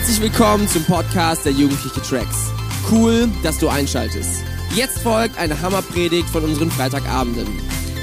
Herzlich 0.00 0.22
willkommen 0.22 0.66
zum 0.66 0.82
Podcast 0.84 1.44
der 1.44 1.52
Jugendliche 1.52 2.00
Tracks. 2.00 2.50
Cool, 2.90 3.28
dass 3.42 3.58
du 3.58 3.68
einschaltest. 3.68 4.42
Jetzt 4.74 5.00
folgt 5.00 5.36
eine 5.36 5.60
Hammerpredigt 5.60 6.26
von 6.26 6.42
unseren 6.42 6.70
Freitagabenden. 6.70 7.46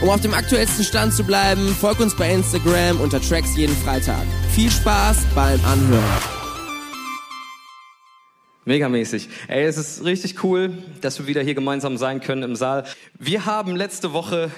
Um 0.04 0.10
auf 0.10 0.22
dem 0.22 0.36
aktuellsten 0.36 0.86
Stand 0.86 1.16
zu 1.16 1.24
bleiben, 1.24 1.70
folg 1.70 2.00
uns 2.00 2.16
bei 2.16 2.32
Instagram 2.32 3.02
unter 3.02 3.20
Tracks 3.20 3.58
jeden 3.58 3.76
Freitag. 3.76 4.28
Viel 4.52 4.70
Spaß 4.70 5.26
beim 5.34 5.60
Anhören. 5.66 6.04
Megamäßig. 8.66 9.30
Ey, 9.48 9.64
es 9.64 9.78
ist 9.78 10.04
richtig 10.06 10.44
cool, 10.44 10.78
dass 11.02 11.18
wir 11.18 11.26
wieder 11.26 11.42
hier 11.42 11.56
gemeinsam 11.56 11.98
sein 11.98 12.22
können 12.22 12.44
im 12.44 12.56
Saal. 12.56 12.84
Wir 13.18 13.48
haben 13.48 13.76
letzte 13.76 14.14
Woche 14.14 14.52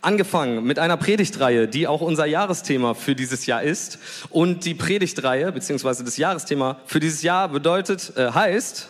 angefangen 0.00 0.64
mit 0.64 0.78
einer 0.78 0.96
Predigtreihe, 0.96 1.68
die 1.68 1.86
auch 1.86 2.00
unser 2.00 2.26
Jahresthema 2.26 2.94
für 2.94 3.14
dieses 3.14 3.46
Jahr 3.46 3.62
ist. 3.62 3.98
Und 4.30 4.64
die 4.64 4.74
Predigtreihe, 4.74 5.52
beziehungsweise 5.52 6.04
das 6.04 6.16
Jahresthema 6.16 6.76
für 6.86 7.00
dieses 7.00 7.22
Jahr 7.22 7.48
bedeutet, 7.48 8.12
äh, 8.16 8.30
heißt, 8.30 8.88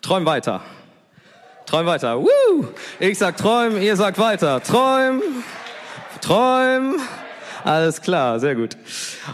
träum 0.00 0.26
weiter. 0.26 0.62
Träum 1.66 1.86
weiter. 1.86 2.20
Woo! 2.20 2.68
Ich 2.98 3.18
sag 3.18 3.36
träum, 3.36 3.80
ihr 3.80 3.96
sagt 3.96 4.18
weiter. 4.18 4.62
Träum, 4.62 5.22
träum. 6.20 6.96
Alles 7.64 8.02
klar, 8.02 8.40
sehr 8.40 8.56
gut. 8.56 8.76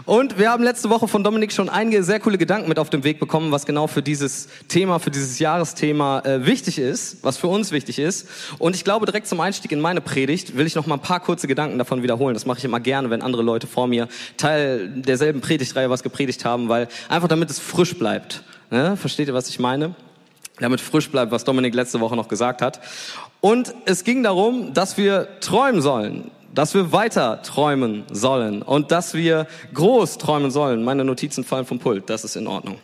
Und 0.05 0.37
wir 0.37 0.51
haben 0.51 0.63
letzte 0.63 0.89
Woche 0.89 1.07
von 1.07 1.23
Dominik 1.23 1.51
schon 1.51 1.67
einige 1.67 2.03
sehr 2.03 2.19
coole 2.19 2.37
Gedanken 2.37 2.69
mit 2.69 2.77
auf 2.77 2.89
den 2.89 3.03
Weg 3.03 3.19
bekommen, 3.19 3.51
was 3.51 3.65
genau 3.65 3.87
für 3.87 4.03
dieses 4.03 4.47
Thema, 4.67 4.99
für 4.99 5.09
dieses 5.09 5.39
Jahresthema 5.39 6.19
äh, 6.19 6.45
wichtig 6.45 6.77
ist, 6.77 7.23
was 7.23 7.37
für 7.37 7.47
uns 7.47 7.71
wichtig 7.71 7.97
ist. 7.97 8.27
Und 8.59 8.75
ich 8.75 8.83
glaube, 8.83 9.05
direkt 9.05 9.27
zum 9.27 9.39
Einstieg 9.41 9.71
in 9.71 9.79
meine 9.79 10.01
Predigt 10.01 10.55
will 10.55 10.67
ich 10.67 10.75
noch 10.75 10.85
mal 10.85 10.95
ein 10.95 11.01
paar 11.01 11.19
kurze 11.19 11.47
Gedanken 11.47 11.77
davon 11.79 12.03
wiederholen. 12.03 12.35
Das 12.35 12.45
mache 12.45 12.59
ich 12.59 12.65
immer 12.65 12.79
gerne, 12.79 13.09
wenn 13.09 13.21
andere 13.21 13.41
Leute 13.41 13.65
vor 13.65 13.87
mir 13.87 14.07
Teil 14.37 14.89
derselben 14.89 15.41
Predigtreihe 15.41 15.89
was 15.89 16.03
gepredigt 16.03 16.45
haben, 16.45 16.69
weil 16.69 16.87
einfach 17.09 17.27
damit 17.27 17.49
es 17.49 17.59
frisch 17.59 17.97
bleibt. 17.97 18.43
Ne? 18.69 18.95
Versteht 18.95 19.27
ihr, 19.27 19.33
was 19.33 19.49
ich 19.49 19.59
meine? 19.59 19.95
Damit 20.59 20.81
frisch 20.81 21.09
bleibt, 21.09 21.31
was 21.31 21.45
Dominik 21.45 21.73
letzte 21.73 21.99
Woche 21.99 22.15
noch 22.15 22.27
gesagt 22.27 22.61
hat. 22.61 22.79
Und 23.41 23.73
es 23.85 24.03
ging 24.03 24.21
darum, 24.21 24.73
dass 24.73 24.97
wir 24.97 25.39
träumen 25.39 25.81
sollen 25.81 26.29
dass 26.53 26.73
wir 26.73 26.91
weiter 26.91 27.41
träumen 27.41 28.05
sollen 28.11 28.61
und 28.61 28.91
dass 28.91 29.13
wir 29.13 29.47
groß 29.73 30.17
träumen 30.17 30.51
sollen. 30.51 30.83
Meine 30.83 31.03
Notizen 31.03 31.43
fallen 31.43 31.65
vom 31.65 31.79
Pult, 31.79 32.09
das 32.09 32.23
ist 32.23 32.35
in 32.35 32.47
Ordnung. 32.47 32.79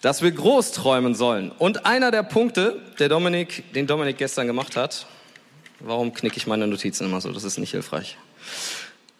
Dass 0.00 0.22
wir 0.22 0.30
groß 0.30 0.72
träumen 0.72 1.14
sollen. 1.14 1.50
Und 1.58 1.84
einer 1.86 2.10
der 2.10 2.22
Punkte, 2.22 2.80
der 2.98 3.08
Dominik, 3.08 3.72
den 3.72 3.86
Dominik 3.86 4.18
gestern 4.18 4.46
gemacht 4.46 4.76
hat, 4.76 5.06
warum 5.80 6.14
knicke 6.14 6.36
ich 6.36 6.46
meine 6.46 6.66
Notizen 6.66 7.06
immer 7.06 7.20
so? 7.20 7.32
Das 7.32 7.44
ist 7.44 7.58
nicht 7.58 7.72
hilfreich. 7.72 8.16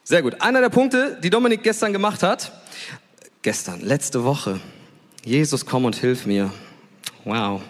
Sehr 0.05 0.23
gut. 0.23 0.41
Einer 0.41 0.61
der 0.61 0.71
Punkte, 0.71 1.19
die 1.23 1.31
Dominik 1.31 1.63
gestern 1.63 1.93
gemacht 1.93 2.23
hat, 2.23 2.53
gestern, 3.43 3.81
letzte 3.81 4.25
Woche. 4.25 4.61
Jesus, 5.25 5.67
komm 5.67 5.85
und 5.85 5.97
hilf 5.97 6.25
mir. 6.27 6.51
Wow. 7.25 7.61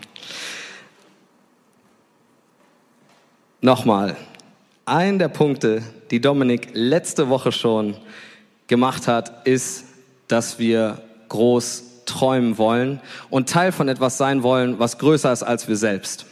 Nochmal, 3.60 4.16
ein 4.88 5.18
der 5.18 5.28
Punkte, 5.28 5.82
die 6.10 6.20
Dominik 6.20 6.70
letzte 6.72 7.28
Woche 7.28 7.52
schon 7.52 7.96
gemacht 8.66 9.08
hat, 9.08 9.46
ist, 9.46 9.84
dass 10.28 10.58
wir 10.58 11.00
groß 11.28 12.04
träumen 12.06 12.58
wollen 12.58 13.00
und 13.30 13.48
Teil 13.48 13.72
von 13.72 13.88
etwas 13.88 14.18
sein 14.18 14.42
wollen, 14.42 14.78
was 14.78 14.98
größer 14.98 15.32
ist 15.32 15.42
als 15.42 15.68
wir 15.68 15.76
selbst. 15.76 16.26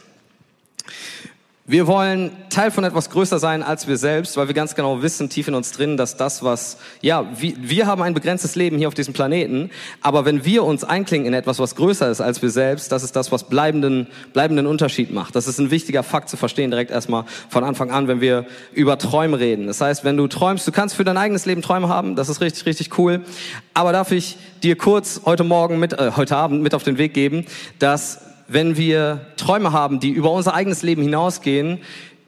Wir 1.69 1.85
wollen 1.85 2.31
Teil 2.49 2.71
von 2.71 2.85
etwas 2.85 3.09
größer 3.09 3.39
sein 3.39 3.61
als 3.61 3.89
wir 3.89 3.97
selbst, 3.97 4.37
weil 4.37 4.47
wir 4.47 4.53
ganz 4.53 4.73
genau 4.73 5.01
wissen, 5.01 5.27
tief 5.27 5.49
in 5.49 5.53
uns 5.53 5.73
drin, 5.73 5.97
dass 5.97 6.15
das, 6.15 6.41
was, 6.41 6.77
ja, 7.01 7.27
wir, 7.37 7.87
haben 7.87 8.01
ein 8.01 8.13
begrenztes 8.13 8.55
Leben 8.55 8.77
hier 8.77 8.87
auf 8.87 8.93
diesem 8.93 9.13
Planeten, 9.13 9.69
aber 10.01 10.23
wenn 10.23 10.45
wir 10.45 10.63
uns 10.63 10.85
einklingen 10.85 11.27
in 11.27 11.33
etwas, 11.33 11.59
was 11.59 11.75
größer 11.75 12.09
ist 12.09 12.21
als 12.21 12.41
wir 12.41 12.51
selbst, 12.51 12.93
das 12.93 13.03
ist 13.03 13.17
das, 13.17 13.33
was 13.33 13.49
bleibenden, 13.49 14.07
bleibenden 14.31 14.65
Unterschied 14.65 15.11
macht. 15.11 15.35
Das 15.35 15.45
ist 15.45 15.59
ein 15.59 15.69
wichtiger 15.69 16.03
Fakt 16.03 16.29
zu 16.29 16.37
verstehen, 16.37 16.71
direkt 16.71 16.89
erstmal 16.89 17.25
von 17.49 17.65
Anfang 17.65 17.91
an, 17.91 18.07
wenn 18.07 18.21
wir 18.21 18.45
über 18.71 18.97
Träume 18.97 19.37
reden. 19.37 19.67
Das 19.67 19.81
heißt, 19.81 20.05
wenn 20.05 20.15
du 20.15 20.27
träumst, 20.27 20.65
du 20.65 20.71
kannst 20.71 20.95
für 20.95 21.03
dein 21.03 21.17
eigenes 21.17 21.45
Leben 21.45 21.61
Träume 21.61 21.89
haben, 21.89 22.15
das 22.15 22.29
ist 22.29 22.39
richtig, 22.39 22.65
richtig 22.65 22.97
cool. 22.97 23.25
Aber 23.73 23.91
darf 23.91 24.13
ich 24.13 24.37
dir 24.63 24.77
kurz 24.77 25.23
heute 25.25 25.43
Morgen 25.43 25.79
mit, 25.79 25.91
äh, 25.91 26.13
heute 26.15 26.37
Abend 26.37 26.63
mit 26.63 26.73
auf 26.73 26.83
den 26.83 26.97
Weg 26.97 27.13
geben, 27.13 27.45
dass 27.77 28.26
wenn 28.47 28.77
wir 28.77 29.21
Träume 29.37 29.71
haben, 29.71 29.99
die 29.99 30.09
über 30.09 30.31
unser 30.31 30.53
eigenes 30.53 30.81
Leben 30.81 31.01
hinausgehen, 31.01 31.79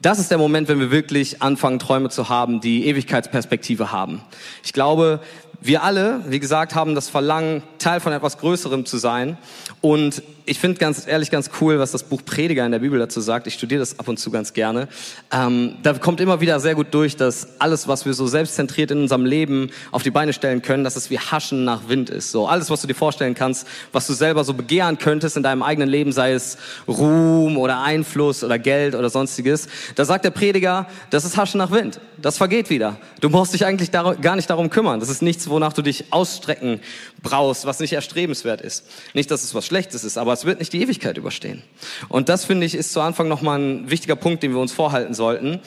das 0.02 0.18
ist 0.18 0.30
der 0.30 0.38
Moment, 0.38 0.68
wenn 0.68 0.80
wir 0.80 0.90
wirklich 0.90 1.42
anfangen, 1.42 1.78
Träume 1.78 2.08
zu 2.08 2.28
haben, 2.28 2.60
die 2.60 2.86
Ewigkeitsperspektive 2.86 3.92
haben. 3.92 4.22
Ich 4.64 4.72
glaube, 4.72 5.20
wir 5.60 5.82
alle, 5.82 6.22
wie 6.26 6.40
gesagt, 6.40 6.74
haben 6.74 6.94
das 6.94 7.08
Verlangen, 7.08 7.62
Teil 7.78 8.00
von 8.00 8.12
etwas 8.12 8.38
Größerem 8.38 8.86
zu 8.86 8.98
sein. 8.98 9.36
Und 9.80 10.22
ich 10.46 10.58
finde 10.58 10.78
ganz 10.78 11.06
ehrlich 11.06 11.30
ganz 11.30 11.50
cool, 11.60 11.78
was 11.78 11.92
das 11.92 12.02
Buch 12.02 12.22
Prediger 12.24 12.66
in 12.66 12.72
der 12.72 12.80
Bibel 12.80 12.98
dazu 12.98 13.20
sagt. 13.20 13.46
Ich 13.46 13.54
studiere 13.54 13.80
das 13.80 13.98
ab 13.98 14.08
und 14.08 14.18
zu 14.18 14.30
ganz 14.30 14.52
gerne. 14.52 14.88
Ähm, 15.30 15.76
da 15.82 15.92
kommt 15.92 16.20
immer 16.20 16.40
wieder 16.40 16.60
sehr 16.60 16.74
gut 16.74 16.88
durch, 16.92 17.16
dass 17.16 17.60
alles, 17.60 17.88
was 17.88 18.04
wir 18.04 18.14
so 18.14 18.26
selbstzentriert 18.26 18.90
in 18.90 19.02
unserem 19.02 19.24
Leben 19.24 19.70
auf 19.92 20.02
die 20.02 20.10
Beine 20.10 20.32
stellen 20.32 20.62
können, 20.62 20.82
dass 20.82 20.96
es 20.96 21.10
wie 21.10 21.18
Haschen 21.18 21.64
nach 21.64 21.88
Wind 21.88 22.10
ist. 22.10 22.32
So 22.32 22.48
alles, 22.48 22.70
was 22.70 22.80
du 22.80 22.86
dir 22.86 22.94
vorstellen 22.94 23.34
kannst, 23.34 23.66
was 23.92 24.06
du 24.06 24.12
selber 24.12 24.44
so 24.44 24.54
begehren 24.54 24.98
könntest 24.98 25.36
in 25.36 25.42
deinem 25.42 25.62
eigenen 25.62 25.88
Leben, 25.88 26.10
sei 26.10 26.32
es 26.32 26.58
Ruhm 26.88 27.56
oder 27.56 27.82
Einfluss 27.82 28.42
oder 28.42 28.58
Geld 28.58 28.94
oder 28.94 29.10
sonstiges. 29.10 29.68
Da 29.94 30.04
sagt 30.04 30.24
der 30.24 30.30
Prediger, 30.30 30.86
das 31.10 31.24
ist 31.24 31.36
Haschen 31.36 31.58
nach 31.58 31.70
Wind. 31.70 32.00
Das 32.16 32.38
vergeht 32.38 32.70
wieder. 32.70 32.96
Du 33.20 33.30
brauchst 33.30 33.54
dich 33.54 33.64
eigentlich 33.64 33.92
gar 33.92 34.36
nicht 34.36 34.50
darum 34.50 34.68
kümmern. 34.70 35.00
Das 35.00 35.08
ist 35.08 35.22
nichts, 35.22 35.48
wonach 35.50 35.72
du 35.72 35.82
dich 35.82 36.12
ausstrecken 36.12 36.80
brauchst, 37.22 37.66
was 37.66 37.80
nicht 37.80 37.92
erstrebenswert 37.92 38.60
ist. 38.60 38.86
Nicht, 39.14 39.30
dass 39.30 39.44
es 39.44 39.54
was 39.54 39.66
Schlechtes 39.66 40.04
ist, 40.04 40.16
aber 40.16 40.32
es 40.32 40.44
wird 40.44 40.58
nicht 40.58 40.72
die 40.72 40.82
Ewigkeit 40.82 41.18
überstehen. 41.18 41.62
Und 42.08 42.28
das 42.28 42.44
finde 42.44 42.66
ich 42.66 42.74
ist 42.74 42.92
zu 42.92 43.00
Anfang 43.00 43.28
nochmal 43.28 43.58
ein 43.58 43.90
wichtiger 43.90 44.16
Punkt, 44.16 44.42
den 44.42 44.52
wir 44.52 44.60
uns 44.60 44.72
vorhalten 44.72 45.14
sollten. 45.14 45.60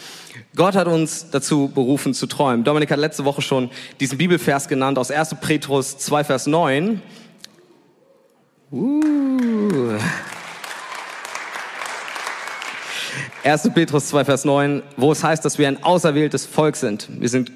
Gott 0.55 0.75
hat 0.75 0.87
uns 0.87 1.29
dazu 1.29 1.67
berufen 1.67 2.13
zu 2.13 2.27
träumen. 2.27 2.63
Dominik 2.63 2.91
hat 2.91 2.99
letzte 2.99 3.25
Woche 3.25 3.41
schon 3.41 3.69
diesen 3.99 4.17
Bibelvers 4.17 4.67
genannt 4.67 4.97
aus 4.97 5.11
1. 5.11 5.35
Petrus 5.41 5.97
2, 5.97 6.23
Vers 6.23 6.47
9. 6.47 7.01
Uh. 8.71 9.99
1. 13.43 13.71
Petrus 13.73 14.07
2, 14.07 14.25
Vers 14.25 14.45
9, 14.45 14.83
wo 14.95 15.11
es 15.11 15.23
heißt, 15.23 15.43
dass 15.43 15.57
wir 15.57 15.67
ein 15.67 15.83
auserwähltes 15.83 16.45
Volk 16.45 16.77
sind. 16.77 17.09
Wir 17.19 17.27
sind 17.27 17.51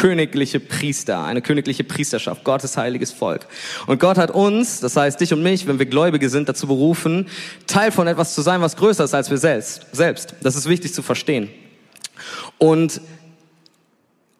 königliche 0.00 0.60
Priester, 0.60 1.24
eine 1.24 1.42
königliche 1.42 1.84
Priesterschaft, 1.84 2.42
Gottes 2.42 2.78
heiliges 2.78 3.12
Volk. 3.12 3.46
Und 3.86 4.00
Gott 4.00 4.16
hat 4.16 4.30
uns, 4.30 4.80
das 4.80 4.96
heißt 4.96 5.20
dich 5.20 5.34
und 5.34 5.42
mich, 5.42 5.66
wenn 5.66 5.78
wir 5.78 5.84
Gläubige 5.84 6.30
sind, 6.30 6.48
dazu 6.48 6.66
berufen, 6.66 7.26
Teil 7.66 7.92
von 7.92 8.06
etwas 8.06 8.34
zu 8.34 8.40
sein, 8.40 8.62
was 8.62 8.76
größer 8.76 9.04
ist 9.04 9.12
als 9.12 9.28
wir 9.30 9.36
selbst. 9.36 10.34
Das 10.42 10.56
ist 10.56 10.66
wichtig 10.70 10.94
zu 10.94 11.02
verstehen. 11.02 11.50
Und 12.56 13.02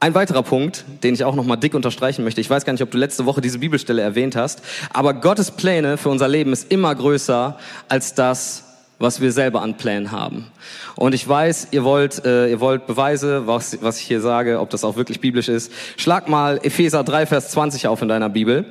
ein 0.01 0.15
weiterer 0.15 0.43
Punkt, 0.43 0.87
den 1.03 1.13
ich 1.13 1.25
auch 1.25 1.35
nochmal 1.35 1.59
dick 1.59 1.75
unterstreichen 1.75 2.25
möchte, 2.25 2.41
ich 2.41 2.49
weiß 2.49 2.65
gar 2.65 2.73
nicht, 2.73 2.83
ob 2.83 2.91
du 2.91 2.97
letzte 2.97 3.27
Woche 3.27 3.43
diese 3.43 3.59
Bibelstelle 3.59 4.01
erwähnt 4.01 4.37
hast, 4.37 4.63
aber 4.95 5.13
Gottes 5.13 5.51
Pläne 5.51 5.99
für 5.99 6.09
unser 6.09 6.27
Leben 6.27 6.55
ist 6.55 6.73
immer 6.73 6.95
größer 6.95 7.59
als 7.87 8.15
das, 8.15 8.70
was 9.01 9.21
wir 9.21 9.33
selber 9.33 9.63
an 9.63 9.79
Plänen 9.79 10.13
haben. 10.13 10.47
Und 10.95 11.15
ich 11.15 11.27
weiß, 11.27 11.69
ihr 11.71 11.85
wollt, 11.85 12.25
äh, 12.27 12.51
ihr 12.51 12.61
wollt 12.61 12.87
Beweise, 12.87 13.47
was, 13.47 13.83
was 13.83 13.99
ich 13.99 14.07
hier 14.07 14.21
sage, 14.21 14.61
ob 14.61 14.69
das 14.69 14.85
auch 14.85 14.97
wirklich 14.97 15.21
biblisch 15.21 15.49
ist. 15.49 15.73
Schlag 15.97 16.29
mal 16.29 16.61
Epheser 16.63 17.03
3, 17.03 17.25
Vers 17.25 17.51
20 17.51 17.89
auf 17.89 18.03
in 18.03 18.09
deiner 18.09 18.29
Bibel. 18.29 18.67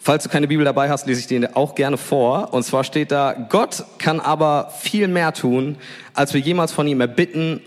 Falls 0.00 0.24
du 0.24 0.30
keine 0.30 0.48
Bibel 0.48 0.64
dabei 0.64 0.88
hast, 0.88 1.06
lese 1.06 1.20
ich 1.20 1.26
dir 1.26 1.50
auch 1.54 1.74
gerne 1.74 1.98
vor. 1.98 2.54
Und 2.54 2.62
zwar 2.62 2.82
steht 2.82 3.12
da, 3.12 3.34
Gott 3.34 3.84
kann 3.98 4.20
aber 4.20 4.72
viel 4.80 5.06
mehr 5.06 5.34
tun, 5.34 5.76
als 6.14 6.32
wir 6.32 6.40
jemals 6.40 6.72
von 6.72 6.88
ihm 6.88 7.02
erbitten, 7.02 7.60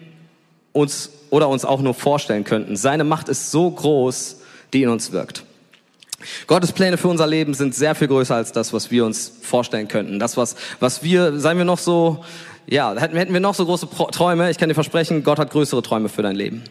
uns 0.74 1.12
oder 1.30 1.50
uns 1.50 1.66
auch 1.66 1.82
nur 1.82 1.94
vorstellen 1.94 2.44
könnten. 2.44 2.76
Seine 2.76 3.04
Macht 3.04 3.30
ist 3.30 3.52
so 3.52 3.70
groß, 3.70 4.42
die 4.74 4.84
in 4.84 4.90
uns 4.90 5.12
wirkt. 5.12 5.44
Gottes 6.48 6.72
Pläne 6.72 6.98
für 6.98 7.08
unser 7.08 7.28
Leben 7.28 7.54
sind 7.54 7.76
sehr 7.76 7.96
viel 7.96 8.08
größer 8.08 8.36
als 8.36 8.52
das, 8.52 8.74
was 8.74 8.92
wir 8.92 9.06
uns 9.06 9.32
vorstellen 9.42 9.88
könnten. 9.88 10.20
Das, 10.20 10.38
was, 10.38 10.56
was 10.80 11.04
wir, 11.04 11.40
seien 11.40 11.58
wir 11.58 11.66
noch 11.66 11.80
so, 11.80 12.24
ja, 12.68 12.94
hätten, 12.96 13.34
wir 13.34 13.40
noch 13.40 13.56
so 13.56 13.66
große 13.66 13.88
Träume, 14.12 14.52
ich 14.52 14.58
kann 14.58 14.70
dir 14.70 14.76
versprechen, 14.76 15.24
Gott 15.24 15.40
hat 15.40 15.52
größere 15.52 15.82
Träume 15.82 16.10
für 16.10 16.22
dein 16.22 16.36
Leben. 16.36 16.64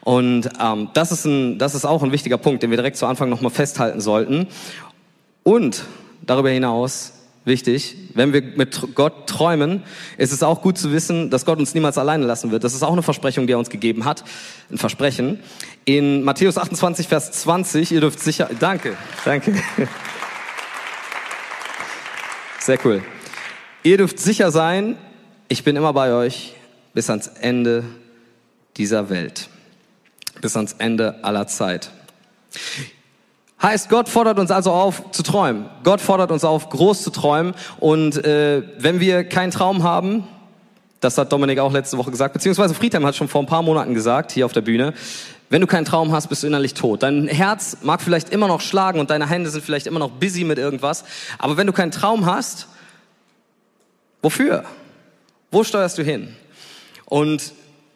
Und 0.00 0.48
ähm, 0.60 0.88
das, 0.94 1.12
ist 1.12 1.24
ein, 1.24 1.58
das 1.58 1.74
ist 1.74 1.84
auch 1.84 2.02
ein 2.02 2.12
wichtiger 2.12 2.38
Punkt, 2.38 2.62
den 2.62 2.70
wir 2.70 2.76
direkt 2.76 2.96
zu 2.96 3.06
Anfang 3.06 3.28
nochmal 3.28 3.50
festhalten 3.50 4.00
sollten. 4.00 4.46
Und 5.42 5.84
darüber 6.22 6.50
hinaus 6.50 7.12
wichtig. 7.44 7.96
Wenn 8.14 8.32
wir 8.32 8.42
mit 8.42 8.94
Gott 8.94 9.26
träumen, 9.26 9.82
ist 10.16 10.32
es 10.32 10.42
auch 10.42 10.62
gut 10.62 10.78
zu 10.78 10.92
wissen, 10.92 11.30
dass 11.30 11.44
Gott 11.44 11.58
uns 11.58 11.74
niemals 11.74 11.98
alleine 11.98 12.24
lassen 12.24 12.50
wird. 12.50 12.64
Das 12.64 12.74
ist 12.74 12.82
auch 12.82 12.92
eine 12.92 13.02
Versprechung, 13.02 13.46
die 13.46 13.52
er 13.52 13.58
uns 13.58 13.70
gegeben 13.70 14.04
hat. 14.04 14.24
Ein 14.70 14.78
Versprechen. 14.78 15.40
In 15.84 16.22
Matthäus 16.22 16.58
28, 16.58 17.08
Vers 17.08 17.32
20, 17.32 17.92
ihr 17.92 18.00
dürft 18.00 18.20
sicher, 18.20 18.48
danke, 18.58 18.96
danke. 19.24 19.54
Sehr 22.60 22.78
cool. 22.84 23.02
Ihr 23.82 23.98
dürft 23.98 24.18
sicher 24.18 24.50
sein, 24.50 24.96
ich 25.48 25.64
bin 25.64 25.76
immer 25.76 25.92
bei 25.92 26.12
euch 26.14 26.54
bis 26.94 27.10
ans 27.10 27.26
Ende 27.28 27.84
dieser 28.78 29.10
Welt. 29.10 29.50
Bis 30.40 30.56
ans 30.56 30.74
Ende 30.78 31.22
aller 31.22 31.46
Zeit. 31.46 31.90
Heißt, 33.64 33.88
Gott 33.88 34.10
fordert 34.10 34.38
uns 34.38 34.50
also 34.50 34.72
auf 34.72 35.10
zu 35.10 35.22
träumen. 35.22 35.64
Gott 35.84 36.02
fordert 36.02 36.30
uns 36.30 36.44
auf, 36.44 36.68
groß 36.68 37.02
zu 37.02 37.08
träumen. 37.08 37.54
Und 37.80 38.22
äh, 38.22 38.62
wenn 38.76 39.00
wir 39.00 39.24
keinen 39.24 39.52
Traum 39.52 39.82
haben, 39.82 40.28
das 41.00 41.16
hat 41.16 41.32
Dominik 41.32 41.58
auch 41.60 41.72
letzte 41.72 41.96
Woche 41.96 42.10
gesagt, 42.10 42.34
beziehungsweise 42.34 42.74
Friedhelm 42.74 43.06
hat 43.06 43.16
schon 43.16 43.26
vor 43.26 43.42
ein 43.42 43.46
paar 43.46 43.62
Monaten 43.62 43.94
gesagt, 43.94 44.32
hier 44.32 44.44
auf 44.44 44.52
der 44.52 44.60
Bühne, 44.60 44.92
wenn 45.48 45.62
du 45.62 45.66
keinen 45.66 45.86
Traum 45.86 46.12
hast, 46.12 46.26
bist 46.26 46.42
du 46.42 46.46
innerlich 46.46 46.74
tot. 46.74 47.02
Dein 47.02 47.26
Herz 47.26 47.78
mag 47.80 48.02
vielleicht 48.02 48.28
immer 48.28 48.48
noch 48.48 48.60
schlagen 48.60 49.00
und 49.00 49.08
deine 49.08 49.30
Hände 49.30 49.48
sind 49.48 49.64
vielleicht 49.64 49.86
immer 49.86 49.98
noch 49.98 50.10
busy 50.10 50.44
mit 50.44 50.58
irgendwas. 50.58 51.06
Aber 51.38 51.56
wenn 51.56 51.66
du 51.66 51.72
keinen 51.72 51.90
Traum 51.90 52.26
hast, 52.26 52.68
wofür? 54.20 54.64
Wo 55.50 55.64
steuerst 55.64 55.96
du 55.96 56.02
hin? 56.02 56.36
Und 57.06 57.54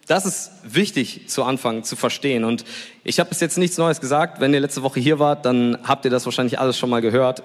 das 0.09 0.27
ist 0.27 0.51
wichtig 0.65 1.29
zu 1.29 1.45
Anfang 1.45 1.85
zu 1.85 1.95
verstehen. 1.95 2.45
Und 2.45 2.65
ich 3.05 3.21
habe 3.21 3.29
bis 3.29 3.41
jetzt 3.41 3.59
nichts 3.59 3.77
Neues 3.77 4.01
gesagt. 4.01 4.41
Wenn 4.41 4.53
ihr 4.55 4.61
letzte 4.61 4.83
Woche 4.83 5.01
hier 5.01 5.19
wart, 5.19 5.45
dann 5.45 5.79
habt 5.85 6.05
ihr 6.05 6.11
das 6.11 6.25
wahrscheinlich 6.25 6.59
alles 6.59 6.79
schon 6.79 6.91
mal 6.91 7.03
gehört. 7.03 7.43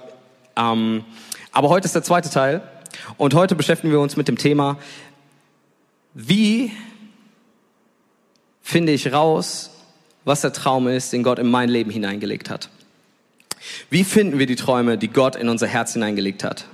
Ähm, 0.56 1.04
aber 1.51 1.69
heute 1.69 1.86
ist 1.86 1.95
der 1.95 2.04
zweite 2.04 2.30
Teil. 2.30 2.62
Und 3.18 3.33
heute 3.33 3.56
beschäftigen 3.56 3.92
wir 3.92 4.00
uns 4.00 4.15
mit 4.15 4.27
dem 4.27 4.38
Thema, 4.38 4.77
wie 6.13 6.71
finde 8.62 8.94
ich 8.94 9.12
raus, 9.12 9.71
was 10.24 10.42
der 10.42 10.54
Traum 10.54 10.88
ist, 10.88 11.12
den 11.12 11.24
Gott 11.24 11.39
in 11.39 11.50
mein 11.50 11.69
Leben 11.69 11.92
hineingelegt 11.92 12.50
hat? 12.50 12.69
Wie 13.89 14.04
finden 14.04 14.39
wir 14.39 14.45
die 14.45 14.56
Träume, 14.56 14.98
die 14.98 15.10
Gott 15.10 15.36
in 15.36 15.50
unser 15.50 15.68
Herz 15.68 15.94
hineingelegt 15.94 16.44
hat? 16.44 16.65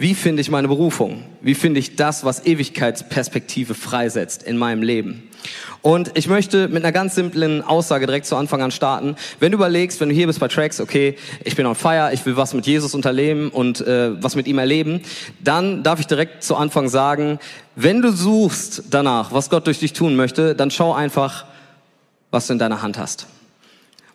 Wie 0.00 0.14
finde 0.14 0.40
ich 0.40 0.48
meine 0.48 0.68
Berufung? 0.68 1.24
Wie 1.40 1.54
finde 1.54 1.80
ich 1.80 1.96
das, 1.96 2.24
was 2.24 2.46
Ewigkeitsperspektive 2.46 3.74
freisetzt 3.74 4.44
in 4.44 4.56
meinem 4.56 4.80
Leben? 4.80 5.28
Und 5.82 6.16
ich 6.16 6.28
möchte 6.28 6.68
mit 6.68 6.84
einer 6.84 6.92
ganz 6.92 7.16
simplen 7.16 7.62
Aussage 7.62 8.06
direkt 8.06 8.26
zu 8.26 8.36
Anfang 8.36 8.62
an 8.62 8.70
starten. 8.70 9.16
Wenn 9.40 9.50
du 9.50 9.56
überlegst, 9.56 10.00
wenn 10.00 10.08
du 10.08 10.14
hier 10.14 10.28
bist 10.28 10.38
bei 10.38 10.46
Tracks, 10.46 10.80
okay, 10.80 11.16
ich 11.42 11.56
bin 11.56 11.66
on 11.66 11.74
fire, 11.74 12.12
ich 12.12 12.24
will 12.24 12.36
was 12.36 12.54
mit 12.54 12.64
Jesus 12.64 12.94
unterleben 12.94 13.48
und 13.48 13.80
äh, 13.80 14.22
was 14.22 14.36
mit 14.36 14.46
ihm 14.46 14.58
erleben, 14.58 15.02
dann 15.42 15.82
darf 15.82 15.98
ich 15.98 16.06
direkt 16.06 16.44
zu 16.44 16.54
Anfang 16.54 16.88
sagen, 16.88 17.40
wenn 17.74 18.00
du 18.00 18.12
suchst 18.12 18.84
danach, 18.90 19.32
was 19.32 19.50
Gott 19.50 19.66
durch 19.66 19.80
dich 19.80 19.94
tun 19.94 20.14
möchte, 20.14 20.54
dann 20.54 20.70
schau 20.70 20.94
einfach, 20.94 21.44
was 22.30 22.46
du 22.46 22.52
in 22.52 22.60
deiner 22.60 22.82
Hand 22.82 22.98
hast. 22.98 23.26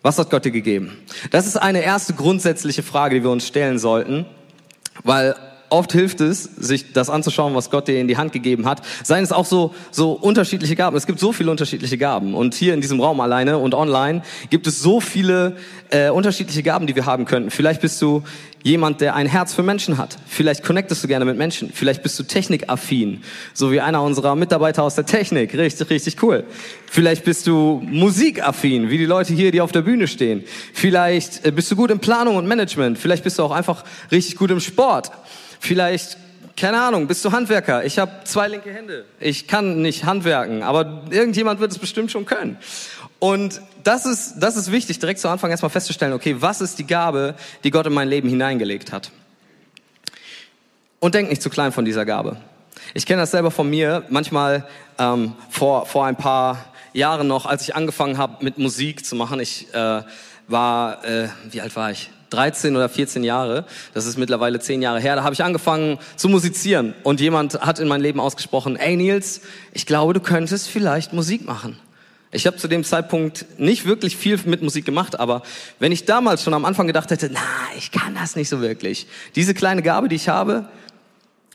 Was 0.00 0.18
hat 0.18 0.30
Gott 0.30 0.46
dir 0.46 0.50
gegeben? 0.50 0.96
Das 1.30 1.46
ist 1.46 1.58
eine 1.58 1.82
erste 1.82 2.14
grundsätzliche 2.14 2.82
Frage, 2.82 3.16
die 3.16 3.22
wir 3.22 3.30
uns 3.30 3.46
stellen 3.46 3.78
sollten, 3.78 4.24
weil 5.02 5.34
oft 5.74 5.92
hilft 5.92 6.20
es, 6.20 6.44
sich 6.44 6.92
das 6.92 7.10
anzuschauen, 7.10 7.54
was 7.54 7.68
Gott 7.68 7.88
dir 7.88 7.98
in 7.98 8.06
die 8.06 8.16
Hand 8.16 8.32
gegeben 8.32 8.64
hat. 8.64 8.80
Seien 9.02 9.24
es 9.24 9.32
auch 9.32 9.44
so, 9.44 9.74
so 9.90 10.12
unterschiedliche 10.12 10.76
Gaben. 10.76 10.96
Es 10.96 11.06
gibt 11.06 11.18
so 11.18 11.32
viele 11.32 11.50
unterschiedliche 11.50 11.98
Gaben. 11.98 12.34
Und 12.34 12.54
hier 12.54 12.74
in 12.74 12.80
diesem 12.80 13.00
Raum 13.00 13.20
alleine 13.20 13.58
und 13.58 13.74
online 13.74 14.22
gibt 14.50 14.68
es 14.68 14.80
so 14.80 15.00
viele 15.00 15.56
äh, 15.90 16.10
unterschiedliche 16.10 16.62
Gaben, 16.62 16.86
die 16.86 16.94
wir 16.94 17.06
haben 17.06 17.24
könnten. 17.24 17.50
Vielleicht 17.50 17.80
bist 17.80 18.00
du 18.00 18.22
jemand, 18.62 19.00
der 19.00 19.14
ein 19.14 19.26
Herz 19.26 19.52
für 19.52 19.64
Menschen 19.64 19.98
hat. 19.98 20.16
Vielleicht 20.26 20.64
connectest 20.64 21.02
du 21.02 21.08
gerne 21.08 21.24
mit 21.24 21.36
Menschen. 21.36 21.70
Vielleicht 21.74 22.02
bist 22.02 22.18
du 22.18 22.22
technikaffin, 22.22 23.22
so 23.52 23.72
wie 23.72 23.80
einer 23.80 24.02
unserer 24.02 24.36
Mitarbeiter 24.36 24.84
aus 24.84 24.94
der 24.94 25.06
Technik. 25.06 25.56
Richtig, 25.58 25.90
richtig 25.90 26.22
cool. 26.22 26.44
Vielleicht 26.86 27.24
bist 27.24 27.46
du 27.48 27.82
musikaffin, 27.84 28.90
wie 28.90 28.98
die 28.98 29.06
Leute 29.06 29.34
hier, 29.34 29.50
die 29.50 29.60
auf 29.60 29.72
der 29.72 29.82
Bühne 29.82 30.06
stehen. 30.06 30.44
Vielleicht 30.72 31.44
äh, 31.44 31.50
bist 31.50 31.70
du 31.70 31.76
gut 31.76 31.90
in 31.90 31.98
Planung 31.98 32.36
und 32.36 32.46
Management. 32.46 32.96
Vielleicht 32.96 33.24
bist 33.24 33.38
du 33.38 33.42
auch 33.42 33.50
einfach 33.50 33.84
richtig 34.12 34.36
gut 34.36 34.52
im 34.52 34.60
Sport. 34.60 35.10
Vielleicht, 35.64 36.18
keine 36.58 36.78
Ahnung, 36.78 37.06
bist 37.06 37.24
du 37.24 37.32
Handwerker? 37.32 37.86
Ich 37.86 37.98
habe 37.98 38.12
zwei 38.24 38.48
linke 38.48 38.70
Hände. 38.70 39.06
Ich 39.18 39.48
kann 39.48 39.80
nicht 39.80 40.04
handwerken, 40.04 40.62
aber 40.62 41.04
irgendjemand 41.08 41.58
wird 41.58 41.72
es 41.72 41.78
bestimmt 41.78 42.10
schon 42.10 42.26
können. 42.26 42.58
Und 43.18 43.62
das 43.82 44.04
ist, 44.04 44.34
das 44.40 44.56
ist 44.56 44.70
wichtig, 44.70 44.98
direkt 44.98 45.20
zu 45.20 45.28
Anfang 45.28 45.50
erstmal 45.50 45.70
festzustellen, 45.70 46.12
okay, 46.12 46.36
was 46.38 46.60
ist 46.60 46.78
die 46.78 46.86
Gabe, 46.86 47.34
die 47.64 47.70
Gott 47.70 47.86
in 47.86 47.94
mein 47.94 48.08
Leben 48.08 48.28
hineingelegt 48.28 48.92
hat? 48.92 49.10
Und 51.00 51.14
denk 51.14 51.30
nicht 51.30 51.40
zu 51.40 51.48
klein 51.48 51.72
von 51.72 51.86
dieser 51.86 52.04
Gabe. 52.04 52.36
Ich 52.92 53.06
kenne 53.06 53.22
das 53.22 53.30
selber 53.30 53.50
von 53.50 53.70
mir. 53.70 54.04
Manchmal 54.10 54.68
ähm, 54.98 55.32
vor, 55.48 55.86
vor 55.86 56.04
ein 56.04 56.16
paar 56.16 56.62
Jahren 56.92 57.26
noch, 57.26 57.46
als 57.46 57.62
ich 57.62 57.74
angefangen 57.74 58.18
habe 58.18 58.44
mit 58.44 58.58
Musik 58.58 59.06
zu 59.06 59.16
machen, 59.16 59.40
ich 59.40 59.72
äh, 59.72 60.02
war, 60.46 61.04
äh, 61.06 61.28
wie 61.50 61.62
alt 61.62 61.74
war 61.74 61.90
ich? 61.90 62.10
13 62.34 62.76
oder 62.76 62.88
14 62.88 63.24
Jahre, 63.24 63.64
das 63.94 64.06
ist 64.06 64.18
mittlerweile 64.18 64.58
10 64.58 64.82
Jahre 64.82 65.00
her, 65.00 65.16
da 65.16 65.24
habe 65.24 65.34
ich 65.34 65.42
angefangen 65.42 65.98
zu 66.16 66.28
musizieren 66.28 66.94
und 67.02 67.20
jemand 67.20 67.60
hat 67.60 67.78
in 67.78 67.88
mein 67.88 68.00
Leben 68.00 68.20
ausgesprochen, 68.20 68.76
ey 68.76 68.96
Nils, 68.96 69.40
ich 69.72 69.86
glaube, 69.86 70.12
du 70.12 70.20
könntest 70.20 70.68
vielleicht 70.68 71.12
Musik 71.12 71.46
machen. 71.46 71.78
Ich 72.32 72.48
habe 72.48 72.56
zu 72.56 72.66
dem 72.66 72.82
Zeitpunkt 72.82 73.46
nicht 73.58 73.86
wirklich 73.86 74.16
viel 74.16 74.40
mit 74.46 74.60
Musik 74.60 74.84
gemacht, 74.84 75.20
aber 75.20 75.42
wenn 75.78 75.92
ich 75.92 76.04
damals 76.04 76.42
schon 76.42 76.52
am 76.52 76.64
Anfang 76.64 76.88
gedacht 76.88 77.10
hätte, 77.12 77.30
na, 77.32 77.40
ich 77.78 77.92
kann 77.92 78.16
das 78.16 78.34
nicht 78.34 78.48
so 78.48 78.60
wirklich. 78.60 79.06
Diese 79.36 79.54
kleine 79.54 79.82
Gabe, 79.82 80.08
die 80.08 80.16
ich 80.16 80.28
habe, 80.28 80.66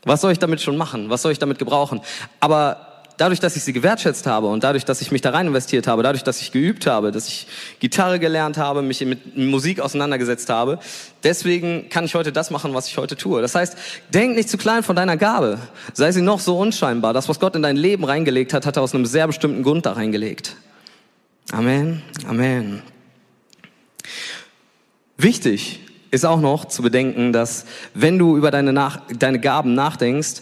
was 0.06 0.22
soll 0.22 0.32
ich 0.32 0.40
damit 0.40 0.62
schon 0.62 0.78
machen? 0.78 1.10
Was 1.10 1.22
soll 1.22 1.34
ich 1.34 1.40
damit 1.40 1.60
gebrauchen? 1.60 2.00
Aber 2.40 2.89
dadurch, 3.20 3.42
dass 3.42 3.56
ich 3.58 3.64
sie 3.64 3.74
gewertschätzt 3.74 4.26
habe 4.26 4.48
und 4.48 4.64
dadurch, 4.64 4.86
dass 4.86 5.02
ich 5.02 5.12
mich 5.12 5.22
da 5.22 5.32
rein 5.32 5.48
investiert 5.48 5.88
habe, 5.88 6.04
dadurch, 6.04 6.24
dass 6.24 6.42
ich 6.42 6.52
geübt 6.52 6.88
habe, 6.88 7.12
dass 7.12 7.28
ich 7.28 7.48
Gitarre 7.80 8.18
gelernt 8.18 8.58
habe, 8.58 8.82
mich 8.82 9.02
mit 9.02 9.38
Musik 9.38 9.82
auseinandergesetzt 9.82 10.50
habe, 10.50 10.80
deswegen 11.24 11.90
kann 11.90 12.06
ich 12.06 12.16
heute 12.16 12.32
das 12.32 12.50
machen, 12.50 12.74
was 12.74 12.88
ich 12.88 12.98
heute 12.98 13.18
tue. 13.18 13.42
Das 13.42 13.56
heißt, 13.56 13.78
denk 14.14 14.36
nicht 14.36 14.50
zu 14.50 14.58
klein 14.58 14.84
von 14.84 14.96
deiner 14.96 15.18
Gabe. 15.18 15.60
Sei 15.94 16.12
sie 16.14 16.22
noch 16.22 16.40
so 16.40 16.58
unscheinbar. 16.58 17.14
Das, 17.14 17.28
was 17.28 17.42
Gott 17.42 17.58
in 17.58 17.62
dein 17.62 17.76
Leben 17.76 18.06
reingelegt 18.06 18.54
hat, 18.54 18.66
hat 18.66 18.78
er 18.78 18.84
aus 18.84 18.96
einem 18.96 19.06
sehr 19.06 19.28
bestimmten 19.28 19.64
Grund 19.64 19.86
da 19.86 19.94
reingelegt. 19.94 20.56
Amen. 21.52 22.02
Amen. 22.26 22.82
Wichtig 25.18 25.82
ist 26.12 26.26
auch 26.26 26.40
noch 26.40 26.66
zu 26.66 26.82
bedenken, 26.82 27.34
dass 27.34 27.66
wenn 27.94 28.18
du 28.18 28.38
über 28.38 28.50
deine, 28.50 28.72
Nach 28.72 29.02
deine 29.10 29.42
Gaben 29.42 29.74
nachdenkst, 29.74 30.42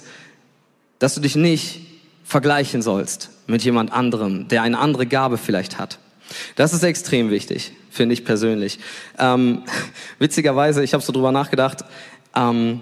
dass 1.00 1.16
du 1.16 1.22
dich 1.22 1.36
nicht 1.36 1.87
vergleichen 2.28 2.82
sollst 2.82 3.30
mit 3.48 3.64
jemand 3.64 3.94
anderem, 3.94 4.50
der 4.50 4.62
eine 4.62 4.78
andere 4.78 5.06
Gabe 5.06 5.38
vielleicht 5.38 5.80
hat. 5.80 5.98
Das 6.58 6.74
ist 6.74 6.84
extrem 6.84 7.30
wichtig, 7.30 7.72
finde 7.90 8.14
ich 8.14 8.26
persönlich. 8.26 8.80
Ähm, 9.18 9.64
witzigerweise, 10.20 10.84
ich 10.84 10.94
habe 10.94 11.02
so 11.02 11.14
drüber 11.14 11.32
nachgedacht, 11.32 11.86
ähm, 12.36 12.82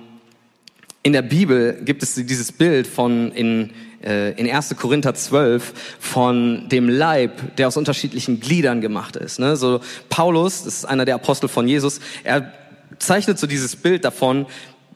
in 1.03 1.13
der 1.13 1.21
Bibel 1.21 1.79
gibt 1.85 2.01
es 2.01 2.15
dieses 2.15 2.51
Bild 2.51 2.87
von 2.87 3.31
in, 3.33 3.69
äh, 4.03 4.31
in 4.31 4.49
1. 4.49 4.75
Korinther 4.77 5.13
12 5.13 5.73
von 5.99 6.67
dem 6.69 6.89
Leib, 6.89 7.55
der 7.57 7.67
aus 7.67 7.77
unterschiedlichen 7.77 8.39
Gliedern 8.39 8.81
gemacht 8.81 9.15
ist. 9.15 9.37
Ne? 9.37 9.55
So 9.55 9.81
Paulus, 10.09 10.63
das 10.63 10.77
ist 10.77 10.85
einer 10.85 11.05
der 11.05 11.13
Apostel 11.13 11.47
von 11.47 11.67
Jesus, 11.67 11.99
er 12.23 12.51
zeichnet 12.97 13.37
so 13.37 13.45
dieses 13.45 13.75
Bild 13.75 14.05
davon, 14.05 14.47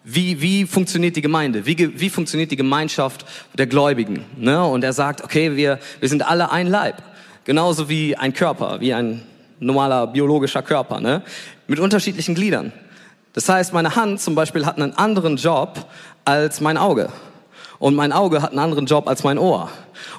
wie, 0.03 0.41
wie 0.41 0.65
funktioniert 0.65 1.15
die 1.15 1.22
Gemeinde? 1.22 1.65
Wie, 1.65 2.00
wie 2.00 2.10
funktioniert 2.10 2.51
die 2.51 2.56
Gemeinschaft 2.56 3.25
der 3.58 3.68
Gläubigen? 3.68 4.25
Ne? 4.38 4.63
Und 4.63 4.84
er 4.84 4.94
sagt, 4.94 5.24
okay, 5.24 5.56
wir, 5.56 5.79
wir 6.00 6.10
sind 6.10 6.27
alle 6.27 6.51
ein 6.51 6.68
Leib. 6.68 7.01
Genauso 7.44 7.89
wie 7.89 8.15
ein 8.15 8.34
Körper, 8.34 8.79
wie 8.79 8.94
ein 8.94 9.24
normaler 9.60 10.08
biologischer 10.08 10.62
Körper, 10.62 11.00
ne? 11.00 11.22
mit 11.68 11.79
unterschiedlichen 11.79 12.36
Gliedern. 12.36 12.72
Das 13.34 13.48
heißt, 13.50 13.74
meine 13.74 13.96
Hand 13.96 14.22
zum 14.22 14.36
Beispiel 14.36 14.65
hat 14.65 14.77
einen 14.77 14.94
anderen 14.94 15.36
Job 15.38 15.86
als 16.25 16.62
mein 16.62 16.77
Auge. 16.77 17.10
Und 17.79 17.95
mein 17.95 18.12
Auge 18.12 18.41
hat 18.41 18.51
einen 18.51 18.59
anderen 18.59 18.86
Job 18.86 19.07
als 19.07 19.24
mein 19.24 19.38
Ohr. 19.38 19.69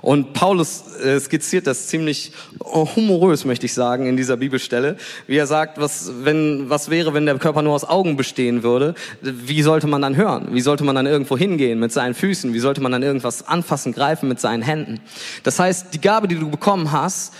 Und 0.01 0.33
Paulus 0.33 0.97
äh, 0.97 1.21
skizziert 1.21 1.67
das 1.67 1.89
ziemlich 1.89 2.33
humorös, 2.65 3.45
möchte 3.45 3.67
ich 3.67 3.75
sagen, 3.75 4.07
in 4.07 4.17
dieser 4.17 4.39
Bibelstelle, 4.39 4.97
wie 5.27 5.37
er 5.37 5.47
sagt, 5.47 5.79
was, 5.79 6.11
wenn, 6.23 6.71
was 6.71 6.89
wäre, 6.89 7.13
wenn 7.13 7.27
der 7.27 7.39
Körper 7.39 7.61
nur 7.61 7.75
aus 7.75 7.85
Augen 7.85 8.17
bestehen 8.17 8.63
würde? 8.63 8.95
Wie 9.21 9.61
sollte 9.61 9.87
man 9.87 10.01
dann 10.01 10.17
hören? 10.17 10.49
Wie 10.53 10.63
sollte 10.63 10.85
man 10.85 10.95
dann 10.95 11.05
irgendwo 11.05 11.37
hingehen 11.37 11.79
mit 11.79 11.93
seinen 11.93 12.15
Füßen? 12.15 12.55
Wie 12.55 12.61
sollte 12.61 12.81
man 12.81 12.93
dann 12.93 13.03
irgendwas 13.03 13.47
anfassen, 13.47 13.93
greifen 13.93 14.29
mit 14.31 14.41
seinen 14.41 14.63
Händen? 14.63 15.01
Das 15.43 15.59
heißt, 15.59 15.93
die 15.93 16.01
Gabe, 16.01 16.29
die 16.29 16.37
du 16.37 16.51
bekommen 16.51 16.93
hast, 16.93 17.35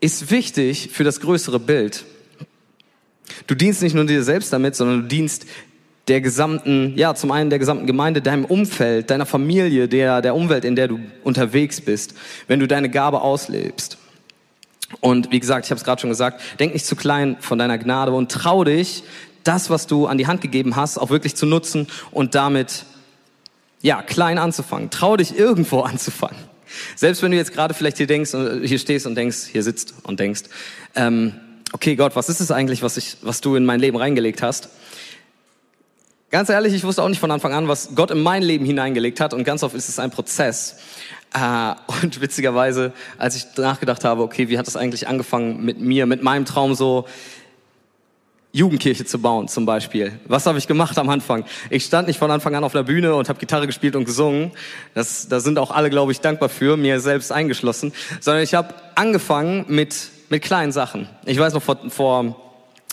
ist 0.00 0.30
wichtig 0.30 0.88
für 0.92 1.04
das 1.04 1.20
größere 1.20 1.60
Bild. 1.60 2.04
Du 3.46 3.54
dienst 3.54 3.82
nicht 3.82 3.94
nur 3.94 4.06
dir 4.06 4.22
selbst 4.22 4.52
damit, 4.52 4.74
sondern 4.74 5.02
du 5.02 5.08
dienst 5.08 5.46
der 6.08 6.20
gesamten, 6.20 6.92
ja, 6.96 7.14
zum 7.14 7.30
einen 7.30 7.50
der 7.50 7.58
gesamten 7.58 7.86
Gemeinde, 7.86 8.20
deinem 8.20 8.44
Umfeld, 8.44 9.10
deiner 9.10 9.26
Familie, 9.26 9.88
der, 9.88 10.20
der 10.20 10.34
Umwelt, 10.34 10.64
in 10.64 10.76
der 10.76 10.88
du 10.88 11.00
unterwegs 11.22 11.80
bist, 11.80 12.14
wenn 12.46 12.60
du 12.60 12.68
deine 12.68 12.90
Gabe 12.90 13.22
auslebst. 13.22 13.96
Und 15.00 15.30
wie 15.32 15.40
gesagt, 15.40 15.64
ich 15.64 15.70
habe 15.70 15.78
es 15.78 15.84
gerade 15.84 16.00
schon 16.00 16.10
gesagt, 16.10 16.40
denk 16.60 16.74
nicht 16.74 16.86
zu 16.86 16.94
klein 16.94 17.36
von 17.40 17.58
deiner 17.58 17.78
Gnade 17.78 18.12
und 18.12 18.30
trau 18.30 18.64
dich, 18.64 19.02
das, 19.44 19.70
was 19.70 19.86
du 19.86 20.06
an 20.06 20.18
die 20.18 20.26
Hand 20.26 20.40
gegeben 20.40 20.76
hast, 20.76 20.98
auch 20.98 21.10
wirklich 21.10 21.36
zu 21.36 21.46
nutzen 21.46 21.86
und 22.10 22.34
damit, 22.34 22.84
ja, 23.82 24.02
klein 24.02 24.38
anzufangen. 24.38 24.90
Trau 24.90 25.16
dich 25.16 25.38
irgendwo 25.38 25.80
anzufangen. 25.82 26.38
Selbst 26.96 27.22
wenn 27.22 27.30
du 27.30 27.36
jetzt 27.36 27.52
gerade 27.52 27.74
vielleicht 27.74 27.98
hier 27.98 28.06
denkst, 28.06 28.32
hier 28.64 28.78
stehst 28.78 29.06
und 29.06 29.14
denkst, 29.14 29.46
hier 29.52 29.62
sitzt 29.62 29.94
und 30.02 30.18
denkst, 30.18 30.44
ähm, 30.96 31.34
okay 31.72 31.94
Gott, 31.94 32.16
was 32.16 32.28
ist 32.28 32.40
es 32.40 32.50
eigentlich, 32.50 32.82
was 32.82 32.96
ich, 32.96 33.18
was 33.22 33.40
du 33.40 33.54
in 33.54 33.64
mein 33.64 33.80
Leben 33.80 33.96
reingelegt 33.96 34.42
hast? 34.42 34.68
Ganz 36.34 36.48
ehrlich, 36.48 36.74
ich 36.74 36.82
wusste 36.82 37.00
auch 37.00 37.08
nicht 37.08 37.20
von 37.20 37.30
Anfang 37.30 37.52
an, 37.52 37.68
was 37.68 37.90
Gott 37.94 38.10
in 38.10 38.20
mein 38.20 38.42
Leben 38.42 38.64
hineingelegt 38.64 39.20
hat 39.20 39.32
und 39.32 39.44
ganz 39.44 39.62
oft 39.62 39.76
ist 39.76 39.88
es 39.88 40.00
ein 40.00 40.10
Prozess. 40.10 40.78
Äh, 41.32 41.74
und 42.02 42.20
witzigerweise, 42.20 42.92
als 43.18 43.36
ich 43.36 43.56
nachgedacht 43.56 44.02
habe, 44.02 44.22
okay, 44.22 44.48
wie 44.48 44.58
hat 44.58 44.66
das 44.66 44.74
eigentlich 44.74 45.06
angefangen 45.06 45.64
mit 45.64 45.80
mir, 45.80 46.06
mit 46.06 46.24
meinem 46.24 46.44
Traum 46.44 46.74
so, 46.74 47.06
Jugendkirche 48.50 49.04
zu 49.04 49.20
bauen 49.20 49.46
zum 49.46 49.64
Beispiel. 49.64 50.18
Was 50.26 50.46
habe 50.46 50.58
ich 50.58 50.66
gemacht 50.66 50.98
am 50.98 51.08
Anfang? 51.08 51.44
Ich 51.70 51.84
stand 51.84 52.08
nicht 52.08 52.18
von 52.18 52.32
Anfang 52.32 52.56
an 52.56 52.64
auf 52.64 52.72
der 52.72 52.82
Bühne 52.82 53.14
und 53.14 53.28
habe 53.28 53.38
Gitarre 53.38 53.68
gespielt 53.68 53.94
und 53.94 54.04
gesungen. 54.04 54.50
Das, 54.92 55.28
da 55.28 55.38
sind 55.38 55.56
auch 55.56 55.70
alle, 55.70 55.88
glaube 55.88 56.10
ich, 56.10 56.20
dankbar 56.20 56.48
für, 56.48 56.76
mir 56.76 56.98
selbst 56.98 57.30
eingeschlossen. 57.30 57.92
Sondern 58.20 58.42
ich 58.42 58.54
habe 58.54 58.74
angefangen 58.96 59.66
mit, 59.68 60.10
mit 60.30 60.42
kleinen 60.42 60.72
Sachen. 60.72 61.08
Ich 61.26 61.38
weiß 61.38 61.54
noch 61.54 61.62
vor, 61.62 61.78
vor, 61.90 62.36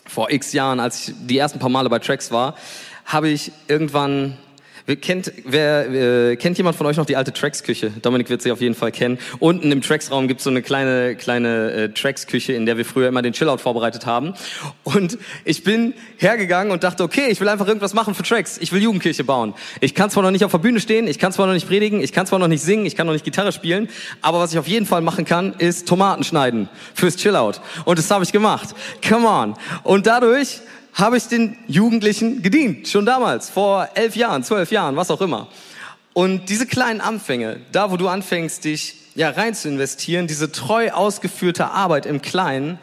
vor 0.07 0.29
x 0.29 0.53
Jahren, 0.53 0.79
als 0.79 1.07
ich 1.07 1.15
die 1.27 1.39
ersten 1.39 1.57
paar 1.57 1.69
Male 1.69 1.89
bei 1.89 1.97
Tracks 1.97 2.31
war, 2.31 2.55
habe 3.11 3.29
ich 3.29 3.51
irgendwann 3.67 4.37
Kennt, 4.99 5.31
wer, 5.45 5.89
äh, 5.89 6.35
kennt 6.35 6.57
jemand 6.57 6.75
von 6.75 6.85
euch 6.87 6.97
noch 6.97 7.05
die 7.05 7.15
alte 7.15 7.31
Tracks-Küche? 7.31 7.91
Dominik 8.01 8.29
wird 8.29 8.41
sie 8.41 8.51
auf 8.51 8.61
jeden 8.61 8.75
Fall 8.75 8.91
kennen. 8.91 9.19
Unten 9.39 9.71
im 9.71 9.81
Tracks-Raum 9.81 10.27
gibt 10.27 10.39
es 10.39 10.43
so 10.43 10.49
eine 10.49 10.61
kleine, 10.61 11.15
kleine 11.15 11.71
äh, 11.71 11.89
Tracks-Küche, 11.89 12.53
in 12.53 12.65
der 12.65 12.77
wir 12.77 12.85
früher 12.85 13.07
immer 13.07 13.21
den 13.21 13.33
Chillout 13.33 13.59
vorbereitet 13.59 14.05
haben. 14.05 14.33
Und 14.83 15.17
ich 15.45 15.63
bin 15.63 15.93
hergegangen 16.17 16.73
und 16.73 16.83
dachte, 16.83 17.03
okay, 17.03 17.27
ich 17.29 17.39
will 17.39 17.47
einfach 17.47 17.67
irgendwas 17.67 17.93
machen 17.93 18.15
für 18.15 18.23
Tracks. 18.23 18.57
Ich 18.57 18.71
will 18.71 18.81
Jugendkirche 18.81 19.23
bauen. 19.23 19.53
Ich 19.81 19.93
kann 19.93 20.09
zwar 20.09 20.23
noch 20.23 20.31
nicht 20.31 20.43
auf 20.43 20.51
der 20.51 20.57
Bühne 20.57 20.79
stehen, 20.79 21.07
ich 21.07 21.19
kann 21.19 21.31
zwar 21.31 21.45
noch 21.45 21.53
nicht 21.53 21.67
predigen, 21.67 22.01
ich 22.01 22.11
kann 22.11 22.25
zwar 22.25 22.39
noch 22.39 22.47
nicht 22.47 22.63
singen, 22.63 22.85
ich 22.85 22.95
kann 22.95 23.05
noch 23.05 23.13
nicht 23.13 23.25
Gitarre 23.25 23.51
spielen, 23.51 23.87
aber 24.21 24.39
was 24.39 24.51
ich 24.51 24.59
auf 24.59 24.67
jeden 24.67 24.85
Fall 24.85 25.01
machen 25.01 25.25
kann, 25.25 25.53
ist 25.53 25.87
Tomaten 25.87 26.23
schneiden 26.23 26.69
fürs 26.95 27.15
Chillout. 27.17 27.53
Und 27.85 27.99
das 27.99 28.09
habe 28.09 28.23
ich 28.23 28.31
gemacht. 28.31 28.69
Come 29.07 29.27
on. 29.27 29.55
Und 29.83 30.07
dadurch 30.07 30.61
habe 30.93 31.17
ich 31.17 31.25
den 31.25 31.57
Jugendlichen 31.67 32.41
gedient, 32.41 32.87
schon 32.87 33.05
damals, 33.05 33.49
vor 33.49 33.89
elf 33.95 34.15
Jahren, 34.15 34.43
zwölf 34.43 34.71
Jahren, 34.71 34.95
was 34.95 35.11
auch 35.11 35.21
immer. 35.21 35.47
Und 36.13 36.49
diese 36.49 36.65
kleinen 36.65 37.01
Anfänge, 37.01 37.61
da 37.71 37.91
wo 37.91 37.97
du 37.97 38.07
anfängst, 38.07 38.65
dich 38.65 38.95
ja 39.15 39.29
rein 39.29 39.55
zu 39.55 39.69
investieren, 39.69 40.27
diese 40.27 40.51
treu 40.51 40.91
ausgeführte 40.91 41.67
Arbeit 41.67 42.05
im 42.05 42.21
Kleinen, 42.21 42.79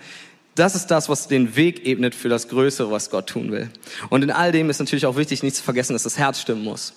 das 0.55 0.75
ist 0.75 0.87
das, 0.89 1.09
was 1.09 1.29
den 1.29 1.55
Weg 1.55 1.87
ebnet 1.87 2.15
für 2.15 2.29
das 2.29 2.49
Größere, 2.49 2.91
was 2.91 3.11
Gott 3.11 3.29
tun 3.29 3.53
will. 3.53 3.71
Und 4.09 4.23
in 4.23 4.31
all 4.31 4.51
dem 4.51 4.71
ist 4.71 4.81
natürlich 4.81 5.07
auch 5.07 5.17
wichtig, 5.17 5.43
nicht 5.43 5.57
zu 5.57 5.63
vergessen, 5.63 5.93
dass 5.93 6.03
das 6.03 6.19
Herz 6.19 6.41
stimmen 6.41 6.65
muss. 6.65 6.95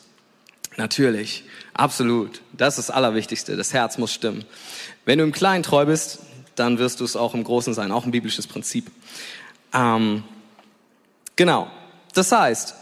Natürlich, 0.78 1.44
absolut. 1.74 2.42
Das 2.54 2.80
ist 2.80 2.90
das 2.90 2.96
Allerwichtigste. 2.96 3.58
Das 3.58 3.74
Herz 3.74 3.98
muss 3.98 4.14
stimmen. 4.14 4.46
Wenn 5.06 5.20
du 5.20 5.26
im 5.26 5.32
Kleinen 5.32 5.64
treu 5.64 5.86
bist, 5.86 6.20
dann 6.56 6.80
wirst 6.80 7.02
du 7.02 7.04
es 7.04 7.16
auch 7.16 7.34
im 7.34 7.44
Großen 7.44 7.74
sein. 7.74 7.92
Auch 7.92 8.06
ein 8.06 8.12
biblisches 8.12 8.48
Prinzip. 8.48 8.90
Ähm, 9.74 10.24
Genau. 11.36 11.68
Das 12.14 12.32
heißt, 12.32 12.76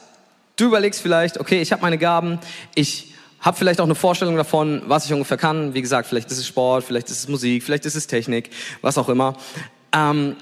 du 0.56 0.66
überlegst 0.66 1.02
vielleicht, 1.02 1.40
okay, 1.40 1.62
ich 1.62 1.72
habe 1.72 1.82
meine 1.82 1.98
Gaben, 1.98 2.40
ich 2.76 3.14
habe 3.40 3.58
vielleicht 3.58 3.80
auch 3.80 3.86
eine 3.86 3.96
Vorstellung 3.96 4.36
davon, 4.36 4.82
was 4.86 5.06
ich 5.06 5.14
ungefähr 5.14 5.38
kann. 5.38 5.74
Wie 5.74 5.82
gesagt, 5.82 6.08
vielleicht 6.08 6.30
ist 6.32 6.38
es 6.38 6.48
Sport, 6.48 6.84
vielleicht 6.84 7.10
ist 7.10 7.20
es 7.20 7.28
Musik, 7.28 7.64
vielleicht 7.64 7.86
ist 7.86 7.96
es 7.96 8.08
Technik, 8.08 8.50
was 8.82 8.98
auch 8.98 9.10
immer. 9.10 9.36
Ähm, 9.94 10.36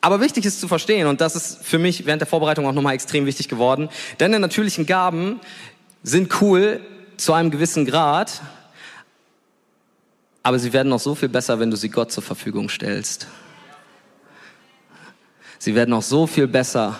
aber 0.00 0.20
wichtig 0.20 0.46
ist 0.46 0.60
zu 0.60 0.68
verstehen, 0.68 1.06
und 1.08 1.20
das 1.20 1.34
ist 1.34 1.64
für 1.64 1.78
mich 1.78 2.06
während 2.06 2.22
der 2.22 2.28
Vorbereitung 2.28 2.66
auch 2.66 2.72
nochmal 2.72 2.94
extrem 2.94 3.26
wichtig 3.26 3.48
geworden, 3.48 3.88
deine 4.18 4.38
natürlichen 4.38 4.86
Gaben 4.86 5.40
sind 6.02 6.40
cool 6.40 6.80
zu 7.16 7.32
einem 7.32 7.50
gewissen 7.50 7.84
Grad, 7.84 8.40
aber 10.42 10.58
sie 10.58 10.72
werden 10.72 10.88
noch 10.88 11.00
so 11.00 11.14
viel 11.14 11.28
besser, 11.28 11.58
wenn 11.58 11.70
du 11.70 11.76
sie 11.76 11.90
Gott 11.90 12.12
zur 12.12 12.22
Verfügung 12.22 12.68
stellst. 12.68 13.26
Sie 15.58 15.74
werden 15.74 15.90
noch 15.90 16.02
so 16.02 16.26
viel 16.28 16.46
besser, 16.46 16.98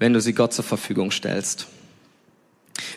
wenn 0.00 0.12
du 0.12 0.20
sie 0.20 0.32
Gott 0.32 0.52
zur 0.52 0.64
Verfügung 0.64 1.12
stellst. 1.12 1.68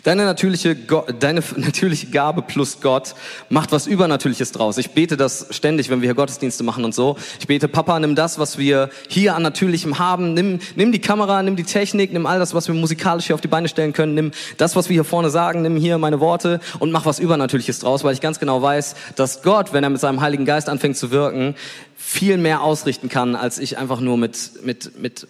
Deine 0.02 0.24
natürliche, 0.24 0.74
deine 0.74 1.42
natürliche 1.56 2.06
Gabe 2.06 2.42
plus 2.42 2.80
Gott 2.80 3.14
macht 3.48 3.70
was 3.70 3.86
Übernatürliches 3.86 4.52
draus. 4.52 4.78
Ich 4.78 4.90
bete 4.92 5.16
das 5.16 5.46
ständig, 5.50 5.90
wenn 5.90 6.00
wir 6.00 6.08
hier 6.08 6.14
Gottesdienste 6.14 6.64
machen 6.64 6.84
und 6.84 6.94
so. 6.94 7.16
Ich 7.38 7.46
bete, 7.46 7.68
Papa, 7.68 7.98
nimm 8.00 8.14
das, 8.14 8.38
was 8.38 8.58
wir 8.58 8.90
hier 9.08 9.34
an 9.34 9.42
Natürlichem 9.42 9.98
haben. 9.98 10.34
Nimm, 10.34 10.58
nimm 10.76 10.92
die 10.92 11.00
Kamera, 11.00 11.42
nimm 11.42 11.56
die 11.56 11.64
Technik, 11.64 12.12
nimm 12.12 12.26
all 12.26 12.38
das, 12.38 12.54
was 12.54 12.66
wir 12.66 12.74
musikalisch 12.74 13.26
hier 13.26 13.34
auf 13.34 13.40
die 13.40 13.48
Beine 13.48 13.68
stellen 13.68 13.92
können. 13.92 14.14
Nimm 14.14 14.30
das, 14.56 14.74
was 14.74 14.88
wir 14.88 14.94
hier 14.94 15.04
vorne 15.04 15.30
sagen, 15.30 15.62
nimm 15.62 15.76
hier 15.76 15.98
meine 15.98 16.20
Worte 16.20 16.60
und 16.78 16.90
mach 16.90 17.04
was 17.04 17.18
Übernatürliches 17.18 17.80
draus, 17.80 18.04
weil 18.04 18.14
ich 18.14 18.20
ganz 18.20 18.40
genau 18.40 18.62
weiß, 18.62 18.94
dass 19.16 19.42
Gott, 19.42 19.72
wenn 19.72 19.84
er 19.84 19.90
mit 19.90 20.00
seinem 20.00 20.20
Heiligen 20.20 20.44
Geist 20.44 20.68
anfängt 20.68 20.96
zu 20.96 21.10
wirken, 21.10 21.54
viel 21.96 22.38
mehr 22.38 22.62
ausrichten 22.62 23.08
kann, 23.08 23.36
als 23.36 23.58
ich 23.58 23.78
einfach 23.78 24.00
nur 24.00 24.16
mit, 24.16 24.64
mit, 24.64 25.00
mit 25.00 25.26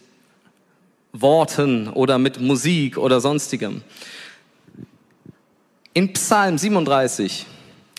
Worten 1.14 1.88
oder 1.88 2.18
mit 2.18 2.40
Musik 2.40 2.98
oder 2.98 3.20
sonstigem. 3.20 3.82
In 5.92 6.12
Psalm 6.12 6.58
37, 6.58 7.46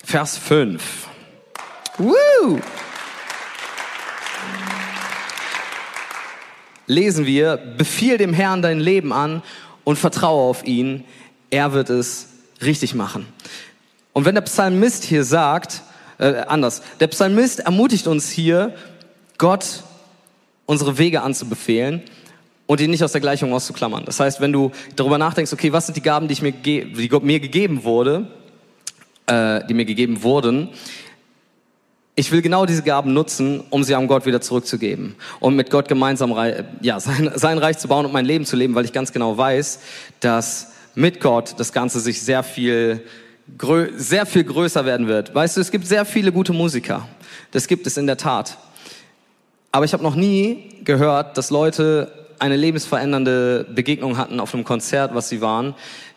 Vers 0.03 0.37
5. 0.37 1.07
Woo! 1.97 2.59
Lesen 6.87 7.25
wir, 7.25 7.55
befiehl 7.55 8.17
dem 8.17 8.33
Herrn 8.33 8.61
dein 8.61 8.81
Leben 8.81 9.13
an 9.13 9.41
und 9.85 9.97
vertraue 9.97 10.49
auf 10.49 10.65
ihn, 10.65 11.05
er 11.49 11.71
wird 11.71 11.89
es 11.89 12.27
richtig 12.61 12.95
machen. 12.95 13.25
Und 14.11 14.25
wenn 14.25 14.35
der 14.35 14.41
Psalmist 14.41 15.05
hier 15.05 15.23
sagt, 15.23 15.83
äh, 16.17 16.33
anders, 16.47 16.81
der 16.99 17.07
Psalmist 17.07 17.61
ermutigt 17.61 18.07
uns 18.07 18.29
hier, 18.29 18.75
Gott 19.37 19.83
unsere 20.65 20.97
Wege 20.97 21.21
anzubefehlen 21.21 22.03
und 22.67 22.81
ihn 22.81 22.89
nicht 22.89 23.03
aus 23.03 23.11
der 23.11 23.21
Gleichung 23.21 23.53
auszuklammern. 23.53 24.05
Das 24.05 24.19
heißt, 24.19 24.41
wenn 24.41 24.51
du 24.51 24.71
darüber 24.95 25.17
nachdenkst, 25.17 25.53
okay, 25.53 25.71
was 25.71 25.85
sind 25.85 25.95
die 25.95 26.01
Gaben, 26.01 26.27
die, 26.27 26.33
ich 26.33 26.41
mir, 26.41 26.51
die 26.51 27.09
Gott 27.09 27.23
mir 27.23 27.39
gegeben 27.39 27.83
wurde, 27.83 28.27
äh, 29.27 29.65
die 29.67 29.73
mir 29.73 29.85
gegeben 29.85 30.23
wurden, 30.23 30.69
ich 32.17 32.31
will 32.31 32.41
genau 32.41 32.65
diese 32.65 32.81
Gaben 32.81 33.13
nutzen, 33.13 33.61
um 33.69 33.83
sie 33.83 33.93
am 33.93 34.07
Gott 34.07 34.25
wieder 34.25 34.39
zurückzugeben 34.39 35.15
und 35.41 35.55
mit 35.55 35.69
Gott 35.69 35.87
gemeinsam 35.87 36.33
ja, 36.81 36.99
sein, 37.01 37.31
sein 37.35 37.57
Reich 37.57 37.77
zu 37.77 37.87
bauen 37.87 38.05
und 38.05 38.13
mein 38.13 38.25
Leben 38.25 38.45
zu 38.45 38.55
leben, 38.55 38.73
weil 38.73 38.85
ich 38.85 38.93
ganz 38.93 39.11
genau 39.11 39.37
weiß, 39.37 39.79
dass 40.21 40.71
mit 40.95 41.19
Gott 41.19 41.55
das 41.57 41.73
Ganze 41.73 41.99
sich 41.99 42.21
sehr 42.21 42.41
viel, 42.41 43.03
sehr 43.97 44.25
viel 44.25 44.45
größer 44.45 44.85
werden 44.85 45.07
wird. 45.07 45.35
Weißt 45.35 45.57
du, 45.57 45.61
es 45.61 45.71
gibt 45.71 45.85
sehr 45.85 46.05
viele 46.05 46.31
gute 46.31 46.53
Musiker. 46.53 47.07
Das 47.51 47.67
gibt 47.67 47.85
es 47.85 47.97
in 47.97 48.07
der 48.07 48.17
Tat. 48.17 48.57
Aber 49.73 49.83
ich 49.83 49.91
habe 49.91 50.03
noch 50.03 50.15
nie 50.15 50.77
gehört, 50.85 51.37
dass 51.37 51.49
Leute 51.49 52.24
eine 52.39 52.55
lebensverändernde 52.55 53.65
Begegnung 53.73 54.17
hatten 54.17 54.39
auf 54.39 54.53
einem 54.53 54.63
Konzert, 54.63 55.15
was 55.15 55.29
sie 55.29 55.41
waren. 55.41 55.75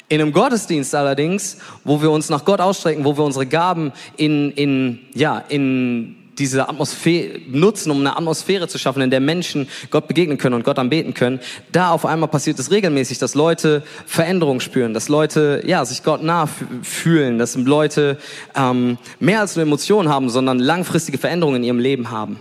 In 0.09 0.23
einem 0.23 0.33
Gottesdienst 0.33 0.95
allerdings, 0.95 1.59
wo 1.85 2.01
wir 2.01 2.11
uns 2.11 2.31
nach 2.31 2.45
Gott 2.45 2.61
ausstrecken, 2.61 3.05
wo 3.05 3.17
wir 3.17 3.25
unsere 3.25 3.47
Gaben 3.47 3.93
in, 4.17 4.53
in, 4.53 5.01
ja, 5.15 5.45
in 5.49 6.17
diese 6.39 6.69
Atmosphäre 6.69 7.41
nutzen, 7.49 7.91
um 7.91 7.99
eine 7.99 8.17
Atmosphäre 8.17 8.69
zu 8.69 8.79
schaffen, 8.79 9.03
in 9.03 9.11
der 9.11 9.21
Menschen 9.21 9.69
Gott 9.91 10.09
begegnen 10.09 10.39
können 10.39 10.55
und 10.55 10.65
Gott 10.65 10.79
anbeten 10.79 11.15
können, 11.15 11.41
da 11.73 11.91
auf 11.91 12.07
einmal 12.07 12.29
passiert 12.29 12.59
es 12.59 12.71
regelmäßig, 12.71 13.19
dass 13.19 13.35
Leute 13.35 13.83
Veränderung 14.07 14.61
spüren, 14.61 14.95
dass 14.95 15.09
Leute 15.09 15.63
ja 15.67 15.85
sich 15.85 16.03
Gott 16.03 16.23
nah 16.23 16.49
fühlen, 16.83 17.39
dass 17.39 17.57
Leute 17.57 18.19
ähm, 18.55 18.99
mehr 19.21 19.41
als 19.41 19.57
nur 19.57 19.65
Emotionen 19.65 20.09
haben, 20.09 20.31
sondern 20.31 20.59
langfristige 20.59 21.19
Veränderungen 21.19 21.57
in 21.57 21.65
ihrem 21.65 21.81
Leben 21.81 22.11
haben. 22.11 22.39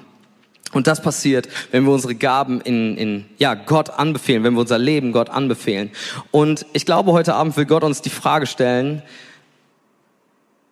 Und 0.74 0.88
das 0.88 1.02
passiert, 1.02 1.48
wenn 1.72 1.86
wir 1.86 1.94
unsere 1.94 2.16
Gaben 2.16 2.60
in, 2.62 2.98
in 2.98 3.26
ja, 3.38 3.54
Gott 3.54 3.90
anbefehlen, 3.90 4.44
wenn 4.44 4.54
wir 4.54 4.62
unser 4.62 4.78
Leben 4.78 5.12
Gott 5.12 5.30
anbefehlen. 5.30 5.92
Und 6.32 6.66
ich 6.74 6.86
glaube, 6.86 7.14
heute 7.14 7.36
Abend 7.36 7.56
will 7.56 7.66
Gott 7.66 7.84
uns 7.84 8.02
die 8.02 8.10
Frage 8.10 8.48
stellen, 8.48 9.02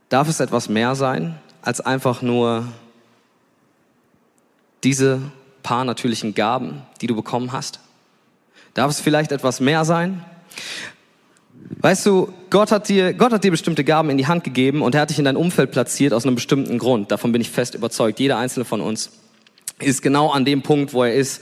darf 0.10 0.28
es 0.28 0.40
etwas 0.40 0.70
mehr 0.70 0.96
sein 0.96 1.36
als 1.62 1.82
einfach 1.82 2.22
nur 2.22 2.66
diese 4.84 5.22
paar 5.64 5.86
natürlichen 5.86 6.36
Gaben, 6.36 6.84
die 7.02 7.08
du 7.08 7.16
bekommen 7.16 7.54
hast? 7.54 7.80
Darf 8.74 8.92
es 8.92 9.00
vielleicht 9.00 9.32
etwas 9.32 9.62
mehr 9.62 9.86
sein? 9.86 10.24
Weißt 11.80 12.06
du, 12.06 12.34
Gott 12.50 12.72
hat 12.72 12.90
dir, 12.90 13.14
Gott 13.14 13.32
hat 13.32 13.44
dir 13.44 13.52
bestimmte 13.52 13.84
Gaben 13.84 14.10
in 14.10 14.18
die 14.18 14.28
Hand 14.28 14.44
gegeben 14.44 14.82
und 14.82 14.94
er 14.94 15.02
hat 15.02 15.10
dich 15.10 15.20
in 15.20 15.26
dein 15.26 15.38
Umfeld 15.38 15.72
platziert 15.72 16.14
aus 16.14 16.26
einem 16.26 16.36
bestimmten 16.36 16.78
Grund. 16.78 17.12
Davon 17.12 17.32
bin 17.32 17.42
ich 17.42 17.50
fest 17.50 17.76
überzeugt. 17.76 18.20
Jeder 18.20 18.38
einzelne 18.38 18.66
von 18.66 18.82
uns 18.82 19.10
ist 19.80 20.02
genau 20.02 20.30
an 20.32 20.46
dem 20.46 20.62
Punkt, 20.62 20.94
wo 20.94 21.04
er 21.04 21.14
ist, 21.14 21.42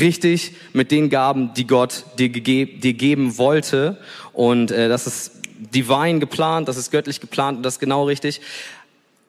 richtig 0.00 0.54
mit 0.72 0.90
den 0.90 1.10
Gaben, 1.10 1.52
die 1.54 1.66
Gott 1.66 2.04
dir, 2.18 2.28
gegeb, 2.28 2.80
dir 2.80 2.94
geben 2.94 3.36
wollte. 3.38 3.98
Und 4.32 4.70
äh, 4.70 4.88
das 4.88 5.06
ist 5.06 5.32
divine 5.58 6.18
geplant, 6.18 6.68
das 6.68 6.76
ist 6.76 6.90
göttlich 6.90 7.20
geplant 7.20 7.58
und 7.58 7.62
das 7.62 7.74
ist 7.74 7.80
genau 7.80 8.04
richtig. 8.04 8.40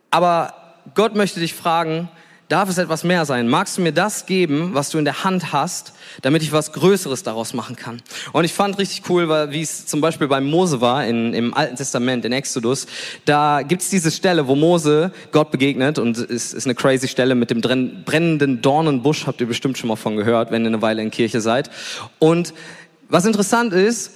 Aber 0.10 0.54
Gott 0.96 1.16
möchte 1.16 1.40
dich 1.40 1.54
fragen, 1.54 2.10
darf 2.54 2.70
es 2.70 2.78
etwas 2.78 3.04
mehr 3.04 3.26
sein? 3.26 3.48
Magst 3.48 3.80
du 3.80 3.82
mir 3.82 3.94
das 3.94 4.28
geben, 4.28 4.76
was 4.76 4.92
du 4.92 5.00
in 5.00 5.06
der 5.06 5.24
Hand 5.24 5.54
hast, 5.54 5.94
damit 6.22 6.44
ich 6.44 6.52
was 6.52 6.72
Größeres 6.72 7.24
daraus 7.24 7.56
machen 7.56 7.76
kann? 7.76 8.00
Und 8.32 8.44
ich 8.44 8.54
fand 8.54 8.78
richtig 8.78 9.10
cool, 9.10 9.28
wie 9.50 9.62
es 9.64 9.88
zum 9.88 10.02
Beispiel 10.02 10.28
bei 10.28 10.40
Mose 10.40 10.80
war 10.80 11.04
in, 11.04 11.34
im 11.34 11.56
Alten 11.56 11.78
Testament, 11.78 12.26
in 12.26 12.32
Exodus, 12.32 12.86
da 13.26 13.64
gibt's 13.64 13.90
diese 13.90 14.12
Stelle, 14.12 14.48
wo 14.48 14.56
Mose 14.56 15.12
Gott 15.32 15.50
begegnet 15.50 15.98
und 15.98 16.16
es 16.16 16.54
ist 16.54 16.66
eine 16.66 16.76
crazy 16.76 17.08
Stelle 17.08 17.34
mit 17.34 17.50
dem 17.50 17.60
brennenden 17.60 18.62
Dornenbusch, 18.62 19.26
habt 19.26 19.42
ihr 19.42 19.48
bestimmt 19.48 19.80
schon 19.80 19.88
mal 19.88 19.96
von 19.96 20.16
gehört, 20.16 20.52
wenn 20.52 20.62
ihr 20.62 20.68
eine 20.68 20.84
Weile 20.84 21.02
in 21.02 21.10
Kirche 21.10 21.42
seid. 21.42 21.72
Und 22.20 22.54
was 23.10 23.26
interessant 23.26 23.74
ist, 23.74 24.12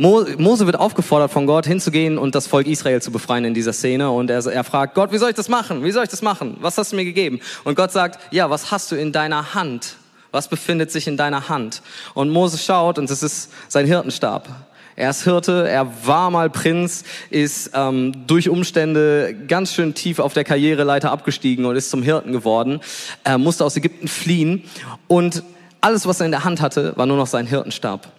Mose 0.00 0.64
wird 0.64 0.78
aufgefordert 0.78 1.30
von 1.30 1.46
Gott 1.46 1.66
hinzugehen 1.66 2.16
und 2.16 2.34
das 2.34 2.46
Volk 2.46 2.66
Israel 2.66 3.02
zu 3.02 3.12
befreien 3.12 3.44
in 3.44 3.52
dieser 3.52 3.74
Szene. 3.74 4.10
Und 4.10 4.30
er, 4.30 4.44
er 4.46 4.64
fragt 4.64 4.94
Gott, 4.94 5.12
wie 5.12 5.18
soll 5.18 5.28
ich 5.28 5.36
das 5.36 5.50
machen? 5.50 5.84
Wie 5.84 5.90
soll 5.90 6.04
ich 6.04 6.08
das 6.08 6.22
machen? 6.22 6.56
Was 6.60 6.78
hast 6.78 6.92
du 6.92 6.96
mir 6.96 7.04
gegeben? 7.04 7.38
Und 7.64 7.74
Gott 7.74 7.92
sagt, 7.92 8.18
ja, 8.32 8.48
was 8.48 8.70
hast 8.70 8.90
du 8.90 8.96
in 8.96 9.12
deiner 9.12 9.52
Hand? 9.52 9.96
Was 10.32 10.48
befindet 10.48 10.90
sich 10.90 11.06
in 11.06 11.18
deiner 11.18 11.50
Hand? 11.50 11.82
Und 12.14 12.30
Mose 12.30 12.56
schaut 12.56 12.98
und 12.98 13.10
es 13.10 13.22
ist 13.22 13.52
sein 13.68 13.84
Hirtenstab. 13.84 14.48
Er 14.96 15.10
ist 15.10 15.24
Hirte, 15.24 15.68
er 15.68 15.86
war 16.06 16.30
mal 16.30 16.48
Prinz, 16.48 17.04
ist 17.28 17.72
ähm, 17.74 18.26
durch 18.26 18.48
Umstände 18.48 19.34
ganz 19.48 19.74
schön 19.74 19.94
tief 19.94 20.18
auf 20.18 20.32
der 20.32 20.44
Karriereleiter 20.44 21.10
abgestiegen 21.10 21.66
und 21.66 21.76
ist 21.76 21.90
zum 21.90 22.02
Hirten 22.02 22.32
geworden. 22.32 22.80
Er 23.22 23.36
musste 23.36 23.66
aus 23.66 23.76
Ägypten 23.76 24.08
fliehen 24.08 24.64
und 25.08 25.42
alles, 25.82 26.06
was 26.06 26.20
er 26.20 26.26
in 26.26 26.32
der 26.32 26.44
Hand 26.44 26.62
hatte, 26.62 26.94
war 26.96 27.04
nur 27.04 27.18
noch 27.18 27.26
sein 27.26 27.46
Hirtenstab. 27.46 28.10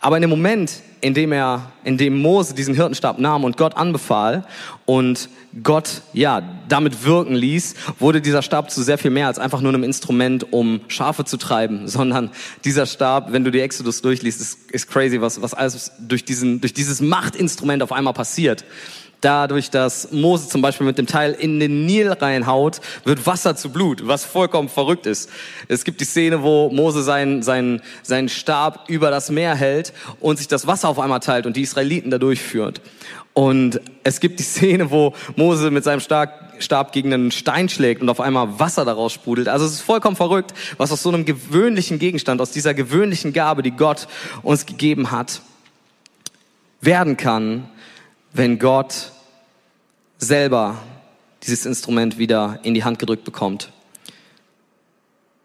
Aber 0.00 0.16
in 0.16 0.22
dem 0.22 0.30
Moment, 0.30 0.82
in 1.00 1.14
dem 1.14 1.32
er, 1.32 1.70
in 1.84 1.98
dem 1.98 2.20
Mose 2.20 2.54
diesen 2.54 2.74
Hirtenstab 2.74 3.18
nahm 3.18 3.44
und 3.44 3.56
Gott 3.56 3.76
anbefahl 3.76 4.46
und 4.86 5.28
Gott, 5.62 6.02
ja, 6.12 6.42
damit 6.68 7.04
wirken 7.04 7.34
ließ, 7.34 7.74
wurde 7.98 8.20
dieser 8.20 8.42
Stab 8.42 8.70
zu 8.70 8.82
sehr 8.82 8.98
viel 8.98 9.10
mehr 9.10 9.26
als 9.26 9.38
einfach 9.38 9.60
nur 9.60 9.72
einem 9.72 9.84
Instrument, 9.84 10.52
um 10.52 10.80
Schafe 10.88 11.24
zu 11.24 11.36
treiben, 11.36 11.88
sondern 11.88 12.30
dieser 12.64 12.86
Stab, 12.86 13.32
wenn 13.32 13.44
du 13.44 13.50
die 13.50 13.60
Exodus 13.60 14.02
durchliest, 14.02 14.40
ist, 14.40 14.70
ist 14.70 14.88
crazy, 14.88 15.20
was, 15.20 15.40
was 15.42 15.54
alles 15.54 15.92
durch 15.98 16.24
diesen, 16.24 16.60
durch 16.60 16.74
dieses 16.74 17.00
Machtinstrument 17.00 17.82
auf 17.82 17.92
einmal 17.92 18.14
passiert 18.14 18.64
dadurch, 19.20 19.70
dass 19.70 20.12
Mose 20.12 20.48
zum 20.48 20.62
Beispiel 20.62 20.86
mit 20.86 20.98
dem 20.98 21.06
Teil 21.06 21.32
in 21.32 21.60
den 21.60 21.86
Nil 21.86 22.12
reinhaut, 22.12 22.80
wird 23.04 23.26
Wasser 23.26 23.56
zu 23.56 23.70
Blut, 23.70 24.06
was 24.06 24.24
vollkommen 24.24 24.68
verrückt 24.68 25.06
ist. 25.06 25.30
Es 25.68 25.84
gibt 25.84 26.00
die 26.00 26.04
Szene, 26.04 26.42
wo 26.42 26.70
Mose 26.70 27.02
seinen, 27.02 27.42
seinen, 27.42 27.82
seinen 28.02 28.28
Stab 28.28 28.88
über 28.88 29.10
das 29.10 29.30
Meer 29.30 29.54
hält 29.54 29.92
und 30.20 30.38
sich 30.38 30.48
das 30.48 30.66
Wasser 30.66 30.88
auf 30.88 30.98
einmal 30.98 31.20
teilt 31.20 31.46
und 31.46 31.56
die 31.56 31.62
Israeliten 31.62 32.10
da 32.10 32.18
durchführt. 32.18 32.80
Und 33.32 33.80
es 34.02 34.20
gibt 34.20 34.38
die 34.38 34.44
Szene, 34.44 34.90
wo 34.90 35.12
Mose 35.36 35.70
mit 35.70 35.84
seinem 35.84 36.00
Stab 36.00 36.92
gegen 36.92 37.12
einen 37.12 37.30
Stein 37.30 37.68
schlägt 37.68 38.00
und 38.00 38.08
auf 38.08 38.18
einmal 38.18 38.58
Wasser 38.58 38.86
daraus 38.86 39.12
sprudelt. 39.12 39.48
Also 39.48 39.66
es 39.66 39.72
ist 39.72 39.80
vollkommen 39.82 40.16
verrückt, 40.16 40.54
was 40.78 40.90
aus 40.90 41.02
so 41.02 41.10
einem 41.10 41.26
gewöhnlichen 41.26 41.98
Gegenstand, 41.98 42.40
aus 42.40 42.50
dieser 42.50 42.72
gewöhnlichen 42.72 43.34
Gabe, 43.34 43.62
die 43.62 43.72
Gott 43.72 44.08
uns 44.42 44.64
gegeben 44.64 45.10
hat, 45.10 45.42
werden 46.80 47.18
kann, 47.18 47.68
wenn 48.36 48.58
Gott 48.58 49.12
selber 50.18 50.76
dieses 51.42 51.64
Instrument 51.64 52.18
wieder 52.18 52.58
in 52.62 52.74
die 52.74 52.84
Hand 52.84 52.98
gedrückt 52.98 53.24
bekommt. 53.24 53.72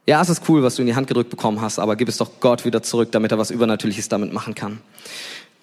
Ja, 0.07 0.21
es 0.21 0.29
ist 0.29 0.43
cool, 0.50 0.63
was 0.63 0.75
du 0.75 0.81
in 0.81 0.88
die 0.88 0.95
Hand 0.95 1.07
gedrückt 1.07 1.29
bekommen 1.29 1.62
hast, 1.62 1.79
aber 1.79 1.95
gib 1.95 2.10
es 2.10 2.17
doch 2.17 2.39
Gott 2.39 2.65
wieder 2.65 2.81
zurück, 2.81 3.12
damit 3.12 3.31
er 3.31 3.38
was 3.38 3.51
Übernatürliches 3.51 4.10
damit 4.10 4.33
machen 4.33 4.55
kann. 4.55 4.81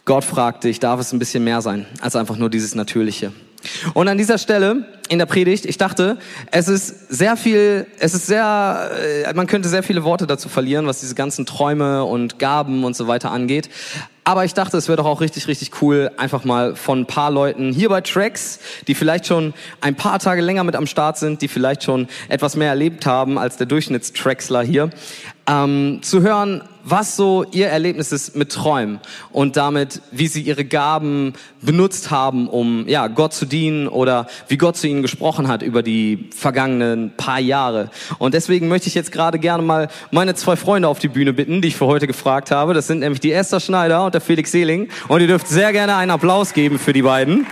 Gott 0.04 0.24
fragt 0.24 0.64
dich, 0.64 0.80
darf 0.80 1.00
es 1.00 1.12
ein 1.12 1.18
bisschen 1.18 1.44
mehr 1.44 1.60
sein 1.60 1.86
als 2.00 2.16
einfach 2.16 2.36
nur 2.36 2.48
dieses 2.48 2.74
Natürliche? 2.74 3.32
Und 3.94 4.08
an 4.08 4.18
dieser 4.18 4.38
Stelle 4.38 4.84
in 5.08 5.18
der 5.18 5.26
Predigt, 5.26 5.64
ich 5.64 5.78
dachte, 5.78 6.18
es 6.50 6.68
ist 6.68 7.10
sehr 7.10 7.36
viel, 7.36 7.86
es 7.98 8.14
ist 8.14 8.26
sehr, 8.26 8.90
äh, 9.26 9.32
man 9.34 9.46
könnte 9.46 9.68
sehr 9.68 9.82
viele 9.82 10.04
Worte 10.04 10.26
dazu 10.26 10.48
verlieren, 10.48 10.86
was 10.86 11.00
diese 11.00 11.14
ganzen 11.14 11.46
Träume 11.46 12.04
und 12.04 12.38
Gaben 12.38 12.84
und 12.84 12.94
so 12.94 13.08
weiter 13.08 13.30
angeht. 13.30 13.68
Aber 14.24 14.44
ich 14.44 14.52
dachte, 14.52 14.76
es 14.76 14.88
wäre 14.88 14.96
doch 14.96 15.06
auch 15.06 15.22
richtig, 15.22 15.48
richtig 15.48 15.80
cool, 15.80 16.10
einfach 16.18 16.44
mal 16.44 16.76
von 16.76 17.00
ein 17.00 17.06
paar 17.06 17.30
Leuten 17.30 17.72
hier 17.72 17.88
bei 17.88 18.02
Tracks, 18.02 18.58
die 18.86 18.94
vielleicht 18.94 19.26
schon 19.26 19.54
ein 19.80 19.94
paar 19.94 20.18
Tage 20.18 20.42
länger 20.42 20.64
mit 20.64 20.76
am 20.76 20.86
Start 20.86 21.16
sind, 21.16 21.40
die 21.40 21.48
vielleicht 21.48 21.82
schon 21.82 22.08
etwas 22.28 22.54
mehr 22.54 22.68
erlebt 22.68 23.06
haben 23.06 23.38
als 23.38 23.56
der 23.56 23.66
Durchschnittstracksler 23.66 24.62
hier, 24.62 24.90
ähm, 25.46 26.00
zu 26.02 26.20
hören, 26.20 26.62
was 26.90 27.16
so 27.16 27.44
ihr 27.52 27.68
Erlebnis 27.68 28.12
ist 28.12 28.36
mit 28.36 28.52
Träumen 28.52 29.00
und 29.32 29.56
damit, 29.56 30.00
wie 30.10 30.26
sie 30.26 30.42
ihre 30.42 30.64
Gaben 30.64 31.34
benutzt 31.60 32.10
haben, 32.10 32.48
um 32.48 32.88
ja 32.88 33.08
Gott 33.08 33.34
zu 33.34 33.46
dienen 33.46 33.88
oder 33.88 34.26
wie 34.48 34.56
Gott 34.56 34.76
zu 34.76 34.86
ihnen 34.86 35.02
gesprochen 35.02 35.48
hat 35.48 35.62
über 35.62 35.82
die 35.82 36.28
vergangenen 36.34 37.12
paar 37.16 37.40
Jahre. 37.40 37.90
Und 38.18 38.34
deswegen 38.34 38.68
möchte 38.68 38.88
ich 38.88 38.94
jetzt 38.94 39.12
gerade 39.12 39.38
gerne 39.38 39.62
mal 39.62 39.88
meine 40.10 40.34
zwei 40.34 40.56
Freunde 40.56 40.88
auf 40.88 40.98
die 40.98 41.08
Bühne 41.08 41.32
bitten, 41.32 41.60
die 41.60 41.68
ich 41.68 41.76
für 41.76 41.86
heute 41.86 42.06
gefragt 42.06 42.50
habe. 42.50 42.74
Das 42.74 42.86
sind 42.86 43.00
nämlich 43.00 43.20
die 43.20 43.32
Esther 43.32 43.60
Schneider 43.60 44.04
und 44.04 44.14
der 44.14 44.20
Felix 44.20 44.52
Seeling. 44.52 44.88
Und 45.08 45.20
ihr 45.20 45.26
dürft 45.26 45.48
sehr 45.48 45.72
gerne 45.72 45.96
einen 45.96 46.10
Applaus 46.10 46.54
geben 46.54 46.78
für 46.78 46.92
die 46.92 47.02
beiden. 47.02 47.46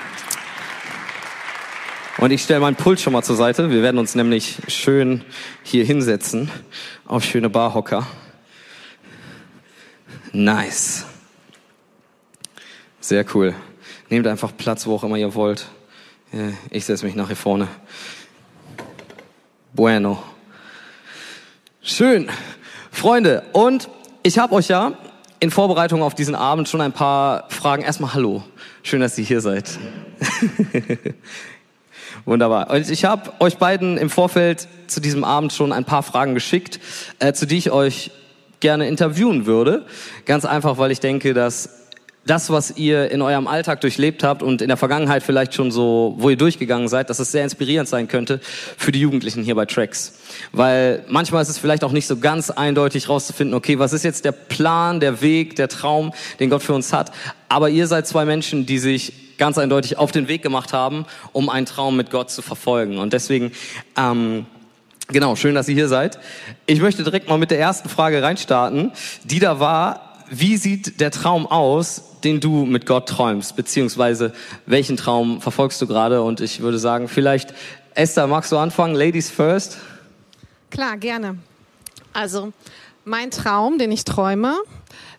Und 2.18 2.30
ich 2.30 2.42
stelle 2.42 2.60
meinen 2.60 2.76
Pult 2.76 2.98
schon 2.98 3.12
mal 3.12 3.22
zur 3.22 3.36
Seite. 3.36 3.70
Wir 3.70 3.82
werden 3.82 3.98
uns 3.98 4.14
nämlich 4.14 4.56
schön 4.68 5.22
hier 5.62 5.84
hinsetzen 5.84 6.50
auf 7.06 7.24
schöne 7.24 7.50
Barhocker. 7.50 8.06
Nice. 10.32 11.04
Sehr 13.00 13.24
cool. 13.34 13.54
Nehmt 14.08 14.26
einfach 14.26 14.52
Platz, 14.56 14.86
wo 14.86 14.94
auch 14.94 15.04
immer 15.04 15.16
ihr 15.16 15.34
wollt. 15.34 15.66
Ich 16.70 16.84
setze 16.84 17.06
mich 17.06 17.14
nach 17.14 17.28
hier 17.28 17.36
vorne. 17.36 17.68
Bueno. 19.72 20.22
Schön. 21.82 22.28
Freunde, 22.90 23.44
und 23.52 23.88
ich 24.22 24.38
habe 24.38 24.54
euch 24.54 24.68
ja 24.68 24.92
in 25.38 25.50
Vorbereitung 25.50 26.02
auf 26.02 26.14
diesen 26.14 26.34
Abend 26.34 26.68
schon 26.68 26.80
ein 26.80 26.92
paar 26.92 27.48
Fragen. 27.50 27.82
Erstmal 27.82 28.14
Hallo. 28.14 28.42
Schön, 28.82 29.00
dass 29.00 29.18
ihr 29.18 29.24
hier 29.24 29.40
seid. 29.40 29.78
Wunderbar. 32.24 32.70
Und 32.70 32.90
ich 32.90 33.04
habe 33.04 33.32
euch 33.38 33.58
beiden 33.58 33.98
im 33.98 34.10
Vorfeld 34.10 34.66
zu 34.88 35.00
diesem 35.00 35.24
Abend 35.24 35.52
schon 35.52 35.72
ein 35.72 35.84
paar 35.84 36.02
Fragen 36.02 36.34
geschickt, 36.34 36.80
äh, 37.18 37.32
zu 37.32 37.46
die 37.46 37.58
ich 37.58 37.70
euch 37.70 38.10
gerne 38.60 38.88
interviewen 38.88 39.46
würde. 39.46 39.86
Ganz 40.24 40.44
einfach, 40.44 40.78
weil 40.78 40.90
ich 40.90 41.00
denke, 41.00 41.34
dass 41.34 41.86
das, 42.26 42.50
was 42.50 42.76
ihr 42.76 43.10
in 43.10 43.22
eurem 43.22 43.46
Alltag 43.46 43.80
durchlebt 43.80 44.24
habt 44.24 44.42
und 44.42 44.60
in 44.60 44.68
der 44.68 44.76
Vergangenheit 44.76 45.22
vielleicht 45.22 45.54
schon 45.54 45.70
so, 45.70 46.16
wo 46.18 46.28
ihr 46.28 46.36
durchgegangen 46.36 46.88
seid, 46.88 47.08
dass 47.08 47.20
es 47.20 47.30
sehr 47.30 47.44
inspirierend 47.44 47.88
sein 47.88 48.08
könnte 48.08 48.40
für 48.76 48.90
die 48.90 49.00
Jugendlichen 49.00 49.44
hier 49.44 49.54
bei 49.54 49.64
Tracks. 49.64 50.18
Weil 50.52 51.04
manchmal 51.08 51.42
ist 51.42 51.48
es 51.48 51.58
vielleicht 51.58 51.84
auch 51.84 51.92
nicht 51.92 52.06
so 52.06 52.16
ganz 52.16 52.50
eindeutig 52.50 53.08
rauszufinden, 53.08 53.54
okay, 53.54 53.78
was 53.78 53.92
ist 53.92 54.02
jetzt 54.02 54.24
der 54.24 54.32
Plan, 54.32 54.98
der 54.98 55.20
Weg, 55.22 55.54
der 55.56 55.68
Traum, 55.68 56.12
den 56.40 56.50
Gott 56.50 56.62
für 56.62 56.74
uns 56.74 56.92
hat. 56.92 57.12
Aber 57.48 57.70
ihr 57.70 57.86
seid 57.86 58.08
zwei 58.08 58.24
Menschen, 58.24 58.66
die 58.66 58.78
sich 58.78 59.38
ganz 59.38 59.58
eindeutig 59.58 59.98
auf 59.98 60.10
den 60.10 60.28
Weg 60.28 60.42
gemacht 60.42 60.72
haben, 60.72 61.06
um 61.32 61.48
einen 61.48 61.66
Traum 61.66 61.96
mit 61.96 62.10
Gott 62.10 62.30
zu 62.30 62.42
verfolgen. 62.42 62.98
Und 62.98 63.12
deswegen, 63.12 63.52
ähm, 63.96 64.46
Genau, 65.08 65.36
schön, 65.36 65.54
dass 65.54 65.68
ihr 65.68 65.74
hier 65.74 65.88
seid. 65.88 66.18
Ich 66.66 66.80
möchte 66.80 67.04
direkt 67.04 67.28
mal 67.28 67.38
mit 67.38 67.52
der 67.52 67.60
ersten 67.60 67.88
Frage 67.88 68.22
reinstarten, 68.22 68.92
die 69.24 69.38
da 69.38 69.60
war, 69.60 70.24
wie 70.30 70.56
sieht 70.56 71.00
der 71.00 71.12
Traum 71.12 71.46
aus, 71.46 72.02
den 72.24 72.40
du 72.40 72.64
mit 72.64 72.86
Gott 72.86 73.08
träumst, 73.08 73.54
beziehungsweise 73.54 74.32
welchen 74.66 74.96
Traum 74.96 75.40
verfolgst 75.40 75.80
du 75.80 75.86
gerade? 75.86 76.22
Und 76.22 76.40
ich 76.40 76.60
würde 76.60 76.80
sagen, 76.80 77.06
vielleicht, 77.06 77.54
Esther, 77.94 78.26
magst 78.26 78.50
du 78.50 78.58
anfangen? 78.58 78.96
Ladies 78.96 79.30
first? 79.30 79.78
Klar, 80.70 80.96
gerne. 80.96 81.38
Also, 82.12 82.52
mein 83.04 83.30
Traum, 83.30 83.78
den 83.78 83.92
ich 83.92 84.04
träume, 84.04 84.56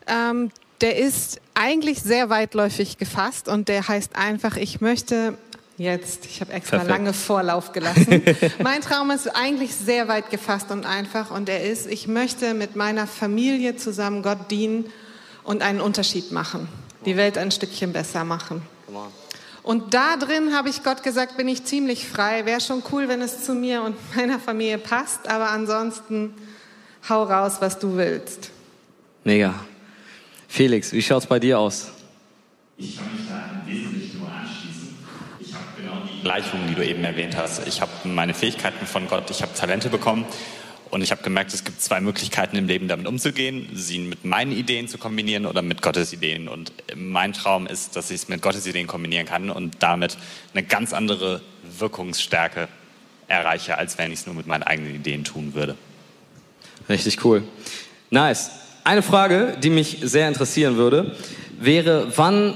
ähm, 0.08 0.52
der 0.82 0.97
ist 0.97 1.39
eigentlich 1.54 2.02
sehr 2.02 2.30
weitläufig 2.30 2.97
gefasst 2.97 3.47
und 3.47 3.69
der 3.69 3.88
heißt 3.88 4.15
einfach, 4.15 4.58
ich 4.58 4.82
möchte 4.82 5.38
Jetzt, 5.78 6.26
ich 6.26 6.42
habe 6.42 6.54
extra 6.54 6.78
Perfekt. 6.78 6.98
lange 6.98 7.13
Vorlauf 7.13 7.72
gelassen. 7.72 8.24
mein 8.63 8.82
Traum 8.82 9.12
ist 9.12 9.28
eigentlich 9.28 9.76
sehr 9.76 10.08
weit 10.08 10.32
gefasst 10.32 10.72
und 10.72 10.86
einfach 10.86 11.30
und 11.30 11.50
er 11.50 11.63
ist, 11.63 11.86
ich 11.86 12.08
möchte 12.08 12.54
mit 12.56 12.76
meiner 12.76 13.06
Familie 13.06 13.76
zusammen 13.76 14.24
Gott 14.24 14.50
dienen 14.50 14.86
und 15.44 15.62
einen 15.62 15.80
Unterschied 15.80 16.32
machen, 16.32 16.68
die 17.06 17.16
Welt 17.16 17.38
ein 17.38 17.52
Stückchen 17.52 17.94
besser 17.94 18.24
machen. 18.24 18.63
Und 19.68 19.94
da 19.94 20.16
drin 20.16 20.56
habe 20.56 20.70
ich 20.70 20.82
Gott 20.82 21.04
gesagt, 21.04 21.36
bin 21.36 21.48
ich 21.50 21.66
ziemlich 21.66 22.08
frei. 22.08 22.46
Wäre 22.46 22.62
schon 22.62 22.82
cool, 22.92 23.10
wenn 23.10 23.22
es 23.22 23.44
zu 23.44 23.54
mir 23.54 23.82
und 23.84 23.96
meiner 24.16 24.40
Familie 24.40 24.78
passt, 24.78 25.28
aber 25.28 25.50
ansonsten 25.50 26.34
hau 27.10 27.24
raus, 27.24 27.58
was 27.60 27.78
du 27.78 27.98
willst. 27.98 28.50
Mega. 29.24 29.54
Felix, 30.48 30.92
wie 30.94 31.02
schaut 31.02 31.24
es 31.24 31.28
bei 31.28 31.40
dir 31.40 31.60
aus? 31.60 31.88
Ich 32.78 32.96
kann 32.98 33.12
mich 33.12 33.28
da 33.28 33.50
im 33.52 33.70
Wesentlichen 33.70 34.20
nur 34.20 34.30
anschließen. 34.30 34.96
Ich 35.40 35.54
habe 35.54 35.66
genau 35.76 36.02
die 36.06 36.17
Gleichungen, 36.28 36.68
die 36.68 36.76
du 36.76 36.86
eben 36.86 37.06
erwähnt 37.06 37.38
hast. 37.38 37.66
Ich 37.70 37.80
habe 37.80 37.90
meine 38.04 38.34
Fähigkeiten 38.34 38.86
von 38.86 39.08
Gott, 39.08 39.32
ich 39.32 39.42
habe 39.42 39.54
Talente 39.54 39.88
bekommen 39.88 40.26
und 40.92 41.02
ich 41.02 41.12
habe 41.12 41.24
gemerkt, 41.24 41.54
es 41.54 41.63
gibt 41.63 41.82
zwei 41.82 42.02
Möglichkeiten 42.02 42.58
im 42.58 42.68
Leben 42.68 42.90
damit 42.90 43.08
umzugehen, 43.08 43.70
sie 43.74 44.00
mit 44.00 44.26
meinen 44.26 44.52
Ideen 44.52 44.90
zu 44.90 44.98
kombinieren 44.98 45.46
oder 45.46 45.62
mit 45.62 45.82
Gottes 45.82 46.12
Ideen. 46.12 46.50
Und 46.50 46.74
mein 46.98 47.32
Traum 47.32 47.66
ist, 47.66 47.96
dass 47.96 48.12
ich 48.12 48.18
es 48.18 48.28
mit 48.28 48.42
Gottes 48.42 48.68
Ideen 48.68 48.88
kombinieren 48.88 49.26
kann 49.26 49.50
und 49.50 49.78
damit 49.80 50.18
eine 50.54 50.63
ganz 50.63 50.92
andere 50.92 51.40
Wirkungsstärke 51.80 52.68
erreiche, 53.30 53.78
als 53.78 53.98
wenn 53.98 54.12
ich 54.12 54.20
es 54.20 54.26
nur 54.26 54.36
mit 54.36 54.48
meinen 54.48 54.63
eigenen 54.63 54.96
Ideen 54.96 55.24
tun 55.24 55.54
würde. 55.54 55.78
Richtig 56.90 57.24
cool. 57.24 57.44
Nice. 58.10 58.52
Eine 58.84 59.02
Frage, 59.02 59.56
die 59.63 59.70
mich 59.70 60.00
sehr 60.02 60.28
interessieren 60.28 60.76
würde, 60.76 61.16
wäre, 61.58 62.12
wann 62.18 62.54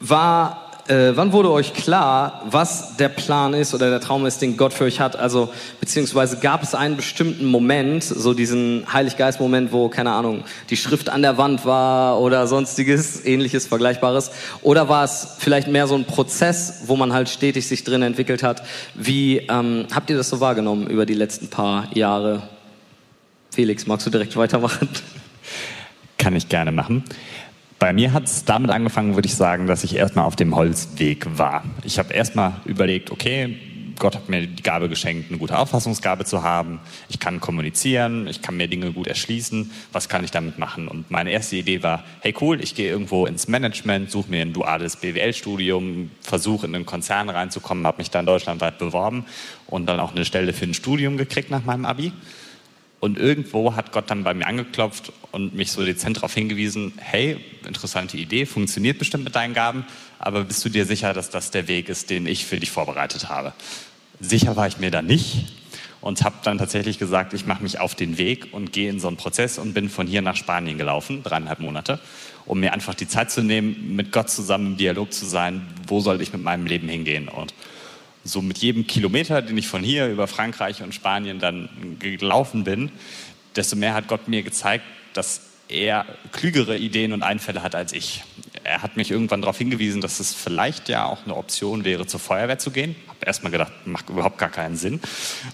war 0.00 0.63
äh, 0.88 1.12
wann 1.14 1.32
wurde 1.32 1.50
euch 1.50 1.72
klar, 1.72 2.42
was 2.50 2.96
der 2.96 3.08
Plan 3.08 3.54
ist 3.54 3.74
oder 3.74 3.90
der 3.90 4.00
Traum 4.00 4.26
ist, 4.26 4.42
den 4.42 4.56
Gott 4.56 4.72
für 4.72 4.84
euch 4.84 5.00
hat? 5.00 5.16
Also, 5.16 5.48
beziehungsweise 5.80 6.38
gab 6.38 6.62
es 6.62 6.74
einen 6.74 6.96
bestimmten 6.96 7.46
Moment, 7.46 8.04
so 8.04 8.34
diesen 8.34 8.84
Heiliggeist-Moment, 8.92 9.72
wo, 9.72 9.88
keine 9.88 10.12
Ahnung, 10.12 10.44
die 10.70 10.76
Schrift 10.76 11.08
an 11.08 11.22
der 11.22 11.38
Wand 11.38 11.64
war 11.64 12.20
oder 12.20 12.46
sonstiges, 12.46 13.24
ähnliches, 13.24 13.66
vergleichbares? 13.66 14.30
Oder 14.62 14.88
war 14.88 15.04
es 15.04 15.36
vielleicht 15.38 15.68
mehr 15.68 15.86
so 15.86 15.94
ein 15.94 16.04
Prozess, 16.04 16.82
wo 16.86 16.96
man 16.96 17.12
halt 17.12 17.28
stetig 17.28 17.66
sich 17.66 17.84
drin 17.84 18.02
entwickelt 18.02 18.42
hat? 18.42 18.62
Wie 18.94 19.38
ähm, 19.38 19.86
habt 19.94 20.10
ihr 20.10 20.16
das 20.16 20.28
so 20.28 20.40
wahrgenommen 20.40 20.86
über 20.86 21.06
die 21.06 21.14
letzten 21.14 21.48
paar 21.48 21.88
Jahre? 21.96 22.42
Felix, 23.50 23.86
magst 23.86 24.06
du 24.06 24.10
direkt 24.10 24.36
weitermachen? 24.36 24.88
Kann 26.18 26.36
ich 26.36 26.48
gerne 26.48 26.72
machen. 26.72 27.04
Bei 27.84 27.92
mir 27.92 28.14
hat 28.14 28.24
es 28.24 28.46
damit 28.46 28.70
angefangen, 28.70 29.14
würde 29.14 29.28
ich 29.28 29.34
sagen, 29.34 29.66
dass 29.66 29.84
ich 29.84 29.94
erstmal 29.94 30.24
auf 30.24 30.36
dem 30.36 30.56
Holzweg 30.56 31.26
war. 31.36 31.64
Ich 31.82 31.98
habe 31.98 32.14
erstmal 32.14 32.54
überlegt, 32.64 33.10
okay, 33.10 33.58
Gott 33.98 34.16
hat 34.16 34.30
mir 34.30 34.46
die 34.46 34.62
Gabe 34.62 34.88
geschenkt, 34.88 35.28
eine 35.28 35.36
gute 35.36 35.58
Auffassungsgabe 35.58 36.24
zu 36.24 36.42
haben. 36.42 36.80
Ich 37.10 37.20
kann 37.20 37.40
kommunizieren, 37.40 38.26
ich 38.26 38.40
kann 38.40 38.56
mir 38.56 38.68
Dinge 38.68 38.92
gut 38.92 39.06
erschließen. 39.06 39.70
Was 39.92 40.08
kann 40.08 40.24
ich 40.24 40.30
damit 40.30 40.58
machen? 40.58 40.88
Und 40.88 41.10
meine 41.10 41.30
erste 41.30 41.56
Idee 41.56 41.82
war, 41.82 42.04
hey 42.22 42.34
cool, 42.40 42.58
ich 42.62 42.74
gehe 42.74 42.88
irgendwo 42.88 43.26
ins 43.26 43.48
Management, 43.48 44.10
suche 44.10 44.30
mir 44.30 44.40
ein 44.40 44.54
duales 44.54 44.96
BWL-Studium, 44.96 46.10
versuche 46.22 46.66
in 46.66 46.74
einen 46.74 46.86
Konzern 46.86 47.28
reinzukommen, 47.28 47.86
habe 47.86 47.98
mich 47.98 48.10
dann 48.10 48.24
deutschlandweit 48.24 48.78
beworben 48.78 49.26
und 49.66 49.84
dann 49.84 50.00
auch 50.00 50.14
eine 50.14 50.24
Stelle 50.24 50.54
für 50.54 50.64
ein 50.64 50.72
Studium 50.72 51.18
gekriegt 51.18 51.50
nach 51.50 51.66
meinem 51.66 51.84
Abi. 51.84 52.14
Und 53.04 53.18
irgendwo 53.18 53.76
hat 53.76 53.92
Gott 53.92 54.10
dann 54.10 54.24
bei 54.24 54.32
mir 54.32 54.46
angeklopft 54.46 55.12
und 55.30 55.54
mich 55.54 55.72
so 55.72 55.84
dezent 55.84 56.16
darauf 56.16 56.32
hingewiesen, 56.32 56.94
hey, 56.96 57.36
interessante 57.66 58.16
Idee, 58.16 58.46
funktioniert 58.46 58.98
bestimmt 58.98 59.24
mit 59.24 59.36
deinen 59.36 59.52
Gaben, 59.52 59.84
aber 60.18 60.44
bist 60.44 60.64
du 60.64 60.70
dir 60.70 60.86
sicher, 60.86 61.12
dass 61.12 61.28
das 61.28 61.50
der 61.50 61.68
Weg 61.68 61.90
ist, 61.90 62.08
den 62.08 62.26
ich 62.26 62.46
für 62.46 62.58
dich 62.58 62.70
vorbereitet 62.70 63.28
habe? 63.28 63.52
Sicher 64.20 64.56
war 64.56 64.68
ich 64.68 64.78
mir 64.78 64.90
da 64.90 65.02
nicht 65.02 65.52
und 66.00 66.24
habe 66.24 66.36
dann 66.44 66.56
tatsächlich 66.56 66.98
gesagt, 66.98 67.34
ich 67.34 67.44
mache 67.44 67.62
mich 67.62 67.78
auf 67.78 67.94
den 67.94 68.16
Weg 68.16 68.48
und 68.52 68.72
gehe 68.72 68.88
in 68.88 68.98
so 68.98 69.08
einen 69.08 69.18
Prozess 69.18 69.58
und 69.58 69.74
bin 69.74 69.90
von 69.90 70.06
hier 70.06 70.22
nach 70.22 70.36
Spanien 70.36 70.78
gelaufen, 70.78 71.22
dreieinhalb 71.22 71.60
Monate, 71.60 72.00
um 72.46 72.58
mir 72.58 72.72
einfach 72.72 72.94
die 72.94 73.06
Zeit 73.06 73.30
zu 73.30 73.42
nehmen, 73.42 73.96
mit 73.96 74.12
Gott 74.12 74.30
zusammen 74.30 74.68
im 74.68 74.76
Dialog 74.78 75.12
zu 75.12 75.26
sein, 75.26 75.66
wo 75.88 76.00
soll 76.00 76.22
ich 76.22 76.32
mit 76.32 76.42
meinem 76.42 76.64
Leben 76.64 76.88
hingehen 76.88 77.28
und 77.28 77.52
so 78.24 78.40
mit 78.40 78.58
jedem 78.58 78.86
Kilometer, 78.86 79.42
den 79.42 79.56
ich 79.58 79.68
von 79.68 79.82
hier 79.82 80.08
über 80.08 80.26
Frankreich 80.26 80.82
und 80.82 80.94
Spanien 80.94 81.38
dann 81.38 81.68
gelaufen 81.98 82.64
bin, 82.64 82.90
desto 83.54 83.76
mehr 83.76 83.94
hat 83.94 84.08
Gott 84.08 84.28
mir 84.28 84.42
gezeigt, 84.42 84.84
dass 85.12 85.42
er 85.68 86.04
klügere 86.32 86.76
Ideen 86.76 87.12
und 87.12 87.22
Einfälle 87.22 87.62
hat 87.62 87.74
als 87.74 87.92
ich. 87.92 88.22
Er 88.64 88.82
hat 88.82 88.96
mich 88.96 89.10
irgendwann 89.10 89.42
darauf 89.42 89.58
hingewiesen, 89.58 90.00
dass 90.00 90.20
es 90.20 90.34
vielleicht 90.34 90.88
ja 90.88 91.04
auch 91.04 91.24
eine 91.24 91.36
Option 91.36 91.84
wäre, 91.84 92.06
zur 92.06 92.20
Feuerwehr 92.20 92.58
zu 92.58 92.70
gehen. 92.70 92.96
Habe 93.08 93.26
erstmal 93.26 93.52
gedacht, 93.52 93.72
macht 93.84 94.08
überhaupt 94.08 94.38
gar 94.38 94.50
keinen 94.50 94.76
Sinn, 94.76 95.00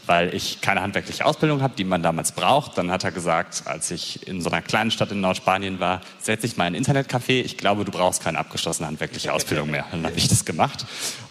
weil 0.06 0.35
ich 0.35 0.61
keine 0.61 0.83
handwerkliche 0.83 1.24
Ausbildung 1.24 1.62
habe, 1.62 1.74
die 1.76 1.85
man 1.85 2.02
damals 2.02 2.33
braucht. 2.33 2.78
Dann 2.78 2.90
hat 2.90 3.04
er 3.04 3.12
gesagt, 3.12 3.62
als 3.66 3.90
ich 3.90 4.26
in 4.28 4.40
so 4.40 4.50
einer 4.50 4.62
kleinen 4.62 4.90
Stadt 4.90 5.11
in 5.11 5.20
Nordspanien 5.20 5.80
war, 5.80 6.00
setz 6.20 6.42
dich 6.42 6.56
mal 6.56 6.66
in 6.68 6.74
ein 6.74 6.85
Internetcafé. 6.85 7.42
Ich 7.42 7.56
glaube, 7.56 7.85
du 7.85 7.90
brauchst 7.90 8.22
keine 8.22 8.38
abgeschlossene 8.38 8.87
handwerkliche 8.87 9.33
Ausbildung 9.33 9.70
mehr. 9.70 9.87
Dann 9.90 10.04
habe 10.04 10.16
ich 10.16 10.28
das 10.28 10.44
gemacht 10.44 10.87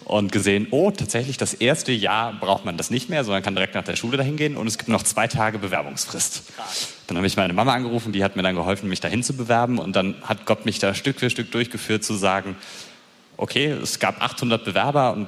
und 0.09 0.31
gesehen, 0.31 0.67
oh, 0.71 0.89
tatsächlich 0.89 1.37
das 1.37 1.53
erste 1.53 1.91
Jahr 1.91 2.33
braucht 2.33 2.65
man 2.65 2.77
das 2.77 2.89
nicht 2.89 3.09
mehr, 3.09 3.23
sondern 3.23 3.43
kann 3.43 3.53
direkt 3.53 3.75
nach 3.75 3.83
der 3.83 3.95
Schule 3.95 4.17
dahin 4.17 4.37
gehen 4.37 4.57
und 4.57 4.65
es 4.65 4.79
gibt 4.79 4.89
noch 4.89 5.03
zwei 5.03 5.27
Tage 5.27 5.59
Bewerbungsfrist. 5.59 6.43
Dann 7.05 7.17
habe 7.17 7.27
ich 7.27 7.37
meine 7.37 7.53
Mama 7.53 7.73
angerufen, 7.73 8.11
die 8.11 8.23
hat 8.23 8.35
mir 8.35 8.41
dann 8.41 8.55
geholfen, 8.55 8.89
mich 8.89 9.01
dahin 9.01 9.21
zu 9.21 9.33
bewerben 9.33 9.77
und 9.77 9.95
dann 9.95 10.15
hat 10.23 10.47
Gott 10.47 10.65
mich 10.65 10.79
da 10.79 10.95
Stück 10.95 11.19
für 11.19 11.29
Stück 11.29 11.51
durchgeführt 11.51 12.03
zu 12.03 12.15
sagen, 12.15 12.55
okay, 13.39 13.67
es 13.67 13.99
gab 13.99 14.21
800 14.21 14.63
Bewerber 14.63 15.13
und 15.13 15.27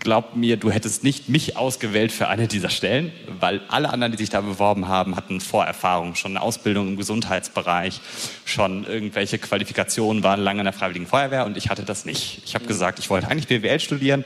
glaub 0.00 0.34
mir, 0.34 0.56
du 0.56 0.70
hättest 0.70 1.04
nicht 1.04 1.28
mich 1.28 1.56
ausgewählt 1.56 2.10
für 2.10 2.26
eine 2.26 2.48
dieser 2.48 2.70
Stellen, 2.70 3.12
weil 3.38 3.60
alle 3.68 3.90
anderen, 3.90 4.10
die 4.10 4.18
sich 4.18 4.30
da 4.30 4.40
beworben 4.40 4.88
haben, 4.88 5.14
hatten 5.14 5.40
Vorerfahrung, 5.40 6.16
schon 6.16 6.32
eine 6.32 6.42
Ausbildung 6.42 6.88
im 6.88 6.96
Gesundheitsbereich, 6.96 8.00
schon 8.44 8.84
irgendwelche 8.84 9.38
Qualifikationen, 9.38 10.24
waren 10.24 10.40
lange 10.40 10.60
in 10.60 10.64
der 10.64 10.72
Freiwilligen 10.72 11.06
Feuerwehr 11.06 11.46
und 11.46 11.56
ich 11.56 11.70
hatte 11.70 11.84
das 11.84 12.04
nicht. 12.04 12.42
Ich 12.44 12.56
habe 12.56 12.66
gesagt, 12.66 12.98
ich 12.98 13.10
wollte 13.10 13.28
eigentlich 13.28 13.46
BWL 13.46 13.78
studieren, 13.78 14.24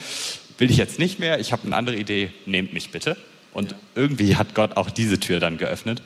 will 0.56 0.70
ich 0.70 0.78
jetzt 0.78 0.98
nicht 0.98 1.18
mehr, 1.18 1.38
ich 1.38 1.52
habe 1.52 1.64
eine 1.66 1.76
andere 1.76 1.96
Idee, 1.96 2.30
nehmt 2.46 2.72
mich 2.72 2.90
bitte. 2.90 3.16
Und 3.52 3.74
irgendwie 3.94 4.36
hat 4.36 4.54
Gott 4.54 4.76
auch 4.78 4.90
diese 4.90 5.20
Tür 5.20 5.40
dann 5.40 5.58
geöffnet. 5.58 6.02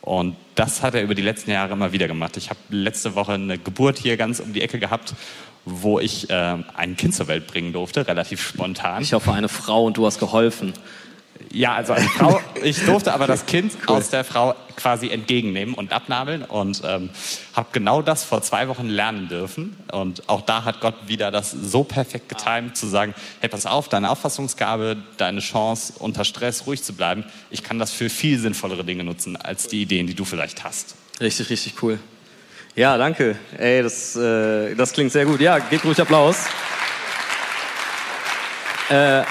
Und 0.00 0.36
das 0.56 0.82
hat 0.82 0.94
er 0.94 1.02
über 1.02 1.14
die 1.14 1.22
letzten 1.22 1.52
Jahre 1.52 1.72
immer 1.72 1.92
wieder 1.92 2.08
gemacht. 2.08 2.36
Ich 2.36 2.50
habe 2.50 2.58
letzte 2.70 3.14
Woche 3.14 3.32
eine 3.32 3.56
Geburt 3.56 3.98
hier 3.98 4.16
ganz 4.16 4.40
um 4.40 4.52
die 4.52 4.60
Ecke 4.60 4.80
gehabt 4.80 5.14
wo 5.64 6.00
ich 6.00 6.28
äh, 6.30 6.58
ein 6.74 6.96
Kind 6.96 7.14
zur 7.14 7.28
Welt 7.28 7.46
bringen 7.46 7.72
durfte, 7.72 8.06
relativ 8.06 8.42
spontan. 8.42 9.02
Ich 9.02 9.12
hoffe, 9.12 9.32
eine 9.32 9.48
Frau 9.48 9.84
und 9.84 9.96
du 9.96 10.06
hast 10.06 10.18
geholfen. 10.18 10.72
Ja, 11.50 11.74
also 11.74 11.92
eine 11.92 12.08
Frau. 12.08 12.40
Ich 12.62 12.84
durfte 12.84 13.12
aber 13.12 13.26
das 13.26 13.46
Kind 13.46 13.72
cool. 13.88 13.96
aus 13.96 14.10
der 14.10 14.24
Frau 14.24 14.54
quasi 14.76 15.10
entgegennehmen 15.10 15.74
und 15.74 15.92
abnabeln 15.92 16.42
und 16.42 16.82
ähm, 16.84 17.10
habe 17.54 17.68
genau 17.72 18.00
das 18.02 18.24
vor 18.24 18.42
zwei 18.42 18.68
Wochen 18.68 18.88
lernen 18.88 19.28
dürfen. 19.28 19.76
Und 19.92 20.28
auch 20.28 20.40
da 20.42 20.64
hat 20.64 20.80
Gott 20.80 20.94
wieder 21.06 21.30
das 21.30 21.50
so 21.50 21.84
perfekt 21.84 22.28
getimt, 22.28 22.76
zu 22.76 22.86
sagen, 22.86 23.14
hey, 23.40 23.48
pass 23.48 23.66
auf, 23.66 23.88
deine 23.88 24.10
Auffassungsgabe, 24.10 24.96
deine 25.16 25.40
Chance, 25.40 25.94
unter 25.98 26.24
Stress 26.24 26.66
ruhig 26.66 26.82
zu 26.82 26.94
bleiben, 26.94 27.24
ich 27.50 27.62
kann 27.62 27.78
das 27.78 27.92
für 27.92 28.08
viel 28.08 28.38
sinnvollere 28.38 28.84
Dinge 28.84 29.04
nutzen, 29.04 29.36
als 29.36 29.66
die 29.68 29.82
Ideen, 29.82 30.06
die 30.06 30.14
du 30.14 30.24
vielleicht 30.24 30.64
hast. 30.64 30.94
Richtig, 31.20 31.50
richtig 31.50 31.82
cool. 31.82 31.98
Ja, 32.74 32.96
danke. 32.96 33.36
Ey, 33.58 33.82
das, 33.82 34.16
äh, 34.16 34.74
das 34.74 34.94
klingt 34.94 35.12
sehr 35.12 35.26
gut. 35.26 35.40
Ja, 35.40 35.58
gebt 35.58 35.84
ruhig 35.84 36.00
Applaus. 36.00 36.36
Äh, 38.88 39.24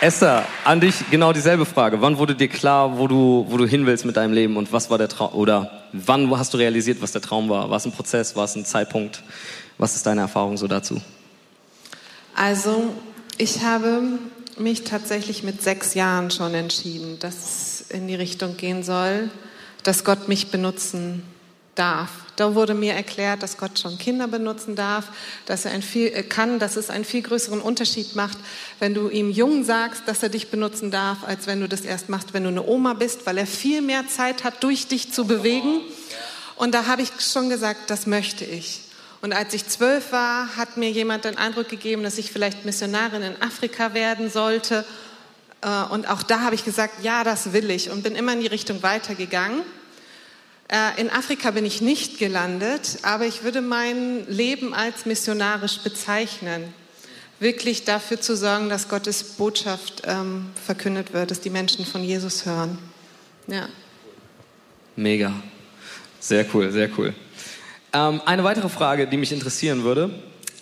Esther, 0.00 0.46
an 0.64 0.80
dich 0.80 0.94
genau 1.10 1.32
dieselbe 1.32 1.66
Frage. 1.66 2.00
Wann 2.00 2.18
wurde 2.18 2.36
dir 2.36 2.46
klar, 2.46 2.96
wo 2.96 3.08
du, 3.08 3.46
wo 3.48 3.56
du 3.56 3.66
hin 3.66 3.84
willst 3.84 4.04
mit 4.04 4.16
deinem 4.16 4.32
Leben 4.32 4.56
und 4.56 4.72
was 4.72 4.90
war 4.90 4.98
der 4.98 5.08
Traum? 5.08 5.34
Oder 5.34 5.82
wann 5.92 6.30
hast 6.38 6.54
du 6.54 6.58
realisiert, 6.58 7.02
was 7.02 7.10
der 7.10 7.20
Traum 7.20 7.48
war? 7.48 7.68
War 7.68 7.78
es 7.78 7.84
ein 7.84 7.90
Prozess? 7.90 8.36
War 8.36 8.44
es 8.44 8.54
ein 8.54 8.64
Zeitpunkt? 8.64 9.24
Was 9.76 9.96
ist 9.96 10.06
deine 10.06 10.20
Erfahrung 10.20 10.56
so 10.56 10.68
dazu? 10.68 11.00
Also, 12.36 12.94
ich 13.38 13.64
habe 13.64 14.02
mich 14.56 14.84
tatsächlich 14.84 15.42
mit 15.42 15.62
sechs 15.62 15.94
Jahren 15.94 16.30
schon 16.30 16.54
entschieden, 16.54 17.18
dass 17.18 17.34
es 17.34 17.90
in 17.90 18.06
die 18.06 18.14
Richtung 18.14 18.56
gehen 18.56 18.84
soll, 18.84 19.30
dass 19.82 20.04
Gott 20.04 20.28
mich 20.28 20.52
benutzen 20.52 21.24
darf. 21.78 22.10
Da 22.36 22.54
wurde 22.54 22.74
mir 22.74 22.94
erklärt, 22.94 23.42
dass 23.42 23.56
Gott 23.56 23.78
schon 23.78 23.98
Kinder 23.98 24.28
benutzen 24.28 24.76
darf, 24.76 25.06
dass 25.46 25.64
er 25.64 25.72
ein 25.72 25.82
viel, 25.82 26.08
äh, 26.08 26.22
kann, 26.22 26.58
dass 26.58 26.76
es 26.76 26.88
einen 26.88 27.04
viel 27.04 27.22
größeren 27.22 27.60
Unterschied 27.60 28.14
macht, 28.14 28.38
wenn 28.78 28.94
du 28.94 29.08
ihm 29.08 29.30
jung 29.30 29.64
sagst, 29.64 30.02
dass 30.06 30.22
er 30.22 30.28
dich 30.28 30.48
benutzen 30.48 30.90
darf, 30.90 31.24
als 31.24 31.46
wenn 31.46 31.60
du 31.60 31.68
das 31.68 31.80
erst 31.80 32.08
machst, 32.08 32.34
wenn 32.34 32.44
du 32.44 32.50
eine 32.50 32.64
Oma 32.64 32.94
bist, 32.94 33.26
weil 33.26 33.38
er 33.38 33.46
viel 33.46 33.82
mehr 33.82 34.06
Zeit 34.08 34.44
hat, 34.44 34.62
durch 34.62 34.86
dich 34.86 35.12
zu 35.12 35.26
bewegen. 35.26 35.80
Und 36.54 36.74
da 36.74 36.86
habe 36.86 37.02
ich 37.02 37.10
schon 37.20 37.50
gesagt, 37.50 37.90
das 37.90 38.06
möchte 38.06 38.44
ich. 38.44 38.82
Und 39.20 39.32
als 39.32 39.52
ich 39.52 39.66
zwölf 39.66 40.12
war, 40.12 40.56
hat 40.56 40.76
mir 40.76 40.90
jemand 40.90 41.24
den 41.24 41.36
Eindruck 41.36 41.68
gegeben, 41.68 42.04
dass 42.04 42.18
ich 42.18 42.30
vielleicht 42.30 42.64
Missionarin 42.64 43.22
in 43.22 43.42
Afrika 43.42 43.94
werden 43.94 44.30
sollte. 44.30 44.84
Äh, 45.60 45.92
und 45.92 46.08
auch 46.08 46.22
da 46.22 46.40
habe 46.42 46.54
ich 46.54 46.64
gesagt, 46.64 47.02
ja, 47.02 47.24
das 47.24 47.52
will 47.52 47.70
ich 47.70 47.90
und 47.90 48.02
bin 48.02 48.14
immer 48.14 48.32
in 48.32 48.40
die 48.40 48.46
Richtung 48.46 48.82
weitergegangen. 48.82 49.62
Äh, 50.68 51.00
in 51.00 51.10
Afrika 51.10 51.50
bin 51.50 51.64
ich 51.64 51.80
nicht 51.80 52.18
gelandet, 52.18 52.98
aber 53.02 53.24
ich 53.24 53.42
würde 53.42 53.62
mein 53.62 54.26
Leben 54.28 54.74
als 54.74 55.06
missionarisch 55.06 55.78
bezeichnen. 55.78 56.74
Wirklich 57.40 57.84
dafür 57.84 58.20
zu 58.20 58.36
sorgen, 58.36 58.68
dass 58.68 58.88
Gottes 58.88 59.22
Botschaft 59.22 60.02
ähm, 60.04 60.50
verkündet 60.66 61.12
wird, 61.14 61.30
dass 61.30 61.40
die 61.40 61.50
Menschen 61.50 61.86
von 61.86 62.04
Jesus 62.04 62.44
hören. 62.44 62.78
Ja. 63.46 63.68
Mega. 64.96 65.32
Sehr 66.20 66.44
cool, 66.52 66.70
sehr 66.70 66.90
cool. 66.98 67.14
Ähm, 67.94 68.20
eine 68.26 68.44
weitere 68.44 68.68
Frage, 68.68 69.06
die 69.06 69.16
mich 69.16 69.32
interessieren 69.32 69.84
würde, 69.84 70.10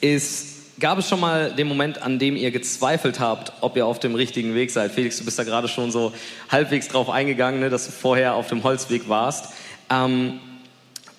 ist, 0.00 0.78
gab 0.78 0.98
es 0.98 1.08
schon 1.08 1.18
mal 1.18 1.52
den 1.52 1.66
Moment, 1.66 2.02
an 2.02 2.20
dem 2.20 2.36
ihr 2.36 2.52
gezweifelt 2.52 3.18
habt, 3.18 3.52
ob 3.60 3.76
ihr 3.76 3.86
auf 3.86 3.98
dem 3.98 4.14
richtigen 4.14 4.54
Weg 4.54 4.70
seid? 4.70 4.92
Felix, 4.92 5.18
du 5.18 5.24
bist 5.24 5.38
da 5.38 5.42
gerade 5.44 5.66
schon 5.66 5.90
so 5.90 6.12
halbwegs 6.50 6.86
drauf 6.86 7.10
eingegangen, 7.10 7.58
ne, 7.58 7.70
dass 7.70 7.86
du 7.86 7.92
vorher 7.92 8.34
auf 8.34 8.48
dem 8.48 8.62
Holzweg 8.62 9.08
warst. 9.08 9.46
Ähm, 9.90 10.40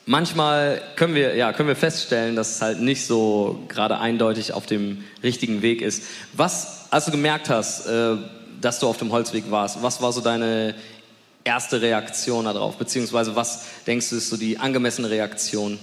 manchmal 0.05 0.81
können 0.95 1.15
wir, 1.15 1.35
ja, 1.35 1.53
können 1.53 1.69
wir 1.69 1.75
feststellen, 1.75 2.35
dass 2.35 2.55
es 2.55 2.61
halt 2.61 2.81
nicht 2.81 3.05
so 3.05 3.63
gerade 3.67 3.99
eindeutig 3.99 4.53
auf 4.53 4.65
dem 4.65 5.03
richtigen 5.23 5.61
Weg 5.61 5.81
ist. 5.81 6.03
Was, 6.33 6.87
als 6.91 7.05
du 7.05 7.11
gemerkt 7.11 7.49
hast, 7.49 7.85
äh, 7.87 8.15
dass 8.59 8.79
du 8.79 8.87
auf 8.87 8.97
dem 8.97 9.11
Holzweg 9.11 9.51
warst, 9.51 9.81
was 9.83 10.01
war 10.01 10.11
so 10.11 10.21
deine 10.21 10.75
erste 11.43 11.81
Reaktion 11.81 12.45
darauf? 12.45 12.77
Beziehungsweise 12.77 13.35
was 13.35 13.65
denkst 13.85 14.09
du 14.09 14.17
ist 14.17 14.29
so 14.29 14.37
die 14.37 14.57
angemessene 14.57 15.09
Reaktion? 15.09 15.79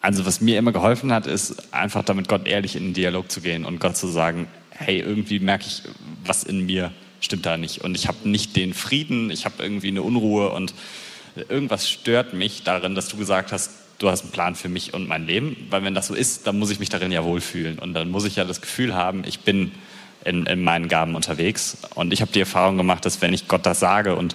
Also 0.00 0.24
was 0.24 0.40
mir 0.40 0.58
immer 0.58 0.72
geholfen 0.72 1.12
hat, 1.12 1.26
ist 1.26 1.74
einfach 1.74 2.04
damit 2.04 2.28
Gott 2.28 2.46
ehrlich 2.46 2.76
in 2.76 2.84
den 2.84 2.94
Dialog 2.94 3.30
zu 3.30 3.40
gehen 3.40 3.64
und 3.64 3.80
Gott 3.80 3.96
zu 3.96 4.06
sagen, 4.06 4.46
hey, 4.70 5.00
irgendwie 5.00 5.40
merke 5.40 5.64
ich, 5.66 5.82
was 6.24 6.44
in 6.44 6.66
mir 6.66 6.92
stimmt 7.20 7.46
da 7.46 7.56
nicht. 7.56 7.82
Und 7.82 7.96
ich 7.96 8.06
habe 8.06 8.28
nicht 8.28 8.54
den 8.54 8.74
Frieden, 8.74 9.30
ich 9.30 9.44
habe 9.44 9.62
irgendwie 9.62 9.88
eine 9.88 10.02
Unruhe 10.02 10.50
und 10.50 10.72
irgendwas 11.48 11.88
stört 11.88 12.34
mich 12.34 12.62
darin, 12.64 12.94
dass 12.94 13.08
du 13.08 13.16
gesagt 13.16 13.52
hast, 13.52 13.70
du 13.98 14.10
hast 14.10 14.22
einen 14.22 14.32
Plan 14.32 14.54
für 14.54 14.68
mich 14.68 14.94
und 14.94 15.08
mein 15.08 15.26
Leben, 15.26 15.66
weil 15.70 15.82
wenn 15.82 15.94
das 15.94 16.06
so 16.06 16.14
ist, 16.14 16.46
dann 16.46 16.58
muss 16.58 16.70
ich 16.70 16.78
mich 16.78 16.88
darin 16.88 17.12
ja 17.12 17.24
wohlfühlen. 17.24 17.78
Und 17.78 17.94
dann 17.94 18.10
muss 18.10 18.24
ich 18.24 18.36
ja 18.36 18.44
das 18.44 18.60
Gefühl 18.60 18.94
haben, 18.94 19.24
ich 19.26 19.40
bin 19.40 19.72
in, 20.24 20.46
in 20.46 20.62
meinen 20.62 20.88
Gaben 20.88 21.14
unterwegs. 21.14 21.78
Und 21.94 22.12
ich 22.12 22.20
habe 22.20 22.32
die 22.32 22.40
Erfahrung 22.40 22.76
gemacht, 22.76 23.04
dass 23.04 23.20
wenn 23.22 23.34
ich 23.34 23.48
Gott 23.48 23.66
das 23.66 23.80
sage 23.80 24.16
und 24.16 24.34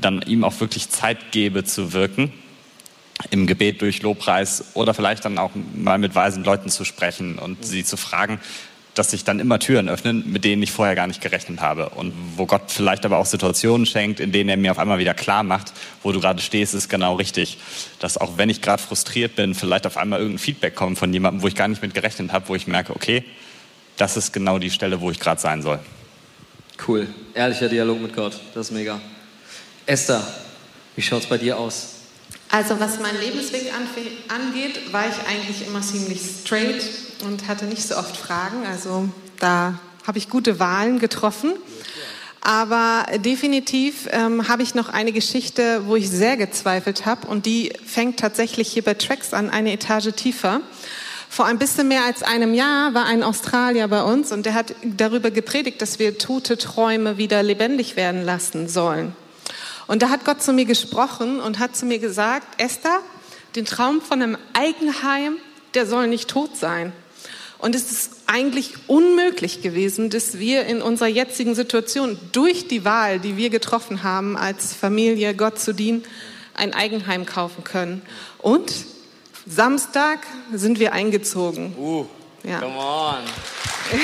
dann 0.00 0.22
ihm 0.22 0.44
auch 0.44 0.58
wirklich 0.60 0.88
Zeit 0.90 1.32
gebe 1.32 1.64
zu 1.64 1.92
wirken, 1.92 2.32
im 3.30 3.46
Gebet 3.46 3.80
durch 3.80 4.02
Lobpreis 4.02 4.72
oder 4.74 4.92
vielleicht 4.94 5.24
dann 5.24 5.38
auch 5.38 5.52
mal 5.74 5.98
mit 5.98 6.14
weisen 6.14 6.44
Leuten 6.44 6.68
zu 6.68 6.84
sprechen 6.84 7.38
und 7.38 7.64
sie 7.64 7.84
zu 7.84 7.96
fragen, 7.96 8.40
dass 8.94 9.10
sich 9.10 9.24
dann 9.24 9.40
immer 9.40 9.58
Türen 9.58 9.88
öffnen, 9.88 10.30
mit 10.30 10.44
denen 10.44 10.62
ich 10.62 10.70
vorher 10.70 10.94
gar 10.94 11.06
nicht 11.06 11.20
gerechnet 11.20 11.60
habe. 11.60 11.90
Und 11.90 12.12
wo 12.36 12.46
Gott 12.46 12.62
vielleicht 12.68 13.04
aber 13.04 13.18
auch 13.18 13.26
Situationen 13.26 13.86
schenkt, 13.86 14.20
in 14.20 14.30
denen 14.30 14.48
er 14.48 14.56
mir 14.56 14.70
auf 14.70 14.78
einmal 14.78 14.98
wieder 14.98 15.14
klar 15.14 15.42
macht, 15.42 15.72
wo 16.02 16.12
du 16.12 16.20
gerade 16.20 16.40
stehst, 16.40 16.74
ist 16.74 16.88
genau 16.88 17.16
richtig. 17.16 17.58
Dass 17.98 18.16
auch 18.16 18.38
wenn 18.38 18.48
ich 18.48 18.60
gerade 18.60 18.80
frustriert 18.80 19.34
bin, 19.34 19.54
vielleicht 19.54 19.86
auf 19.86 19.96
einmal 19.96 20.20
irgendein 20.20 20.38
Feedback 20.38 20.76
kommt 20.76 20.98
von 20.98 21.12
jemandem, 21.12 21.42
wo 21.42 21.48
ich 21.48 21.56
gar 21.56 21.68
nicht 21.68 21.82
mit 21.82 21.92
gerechnet 21.92 22.32
habe, 22.32 22.48
wo 22.48 22.54
ich 22.54 22.66
merke, 22.66 22.94
okay, 22.94 23.24
das 23.96 24.16
ist 24.16 24.32
genau 24.32 24.58
die 24.58 24.70
Stelle, 24.70 25.00
wo 25.00 25.10
ich 25.10 25.18
gerade 25.18 25.40
sein 25.40 25.62
soll. 25.62 25.80
Cool. 26.86 27.08
Ehrlicher 27.34 27.68
Dialog 27.68 28.00
mit 28.00 28.14
Gott. 28.14 28.38
Das 28.54 28.66
ist 28.66 28.72
mega. 28.72 29.00
Esther, 29.86 30.26
wie 30.96 31.02
schaut 31.02 31.22
es 31.22 31.28
bei 31.28 31.38
dir 31.38 31.58
aus? 31.58 31.93
Also 32.50 32.78
was 32.78 33.00
meinen 33.00 33.18
Lebensweg 33.20 33.72
angeht, 34.28 34.92
war 34.92 35.04
ich 35.08 35.16
eigentlich 35.28 35.66
immer 35.66 35.80
ziemlich 35.80 36.20
straight 36.20 36.84
und 37.24 37.48
hatte 37.48 37.64
nicht 37.64 37.86
so 37.86 37.96
oft 37.96 38.16
Fragen. 38.16 38.64
Also 38.66 39.08
da 39.40 39.78
habe 40.06 40.18
ich 40.18 40.28
gute 40.28 40.60
Wahlen 40.60 40.98
getroffen. 40.98 41.54
Aber 42.40 43.06
definitiv 43.16 44.06
ähm, 44.10 44.48
habe 44.48 44.62
ich 44.62 44.74
noch 44.74 44.90
eine 44.90 45.12
Geschichte, 45.12 45.86
wo 45.86 45.96
ich 45.96 46.10
sehr 46.10 46.36
gezweifelt 46.36 47.06
habe 47.06 47.26
und 47.26 47.46
die 47.46 47.72
fängt 47.86 48.20
tatsächlich 48.20 48.68
hier 48.68 48.84
bei 48.84 48.92
Tracks 48.92 49.32
an, 49.32 49.48
eine 49.48 49.72
Etage 49.72 50.12
tiefer. 50.14 50.60
Vor 51.30 51.46
ein 51.46 51.58
bisschen 51.58 51.88
mehr 51.88 52.04
als 52.04 52.22
einem 52.22 52.52
Jahr 52.52 52.92
war 52.92 53.06
ein 53.06 53.22
Australier 53.22 53.88
bei 53.88 54.02
uns 54.02 54.30
und 54.30 54.44
der 54.44 54.52
hat 54.52 54.74
darüber 54.84 55.30
gepredigt, 55.30 55.80
dass 55.80 55.98
wir 55.98 56.18
tote 56.18 56.58
Träume 56.58 57.16
wieder 57.16 57.42
lebendig 57.42 57.96
werden 57.96 58.22
lassen 58.22 58.68
sollen. 58.68 59.16
Und 59.86 60.02
da 60.02 60.08
hat 60.08 60.24
Gott 60.24 60.42
zu 60.42 60.52
mir 60.52 60.64
gesprochen 60.64 61.40
und 61.40 61.58
hat 61.58 61.76
zu 61.76 61.86
mir 61.86 61.98
gesagt, 61.98 62.60
Esther, 62.60 63.00
den 63.54 63.64
Traum 63.64 64.00
von 64.00 64.22
einem 64.22 64.38
Eigenheim, 64.52 65.36
der 65.74 65.86
soll 65.86 66.06
nicht 66.06 66.28
tot 66.28 66.56
sein. 66.56 66.92
Und 67.58 67.74
es 67.74 67.90
ist 67.90 68.10
eigentlich 68.26 68.74
unmöglich 68.88 69.62
gewesen, 69.62 70.10
dass 70.10 70.38
wir 70.38 70.66
in 70.66 70.82
unserer 70.82 71.08
jetzigen 71.08 71.54
Situation 71.54 72.18
durch 72.32 72.68
die 72.68 72.84
Wahl, 72.84 73.20
die 73.20 73.36
wir 73.36 73.48
getroffen 73.48 74.02
haben, 74.02 74.36
als 74.36 74.74
Familie 74.74 75.34
Gott 75.34 75.58
zu 75.58 75.72
dienen, 75.72 76.04
ein 76.54 76.74
Eigenheim 76.74 77.26
kaufen 77.26 77.64
können. 77.64 78.02
Und 78.38 78.72
Samstag 79.46 80.20
sind 80.52 80.78
wir 80.78 80.92
eingezogen. 80.92 81.74
Uh, 81.78 82.06
ja. 82.42 82.60
come 82.60 82.76
on. 82.76 83.16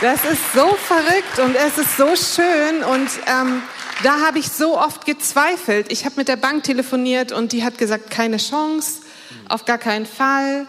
das 0.00 0.24
ist 0.24 0.52
so 0.54 0.74
verrückt 0.74 1.38
und 1.42 1.54
es 1.56 1.78
ist 1.78 1.96
so 1.96 2.14
schön 2.16 2.84
und 2.84 3.08
ähm, 3.26 3.62
da 4.02 4.20
habe 4.20 4.38
ich 4.38 4.48
so 4.48 4.78
oft 4.78 5.06
gezweifelt. 5.06 5.92
Ich 5.92 6.04
habe 6.04 6.16
mit 6.16 6.28
der 6.28 6.36
Bank 6.36 6.64
telefoniert 6.64 7.32
und 7.32 7.52
die 7.52 7.64
hat 7.64 7.78
gesagt, 7.78 8.10
keine 8.10 8.38
Chance, 8.38 9.02
auf 9.48 9.64
gar 9.64 9.78
keinen 9.78 10.06
Fall. 10.06 10.66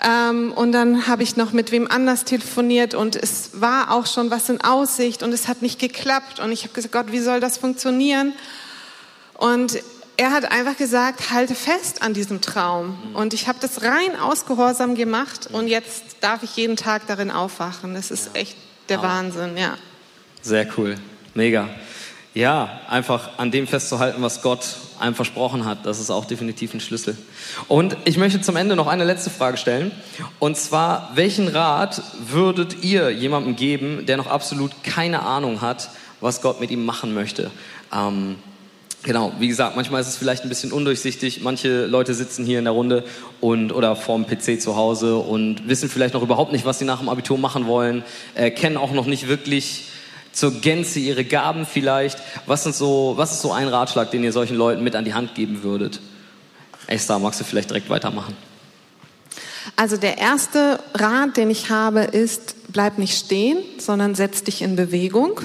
Ähm, 0.00 0.52
und 0.52 0.72
dann 0.72 1.06
habe 1.06 1.22
ich 1.22 1.36
noch 1.36 1.52
mit 1.52 1.70
wem 1.70 1.90
anders 1.90 2.24
telefoniert 2.24 2.94
und 2.94 3.16
es 3.16 3.60
war 3.60 3.90
auch 3.90 4.06
schon 4.06 4.30
was 4.30 4.48
in 4.48 4.60
Aussicht 4.60 5.22
und 5.22 5.32
es 5.32 5.48
hat 5.48 5.62
nicht 5.62 5.78
geklappt. 5.78 6.40
Und 6.40 6.52
ich 6.52 6.64
habe 6.64 6.74
gesagt, 6.74 6.92
Gott, 6.92 7.12
wie 7.12 7.20
soll 7.20 7.40
das 7.40 7.58
funktionieren? 7.58 8.32
Und 9.34 9.78
er 10.16 10.30
hat 10.30 10.50
einfach 10.50 10.76
gesagt, 10.76 11.30
halte 11.32 11.54
fest 11.54 12.02
an 12.02 12.14
diesem 12.14 12.40
Traum. 12.40 12.96
Und 13.14 13.34
ich 13.34 13.48
habe 13.48 13.58
das 13.60 13.82
rein 13.82 14.18
aus 14.20 14.46
Gehorsam 14.46 14.94
gemacht 14.94 15.48
und 15.52 15.68
jetzt 15.68 16.04
darf 16.20 16.42
ich 16.42 16.56
jeden 16.56 16.76
Tag 16.76 17.06
darin 17.06 17.30
aufwachen. 17.30 17.94
Das 17.94 18.10
ist 18.10 18.30
echt 18.34 18.56
der 18.88 19.02
Wahnsinn, 19.02 19.56
ja. 19.56 19.76
Sehr 20.42 20.68
cool, 20.76 20.96
mega. 21.34 21.68
Ja, 22.34 22.80
einfach 22.88 23.38
an 23.38 23.52
dem 23.52 23.68
festzuhalten, 23.68 24.20
was 24.20 24.42
Gott 24.42 24.66
einem 24.98 25.14
versprochen 25.14 25.64
hat. 25.64 25.86
Das 25.86 26.00
ist 26.00 26.10
auch 26.10 26.24
definitiv 26.24 26.74
ein 26.74 26.80
Schlüssel. 26.80 27.16
Und 27.68 27.96
ich 28.06 28.16
möchte 28.16 28.40
zum 28.40 28.56
Ende 28.56 28.74
noch 28.74 28.88
eine 28.88 29.04
letzte 29.04 29.30
Frage 29.30 29.56
stellen. 29.56 29.92
Und 30.40 30.56
zwar, 30.56 31.12
welchen 31.14 31.46
Rat 31.46 32.02
würdet 32.18 32.82
ihr 32.82 33.10
jemandem 33.10 33.54
geben, 33.54 34.06
der 34.06 34.16
noch 34.16 34.26
absolut 34.26 34.72
keine 34.82 35.22
Ahnung 35.22 35.60
hat, 35.60 35.90
was 36.20 36.42
Gott 36.42 36.60
mit 36.60 36.72
ihm 36.72 36.84
machen 36.84 37.14
möchte? 37.14 37.52
Ähm, 37.94 38.34
genau, 39.04 39.32
wie 39.38 39.46
gesagt, 39.46 39.76
manchmal 39.76 40.00
ist 40.00 40.08
es 40.08 40.16
vielleicht 40.16 40.42
ein 40.42 40.48
bisschen 40.48 40.72
undurchsichtig. 40.72 41.40
Manche 41.42 41.86
Leute 41.86 42.14
sitzen 42.14 42.44
hier 42.44 42.58
in 42.58 42.64
der 42.64 42.74
Runde 42.74 43.04
und 43.40 43.72
oder 43.72 43.94
vorm 43.94 44.26
PC 44.26 44.60
zu 44.60 44.74
Hause 44.74 45.18
und 45.18 45.68
wissen 45.68 45.88
vielleicht 45.88 46.14
noch 46.14 46.22
überhaupt 46.22 46.50
nicht, 46.50 46.64
was 46.64 46.80
sie 46.80 46.84
nach 46.84 46.98
dem 46.98 47.08
Abitur 47.08 47.38
machen 47.38 47.68
wollen, 47.68 48.02
äh, 48.34 48.50
kennen 48.50 48.76
auch 48.76 48.90
noch 48.90 49.06
nicht 49.06 49.28
wirklich 49.28 49.84
zur 50.34 50.60
Gänze 50.60 50.98
ihre 50.98 51.24
Gaben 51.24 51.64
vielleicht. 51.64 52.18
Was, 52.46 52.64
sind 52.64 52.74
so, 52.74 53.14
was 53.16 53.32
ist 53.32 53.40
so 53.40 53.52
ein 53.52 53.68
Ratschlag, 53.68 54.10
den 54.10 54.24
ihr 54.24 54.32
solchen 54.32 54.56
Leuten 54.56 54.82
mit 54.82 54.96
an 54.96 55.04
die 55.04 55.14
Hand 55.14 55.34
geben 55.34 55.62
würdet? 55.62 56.00
Esther, 56.86 57.18
magst 57.18 57.40
du 57.40 57.44
vielleicht 57.44 57.70
direkt 57.70 57.88
weitermachen? 57.88 58.36
Also 59.76 59.96
der 59.96 60.18
erste 60.18 60.78
Rat, 60.92 61.36
den 61.36 61.50
ich 61.50 61.70
habe, 61.70 62.00
ist, 62.00 62.72
bleib 62.72 62.98
nicht 62.98 63.16
stehen, 63.16 63.58
sondern 63.78 64.14
setz 64.14 64.44
dich 64.44 64.60
in 64.60 64.76
Bewegung. 64.76 65.40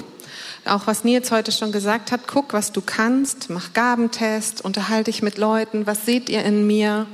Auch 0.66 0.86
was 0.86 1.04
Nils 1.04 1.30
heute 1.30 1.52
schon 1.52 1.72
gesagt 1.72 2.12
hat, 2.12 2.22
guck, 2.26 2.52
was 2.52 2.70
du 2.72 2.82
kannst, 2.82 3.48
mach 3.48 3.72
Gabentest, 3.72 4.62
unterhalte 4.62 5.10
dich 5.10 5.22
mit 5.22 5.38
Leuten, 5.38 5.86
was 5.86 6.04
seht 6.04 6.28
ihr 6.28 6.44
in 6.44 6.66
mir? 6.66 7.06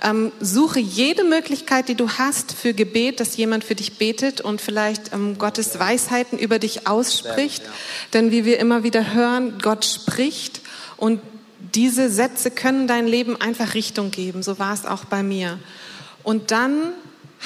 Ähm, 0.00 0.30
suche 0.40 0.78
jede 0.78 1.24
Möglichkeit, 1.24 1.88
die 1.88 1.96
du 1.96 2.08
hast 2.08 2.52
für 2.52 2.72
Gebet, 2.72 3.18
dass 3.18 3.36
jemand 3.36 3.64
für 3.64 3.74
dich 3.74 3.98
betet 3.98 4.40
und 4.40 4.60
vielleicht 4.60 5.12
ähm, 5.12 5.38
Gottes 5.38 5.78
Weisheiten 5.78 6.38
über 6.38 6.60
dich 6.60 6.86
ausspricht. 6.86 7.62
Denn 8.12 8.30
wie 8.30 8.44
wir 8.44 8.60
immer 8.60 8.84
wieder 8.84 9.12
hören, 9.12 9.58
Gott 9.60 9.84
spricht 9.84 10.60
und 10.96 11.20
diese 11.74 12.10
Sätze 12.10 12.50
können 12.50 12.86
dein 12.86 13.06
Leben 13.06 13.40
einfach 13.40 13.74
Richtung 13.74 14.10
geben. 14.10 14.42
So 14.42 14.58
war 14.58 14.72
es 14.72 14.86
auch 14.86 15.04
bei 15.04 15.22
mir. 15.22 15.58
Und 16.22 16.52
dann 16.52 16.92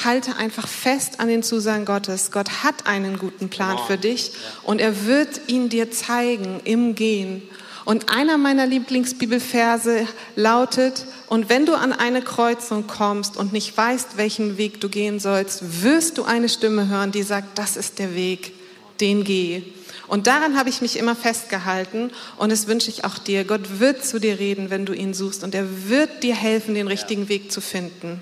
halte 0.04 0.36
einfach 0.36 0.68
fest 0.68 1.20
an 1.20 1.28
den 1.28 1.42
Zusagen 1.42 1.84
Gottes. 1.84 2.30
Gott 2.30 2.62
hat 2.62 2.86
einen 2.86 3.18
guten 3.18 3.48
Plan 3.48 3.78
für 3.86 3.98
dich 3.98 4.32
und 4.62 4.80
er 4.80 5.06
wird 5.06 5.42
ihn 5.48 5.68
dir 5.68 5.90
zeigen 5.90 6.60
im 6.64 6.94
Gehen. 6.94 7.42
Und 7.84 8.10
einer 8.10 8.38
meiner 8.38 8.66
Lieblingsbibelverse 8.66 10.06
lautet, 10.36 11.04
und 11.28 11.48
wenn 11.48 11.66
du 11.66 11.74
an 11.74 11.92
eine 11.92 12.22
Kreuzung 12.22 12.86
kommst 12.86 13.36
und 13.36 13.52
nicht 13.52 13.76
weißt, 13.76 14.16
welchen 14.16 14.58
Weg 14.58 14.80
du 14.80 14.88
gehen 14.88 15.18
sollst, 15.18 15.82
wirst 15.82 16.18
du 16.18 16.24
eine 16.24 16.48
Stimme 16.48 16.88
hören, 16.88 17.10
die 17.10 17.22
sagt, 17.22 17.58
das 17.58 17.76
ist 17.76 17.98
der 17.98 18.14
Weg, 18.14 18.52
den 19.00 19.24
gehe. 19.24 19.62
Und 20.08 20.26
daran 20.26 20.58
habe 20.58 20.68
ich 20.68 20.82
mich 20.82 20.98
immer 20.98 21.16
festgehalten 21.16 22.10
und 22.36 22.52
das 22.52 22.66
wünsche 22.66 22.90
ich 22.90 23.04
auch 23.04 23.16
dir. 23.16 23.44
Gott 23.44 23.80
wird 23.80 24.04
zu 24.04 24.20
dir 24.20 24.38
reden, 24.38 24.68
wenn 24.68 24.84
du 24.84 24.92
ihn 24.92 25.14
suchst 25.14 25.42
und 25.42 25.54
er 25.54 25.88
wird 25.88 26.22
dir 26.22 26.34
helfen, 26.34 26.74
den 26.74 26.86
richtigen 26.86 27.30
Weg 27.30 27.50
zu 27.50 27.62
finden. 27.62 28.20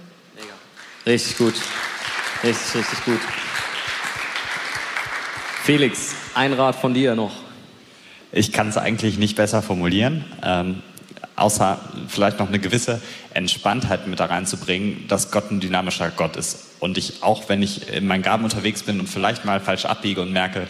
Richtig 1.05 1.37
gut. 1.37 1.55
Richtig, 2.45 2.75
richtig 2.77 3.05
gut. 3.05 3.21
Felix, 5.65 6.15
ein 6.35 6.53
Rat 6.53 6.77
von 6.77 6.95
dir 6.95 7.15
noch. 7.15 7.50
Ich 8.33 8.53
kann 8.53 8.69
es 8.69 8.77
eigentlich 8.77 9.19
nicht 9.19 9.37
besser 9.37 9.63
formulieren, 9.63 10.25
ähm, 10.43 10.83
außer 11.37 11.81
vielleicht 12.09 12.39
noch 12.39 12.49
eine 12.49 12.59
gewisse 12.59 13.01
Entspanntheit 13.35 14.07
mit 14.07 14.21
da 14.21 14.27
reinzubringen, 14.27 15.09
dass 15.09 15.31
Gott 15.31 15.51
ein 15.51 15.61
dynamischer 15.61 16.11
Gott 16.11 16.37
ist. 16.37 16.67
Und 16.79 16.97
ich, 16.97 17.23
auch 17.23 17.49
wenn 17.49 17.63
ich 17.63 17.89
in 17.89 18.07
meinen 18.07 18.23
Gaben 18.23 18.45
unterwegs 18.45 18.83
bin 18.83 19.01
und 19.01 19.09
vielleicht 19.09 19.45
mal 19.45 19.61
falsch 19.61 19.85
abbiege 19.85 20.21
und 20.23 20.33
merke, 20.33 20.67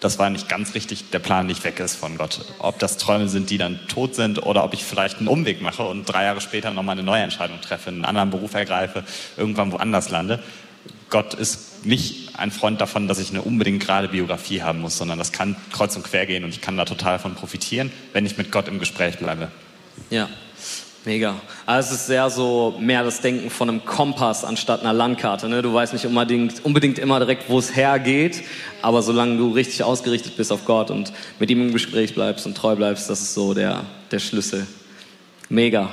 das 0.00 0.18
war 0.18 0.28
nicht 0.28 0.48
ganz 0.48 0.74
richtig, 0.74 1.10
der 1.10 1.18
Plan 1.18 1.46
nicht 1.46 1.64
weg 1.64 1.80
ist 1.80 1.96
von 1.96 2.18
Gott. 2.18 2.40
Ob 2.58 2.78
das 2.78 2.98
Träume 2.98 3.28
sind, 3.28 3.50
die 3.50 3.58
dann 3.58 3.80
tot 3.88 4.14
sind 4.14 4.42
oder 4.44 4.64
ob 4.64 4.74
ich 4.74 4.84
vielleicht 4.84 5.18
einen 5.18 5.28
Umweg 5.28 5.62
mache 5.62 5.82
und 5.82 6.04
drei 6.04 6.24
Jahre 6.24 6.40
später 6.40 6.70
nochmal 6.72 6.94
eine 6.94 7.02
neue 7.02 7.22
Entscheidung 7.22 7.60
treffe, 7.60 7.90
einen 7.90 8.04
anderen 8.04 8.30
Beruf 8.30 8.54
ergreife, 8.54 9.04
irgendwann 9.36 9.72
woanders 9.72 10.10
lande. 10.10 10.42
Gott 11.08 11.34
ist 11.34 11.86
nicht 11.86 12.23
ein 12.36 12.50
Freund 12.50 12.80
davon, 12.80 13.08
dass 13.08 13.18
ich 13.18 13.30
eine 13.30 13.42
unbedingt 13.42 13.84
gerade 13.84 14.08
Biografie 14.08 14.62
haben 14.62 14.80
muss, 14.80 14.96
sondern 14.96 15.18
das 15.18 15.32
kann 15.32 15.56
kreuz 15.72 15.96
und 15.96 16.04
quer 16.04 16.26
gehen 16.26 16.44
und 16.44 16.50
ich 16.50 16.60
kann 16.60 16.76
da 16.76 16.84
total 16.84 17.18
von 17.18 17.34
profitieren, 17.34 17.92
wenn 18.12 18.26
ich 18.26 18.36
mit 18.36 18.50
Gott 18.50 18.68
im 18.68 18.78
Gespräch 18.78 19.18
bleibe. 19.18 19.48
Ja, 20.10 20.28
mega. 21.04 21.36
Also 21.66 21.94
es 21.94 22.00
ist 22.00 22.06
sehr 22.06 22.28
so 22.30 22.76
mehr 22.80 23.04
das 23.04 23.20
Denken 23.20 23.50
von 23.50 23.68
einem 23.68 23.84
Kompass 23.84 24.44
anstatt 24.44 24.80
einer 24.80 24.92
Landkarte. 24.92 25.48
Ne? 25.48 25.62
Du 25.62 25.72
weißt 25.72 25.92
nicht 25.92 26.06
unbedingt, 26.06 26.64
unbedingt 26.64 26.98
immer 26.98 27.18
direkt, 27.18 27.48
wo 27.48 27.58
es 27.58 27.74
hergeht, 27.76 28.42
aber 28.82 29.02
solange 29.02 29.36
du 29.36 29.52
richtig 29.52 29.82
ausgerichtet 29.82 30.36
bist 30.36 30.50
auf 30.50 30.64
Gott 30.64 30.90
und 30.90 31.12
mit 31.38 31.50
ihm 31.50 31.60
im 31.60 31.72
Gespräch 31.72 32.14
bleibst 32.14 32.46
und 32.46 32.56
treu 32.56 32.74
bleibst, 32.74 33.08
das 33.08 33.20
ist 33.20 33.34
so 33.34 33.54
der, 33.54 33.84
der 34.10 34.18
Schlüssel. 34.18 34.66
Mega. 35.54 35.90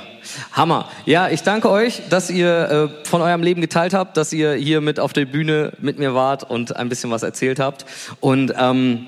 Hammer. 0.52 0.88
Ja, 1.06 1.28
ich 1.28 1.42
danke 1.42 1.70
euch, 1.70 2.02
dass 2.10 2.30
ihr 2.30 2.90
äh, 3.04 3.06
von 3.08 3.22
eurem 3.22 3.42
Leben 3.42 3.60
geteilt 3.60 3.94
habt, 3.94 4.16
dass 4.16 4.32
ihr 4.32 4.54
hier 4.54 4.80
mit 4.80 4.98
auf 4.98 5.12
der 5.12 5.24
Bühne 5.24 5.72
mit 5.78 5.98
mir 5.98 6.14
wart 6.14 6.48
und 6.48 6.74
ein 6.74 6.88
bisschen 6.88 7.10
was 7.12 7.22
erzählt 7.22 7.60
habt. 7.60 7.86
Und 8.20 8.52
ähm, 8.58 9.06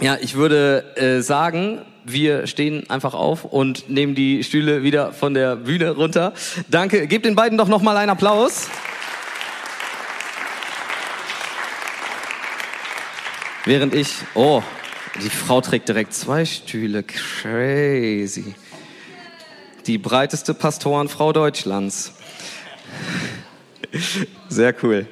ja, 0.00 0.16
ich 0.20 0.34
würde 0.36 0.96
äh, 0.96 1.20
sagen, 1.20 1.82
wir 2.04 2.46
stehen 2.46 2.88
einfach 2.88 3.12
auf 3.12 3.44
und 3.44 3.90
nehmen 3.90 4.14
die 4.14 4.42
Stühle 4.42 4.82
wieder 4.82 5.12
von 5.12 5.34
der 5.34 5.56
Bühne 5.56 5.90
runter. 5.90 6.32
Danke, 6.68 7.06
gebt 7.06 7.26
den 7.26 7.34
beiden 7.34 7.58
doch 7.58 7.68
noch 7.68 7.82
mal 7.82 7.96
einen 7.98 8.10
Applaus. 8.10 8.68
Während 13.66 13.94
ich, 13.94 14.14
oh, 14.34 14.62
die 15.22 15.28
Frau 15.28 15.60
trägt 15.60 15.88
direkt 15.88 16.14
zwei 16.14 16.46
Stühle, 16.46 17.02
crazy. 17.02 18.54
Die 19.86 19.98
breiteste 19.98 20.54
Pastorenfrau 20.54 21.32
Deutschlands. 21.32 22.12
Sehr 24.48 24.74
cool. 24.82 25.06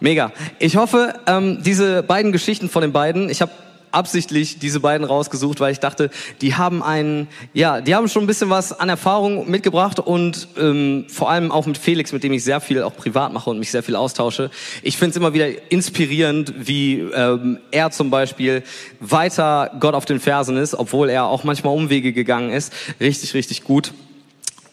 Mega. 0.00 0.32
Ich 0.58 0.76
hoffe, 0.76 1.14
ähm, 1.26 1.62
diese 1.62 2.02
beiden 2.02 2.32
Geschichten 2.32 2.68
von 2.68 2.82
den 2.82 2.92
beiden, 2.92 3.28
ich 3.28 3.42
habe 3.42 3.52
absichtlich 3.92 4.58
diese 4.58 4.80
beiden 4.80 5.06
rausgesucht, 5.06 5.60
weil 5.60 5.72
ich 5.72 5.80
dachte, 5.80 6.10
die 6.40 6.54
haben 6.54 6.82
einen, 6.82 7.28
ja, 7.52 7.80
die 7.80 7.94
haben 7.94 8.08
schon 8.08 8.24
ein 8.24 8.26
bisschen 8.26 8.50
was 8.50 8.78
an 8.78 8.88
Erfahrung 8.88 9.50
mitgebracht 9.50 10.00
und 10.00 10.48
ähm, 10.58 11.06
vor 11.08 11.30
allem 11.30 11.50
auch 11.50 11.66
mit 11.66 11.78
Felix, 11.78 12.12
mit 12.12 12.24
dem 12.24 12.32
ich 12.32 12.44
sehr 12.44 12.60
viel 12.60 12.82
auch 12.82 12.96
privat 12.96 13.32
mache 13.32 13.50
und 13.50 13.58
mich 13.58 13.70
sehr 13.70 13.82
viel 13.82 13.96
austausche. 13.96 14.50
Ich 14.82 14.96
finde 14.96 15.10
es 15.10 15.16
immer 15.16 15.34
wieder 15.34 15.70
inspirierend, 15.70 16.54
wie 16.56 17.00
ähm, 17.00 17.58
er 17.70 17.90
zum 17.90 18.10
Beispiel 18.10 18.62
weiter 19.00 19.70
Gott 19.80 19.94
auf 19.94 20.04
den 20.04 20.20
Fersen 20.20 20.56
ist, 20.56 20.74
obwohl 20.74 21.10
er 21.10 21.24
auch 21.26 21.44
manchmal 21.44 21.74
Umwege 21.74 22.12
gegangen 22.12 22.50
ist. 22.50 22.72
Richtig, 23.00 23.34
richtig 23.34 23.64
gut. 23.64 23.92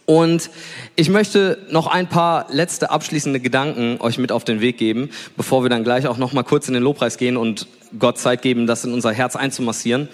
Und 0.06 0.52
ich 0.96 1.10
möchte 1.10 1.58
noch 1.70 1.88
ein 1.88 2.08
paar 2.08 2.46
letzte 2.52 2.92
abschließende 2.92 3.40
Gedanken 3.40 3.98
euch 4.00 4.20
mit 4.20 4.32
auf 4.32 4.44
den 4.44 4.62
Weg 4.62 4.78
geben, 4.78 5.10
bevor 5.36 5.64
wir 5.64 5.70
dann 5.70 5.84
gleich 5.84 6.08
auch 6.08 6.18
noch 6.18 6.32
mal 6.32 6.44
kurz 6.44 6.68
in 6.68 6.76
den 6.76 6.84
Lobpreis 6.84 7.18
gehen 7.18 7.38
und 7.38 7.68
Gott 7.98 8.20
Zeit 8.20 8.44
geben, 8.44 8.68
das 8.68 8.86
in 8.86 8.94
unser 8.94 9.12
Herz 9.12 9.36
einzumassieren. 9.36 10.10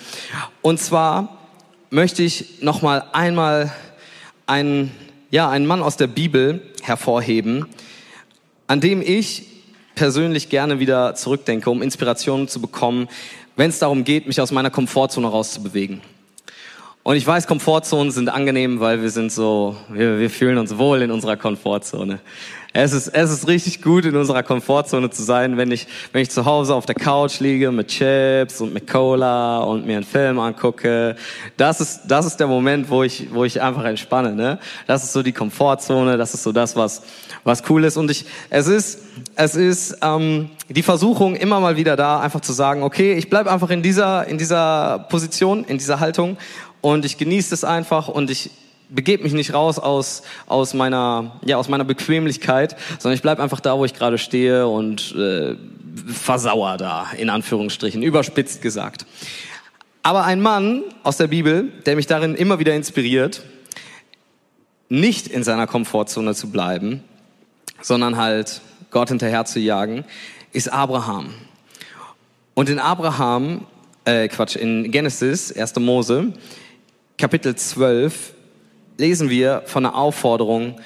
Und 0.61 0.79
zwar 0.79 1.37
möchte 1.89 2.23
ich 2.23 2.61
noch 2.61 2.81
mal 2.81 3.03
einmal 3.11 3.73
einen, 4.47 4.91
ja, 5.29 5.49
einen 5.49 5.65
Mann 5.65 5.83
aus 5.83 5.97
der 5.97 6.07
Bibel 6.07 6.61
hervorheben, 6.83 7.65
an 8.67 8.79
dem 8.79 9.01
ich 9.01 9.43
persönlich 9.95 10.47
gerne 10.49 10.79
wieder 10.79 11.15
zurückdenke, 11.15 11.69
um 11.69 11.81
Inspirationen 11.81 12.47
zu 12.47 12.61
bekommen, 12.61 13.09
wenn 13.57 13.69
es 13.69 13.79
darum 13.79 14.05
geht, 14.05 14.25
mich 14.25 14.39
aus 14.39 14.51
meiner 14.51 14.69
Komfortzone 14.69 15.27
rauszubewegen. 15.27 16.01
Und 17.03 17.15
ich 17.15 17.25
weiß, 17.25 17.47
Komfortzonen 17.47 18.11
sind 18.11 18.29
angenehm, 18.29 18.79
weil 18.79 19.01
wir 19.01 19.09
sind 19.09 19.31
so, 19.31 19.75
wir, 19.89 20.19
wir 20.19 20.29
fühlen 20.29 20.59
uns 20.59 20.77
wohl 20.77 21.01
in 21.01 21.09
unserer 21.09 21.35
Komfortzone. 21.35 22.19
Es 22.73 22.93
ist, 22.93 23.07
es 23.07 23.31
ist 23.31 23.47
richtig 23.47 23.81
gut, 23.81 24.05
in 24.05 24.15
unserer 24.15 24.43
Komfortzone 24.43 25.09
zu 25.09 25.23
sein, 25.23 25.57
wenn 25.57 25.71
ich, 25.71 25.87
wenn 26.13 26.21
ich 26.21 26.29
zu 26.29 26.45
Hause 26.45 26.75
auf 26.75 26.85
der 26.85 26.95
Couch 26.95 27.39
liege 27.39 27.71
mit 27.71 27.87
Chips 27.87 28.61
und 28.61 28.71
mit 28.71 28.89
Cola 28.89 29.59
und 29.61 29.85
mir 29.87 29.97
einen 29.97 30.05
Film 30.05 30.39
angucke. 30.39 31.15
Das 31.57 31.81
ist, 31.81 32.03
das 32.07 32.27
ist 32.27 32.37
der 32.37 32.47
Moment, 32.47 32.89
wo 32.89 33.01
ich, 33.01 33.33
wo 33.33 33.43
ich 33.43 33.59
einfach 33.61 33.83
entspanne, 33.83 34.35
ne? 34.35 34.59
Das 34.85 35.03
ist 35.03 35.11
so 35.11 35.23
die 35.23 35.33
Komfortzone, 35.33 36.17
das 36.17 36.35
ist 36.35 36.43
so 36.43 36.51
das, 36.51 36.75
was, 36.75 37.01
was 37.43 37.63
cool 37.67 37.83
ist. 37.83 37.97
Und 37.97 38.11
ich, 38.11 38.25
es 38.51 38.67
ist, 38.67 38.99
es 39.35 39.55
ist 39.55 39.97
ähm, 40.01 40.51
die 40.69 40.83
Versuchung 40.83 41.35
immer 41.35 41.59
mal 41.59 41.75
wieder 41.75 41.95
da, 41.95 42.21
einfach 42.21 42.41
zu 42.41 42.53
sagen, 42.53 42.83
okay, 42.83 43.15
ich 43.15 43.29
bleib 43.29 43.47
einfach 43.47 43.71
in 43.71 43.81
dieser, 43.81 44.27
in 44.27 44.37
dieser 44.37 45.07
Position, 45.09 45.65
in 45.65 45.79
dieser 45.79 45.99
Haltung 45.99 46.37
und 46.81 47.05
ich 47.05 47.17
genieße 47.17 47.53
es 47.53 47.63
einfach 47.63 48.07
und 48.07 48.29
ich 48.29 48.49
begebe 48.89 49.23
mich 49.23 49.33
nicht 49.33 49.53
raus 49.53 49.79
aus, 49.79 50.23
aus, 50.47 50.73
meiner, 50.73 51.39
ja, 51.45 51.57
aus 51.57 51.69
meiner 51.69 51.85
Bequemlichkeit, 51.85 52.75
sondern 52.99 53.15
ich 53.15 53.21
bleibe 53.21 53.41
einfach 53.41 53.59
da, 53.59 53.77
wo 53.77 53.85
ich 53.85 53.93
gerade 53.93 54.17
stehe 54.17 54.67
und 54.67 55.15
äh, 55.15 55.55
versauer 56.07 56.77
da, 56.77 57.07
in 57.17 57.29
Anführungsstrichen, 57.29 58.03
überspitzt 58.03 58.61
gesagt. 58.61 59.05
Aber 60.03 60.25
ein 60.25 60.41
Mann 60.41 60.83
aus 61.03 61.17
der 61.17 61.27
Bibel, 61.27 61.71
der 61.85 61.95
mich 61.95 62.07
darin 62.07 62.35
immer 62.35 62.59
wieder 62.59 62.75
inspiriert, 62.75 63.43
nicht 64.89 65.27
in 65.27 65.43
seiner 65.43 65.67
Komfortzone 65.67 66.35
zu 66.35 66.49
bleiben, 66.49 67.03
sondern 67.81 68.17
halt 68.17 68.61
Gott 68.89 69.09
hinterher 69.09 69.45
zu 69.45 69.59
jagen, 69.59 70.03
ist 70.51 70.71
Abraham. 70.71 71.33
Und 72.55 72.67
in 72.67 72.79
Abraham, 72.79 73.65
äh, 74.03 74.27
Quatsch, 74.27 74.55
in 74.57 74.91
Genesis, 74.91 75.55
1. 75.55 75.75
Mose, 75.77 76.33
Kapitel 77.21 77.53
12 77.53 78.33
lesen 78.97 79.29
wir 79.29 79.61
von 79.67 79.85
einer 79.85 79.93
Aufforderung, 79.93 80.79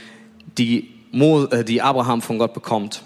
die, 0.58 0.92
Mo, 1.14 1.46
äh, 1.46 1.64
die 1.64 1.82
Abraham 1.82 2.22
von 2.22 2.38
Gott 2.40 2.54
bekommt. 2.54 3.04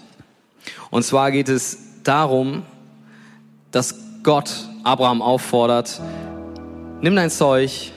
Und 0.90 1.04
zwar 1.04 1.30
geht 1.30 1.48
es 1.48 1.78
darum, 2.02 2.64
dass 3.70 3.94
Gott 4.24 4.50
Abraham 4.82 5.22
auffordert, 5.22 6.00
nimm 7.02 7.14
dein 7.14 7.30
Zeug, 7.30 7.92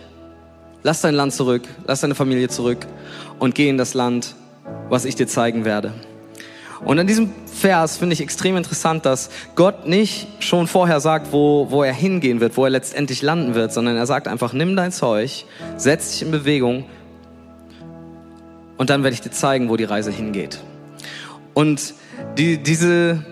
lass 0.84 1.02
dein 1.02 1.16
Land 1.16 1.34
zurück, 1.34 1.64
lass 1.88 2.02
deine 2.02 2.14
Familie 2.14 2.48
zurück 2.48 2.86
und 3.40 3.56
geh 3.56 3.70
in 3.70 3.80
das 3.80 3.96
Land, 3.96 4.36
was 4.90 5.04
ich 5.04 5.16
dir 5.16 5.26
zeigen 5.26 5.66
werde. 5.66 5.94
Und 6.86 7.00
an 7.00 7.08
diesem 7.08 7.32
Vers 7.46 7.98
finde 7.98 8.14
ich 8.14 8.22
extrem 8.22 8.58
interessant, 8.58 9.06
dass 9.06 9.30
Gott 9.56 9.88
nicht 9.88 10.28
schon 10.40 10.68
vorher 10.68 11.00
sagt, 11.00 11.32
wo, 11.32 11.68
wo 11.70 11.82
er 11.84 11.94
hingehen 11.94 12.42
wird, 12.42 12.58
wo 12.58 12.66
er 12.66 12.70
letztendlich 12.70 13.22
landen 13.22 13.56
wird, 13.56 13.72
sondern 13.72 13.96
er 13.96 14.06
sagt 14.06 14.28
einfach, 14.28 14.52
nimm 14.52 14.76
dein 14.76 14.92
Zeug, 14.92 15.46
setz 15.78 16.12
dich 16.12 16.24
in 16.24 16.32
Bewegung 16.32 16.86
und 18.78 18.90
dann 18.90 19.04
werde 19.04 19.14
ich 19.14 19.22
dir 19.22 19.32
zeigen, 19.32 19.70
wo 19.70 19.78
die 19.78 19.86
Reise 19.86 20.12
hingeht. 20.12 20.60
Und 21.54 21.94
die, 22.38 22.58
diese, 22.58 23.24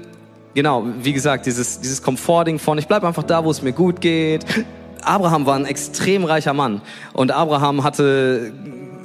genau, 0.53 0.85
wie 1.01 1.11
gesagt, 1.11 1.45
dieses, 1.45 1.81
dieses 1.81 2.01
Komforting 2.01 2.57
von, 2.57 2.77
ich 2.77 2.87
bleibe 2.87 3.05
einfach 3.05 3.23
da, 3.23 3.43
wo 3.43 3.51
es 3.51 3.61
mir 3.61 3.73
gut 3.73 3.99
geht. 3.99 4.45
Abraham 5.01 5.45
war 5.45 5.55
ein 5.55 5.65
extrem 5.65 6.23
reicher 6.23 6.53
Mann 6.53 6.81
und 7.11 7.31
Abraham 7.31 7.83
hatte 7.83 8.53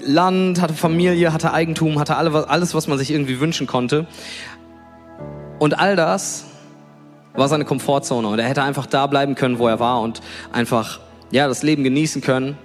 Land, 0.07 0.61
hatte 0.61 0.75
Familie, 0.75 1.33
hatte 1.33 1.53
Eigentum, 1.53 1.99
hatte 1.99 2.16
alles, 2.16 2.75
was 2.75 2.87
man 2.87 2.99
sich 2.99 3.11
irgendwie 3.11 3.40
wünschen 3.40 3.66
konnte. 3.66 4.07
Und 5.59 5.79
all 5.79 5.97
das 5.97 6.45
war 7.35 7.49
seine 7.49 7.64
Komfortzone. 7.64 8.27
Und 8.29 8.38
er 8.38 8.49
hätte 8.49 8.62
einfach 8.62 8.87
da 8.87 9.07
bleiben 9.07 9.35
können, 9.35 9.59
wo 9.59 9.69
er 9.69 9.81
war 9.81 10.01
und 10.01 10.21
einfach, 10.53 11.01
ja, 11.31 11.49
das 11.49 11.62
Leben 11.62 11.85
genießen 11.85 12.23
können. 12.23 12.57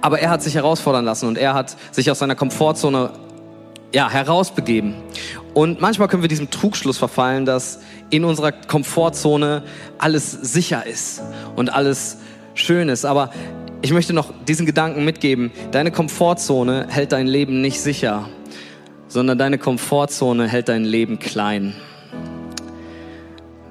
Aber 0.00 0.20
er 0.20 0.30
hat 0.30 0.42
sich 0.42 0.54
herausfordern 0.54 1.04
lassen 1.04 1.26
und 1.26 1.38
er 1.38 1.54
hat 1.54 1.76
sich 1.90 2.10
aus 2.10 2.20
seiner 2.20 2.36
Komfortzone, 2.36 3.10
ja, 3.92 4.08
herausbegeben. 4.08 4.94
Und 5.54 5.80
manchmal 5.80 6.08
können 6.08 6.22
wir 6.22 6.28
diesem 6.28 6.50
Trugschluss 6.50 6.98
verfallen, 6.98 7.44
dass 7.46 7.80
in 8.10 8.24
unserer 8.24 8.52
Komfortzone 8.52 9.62
alles 9.98 10.30
sicher 10.30 10.86
ist 10.86 11.22
und 11.56 11.72
alles 11.72 12.18
schön 12.54 12.88
ist. 12.88 13.04
Aber 13.04 13.30
ich 13.80 13.92
möchte 13.92 14.12
noch 14.12 14.32
diesen 14.46 14.66
Gedanken 14.66 15.04
mitgeben. 15.04 15.52
Deine 15.70 15.90
Komfortzone 15.90 16.86
hält 16.88 17.12
dein 17.12 17.26
Leben 17.26 17.60
nicht 17.60 17.80
sicher, 17.80 18.28
sondern 19.06 19.38
deine 19.38 19.58
Komfortzone 19.58 20.48
hält 20.48 20.68
dein 20.68 20.84
Leben 20.84 21.18
klein. 21.18 21.74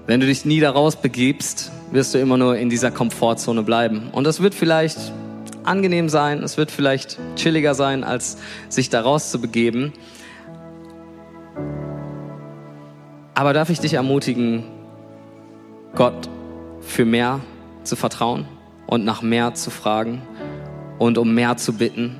Wenn 0.05 0.21
du 0.21 0.25
dich 0.25 0.45
nie 0.45 0.61
daraus 0.61 0.95
begibst, 0.95 1.71
wirst 1.91 2.13
du 2.13 2.19
immer 2.19 2.37
nur 2.37 2.57
in 2.57 2.69
dieser 2.69 2.91
Komfortzone 2.91 3.63
bleiben. 3.63 4.09
Und 4.13 4.23
das 4.23 4.41
wird 4.41 4.55
vielleicht 4.55 4.97
angenehm 5.65 6.07
sein, 6.07 6.41
es 6.41 6.57
wird 6.57 6.71
vielleicht 6.71 7.19
chilliger 7.35 7.75
sein, 7.75 8.05
als 8.05 8.37
sich 8.69 8.89
daraus 8.89 9.31
zu 9.31 9.41
begeben. 9.41 9.91
Aber 13.33 13.51
darf 13.51 13.69
ich 13.69 13.81
dich 13.81 13.93
ermutigen, 13.93 14.63
Gott 15.93 16.29
für 16.79 17.03
mehr 17.03 17.41
zu 17.83 17.97
vertrauen? 17.97 18.47
Und 18.87 19.05
nach 19.05 19.21
mehr 19.21 19.53
zu 19.53 19.69
fragen 19.69 20.21
und 20.97 21.17
um 21.17 21.33
mehr 21.33 21.57
zu 21.57 21.73
bitten, 21.73 22.15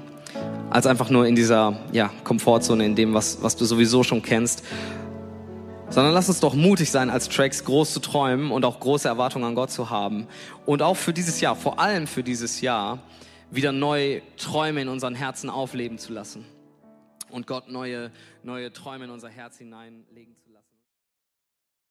als 0.70 0.86
einfach 0.86 1.10
nur 1.10 1.26
in 1.26 1.36
dieser 1.36 1.80
ja, 1.92 2.12
Komfortzone, 2.24 2.86
in 2.86 2.96
dem, 2.96 3.14
was, 3.14 3.42
was 3.42 3.56
du 3.56 3.66
sowieso 3.66 4.04
schon 4.04 4.22
kennst. 4.22 4.64
Sondern 5.90 6.14
lass 6.14 6.28
uns 6.28 6.42
doch 6.42 6.54
mutig 6.54 6.92
sein, 6.92 7.10
als 7.10 7.30
Tracks 7.30 7.64
groß 7.64 7.94
zu 7.94 8.02
träumen 8.02 8.52
und 8.52 8.66
auch 8.66 8.80
große 8.80 9.08
Erwartungen 9.08 9.46
an 9.46 9.56
Gott 9.56 9.72
zu 9.72 9.90
haben. 9.90 10.28
Und 10.66 10.82
auch 10.82 10.98
für 10.98 11.14
dieses 11.14 11.40
Jahr, 11.40 11.56
vor 11.56 11.80
allem 11.80 12.08
für 12.08 12.24
dieses 12.24 12.60
Jahr, 12.60 13.00
wieder 13.50 13.72
neue 13.72 14.22
Träume 14.36 14.82
in 14.82 14.90
unseren 14.90 15.16
Herzen 15.16 15.50
aufleben 15.50 15.98
zu 15.98 16.12
lassen. 16.12 16.46
Und 17.30 17.48
Gott 17.48 17.70
neue, 17.70 18.12
neue 18.44 18.72
Träume 18.74 19.06
in 19.06 19.12
unser 19.12 19.30
Herz 19.30 19.58
hineinlegen 19.58 20.36
zu 20.36 20.47
lassen. 20.47 20.47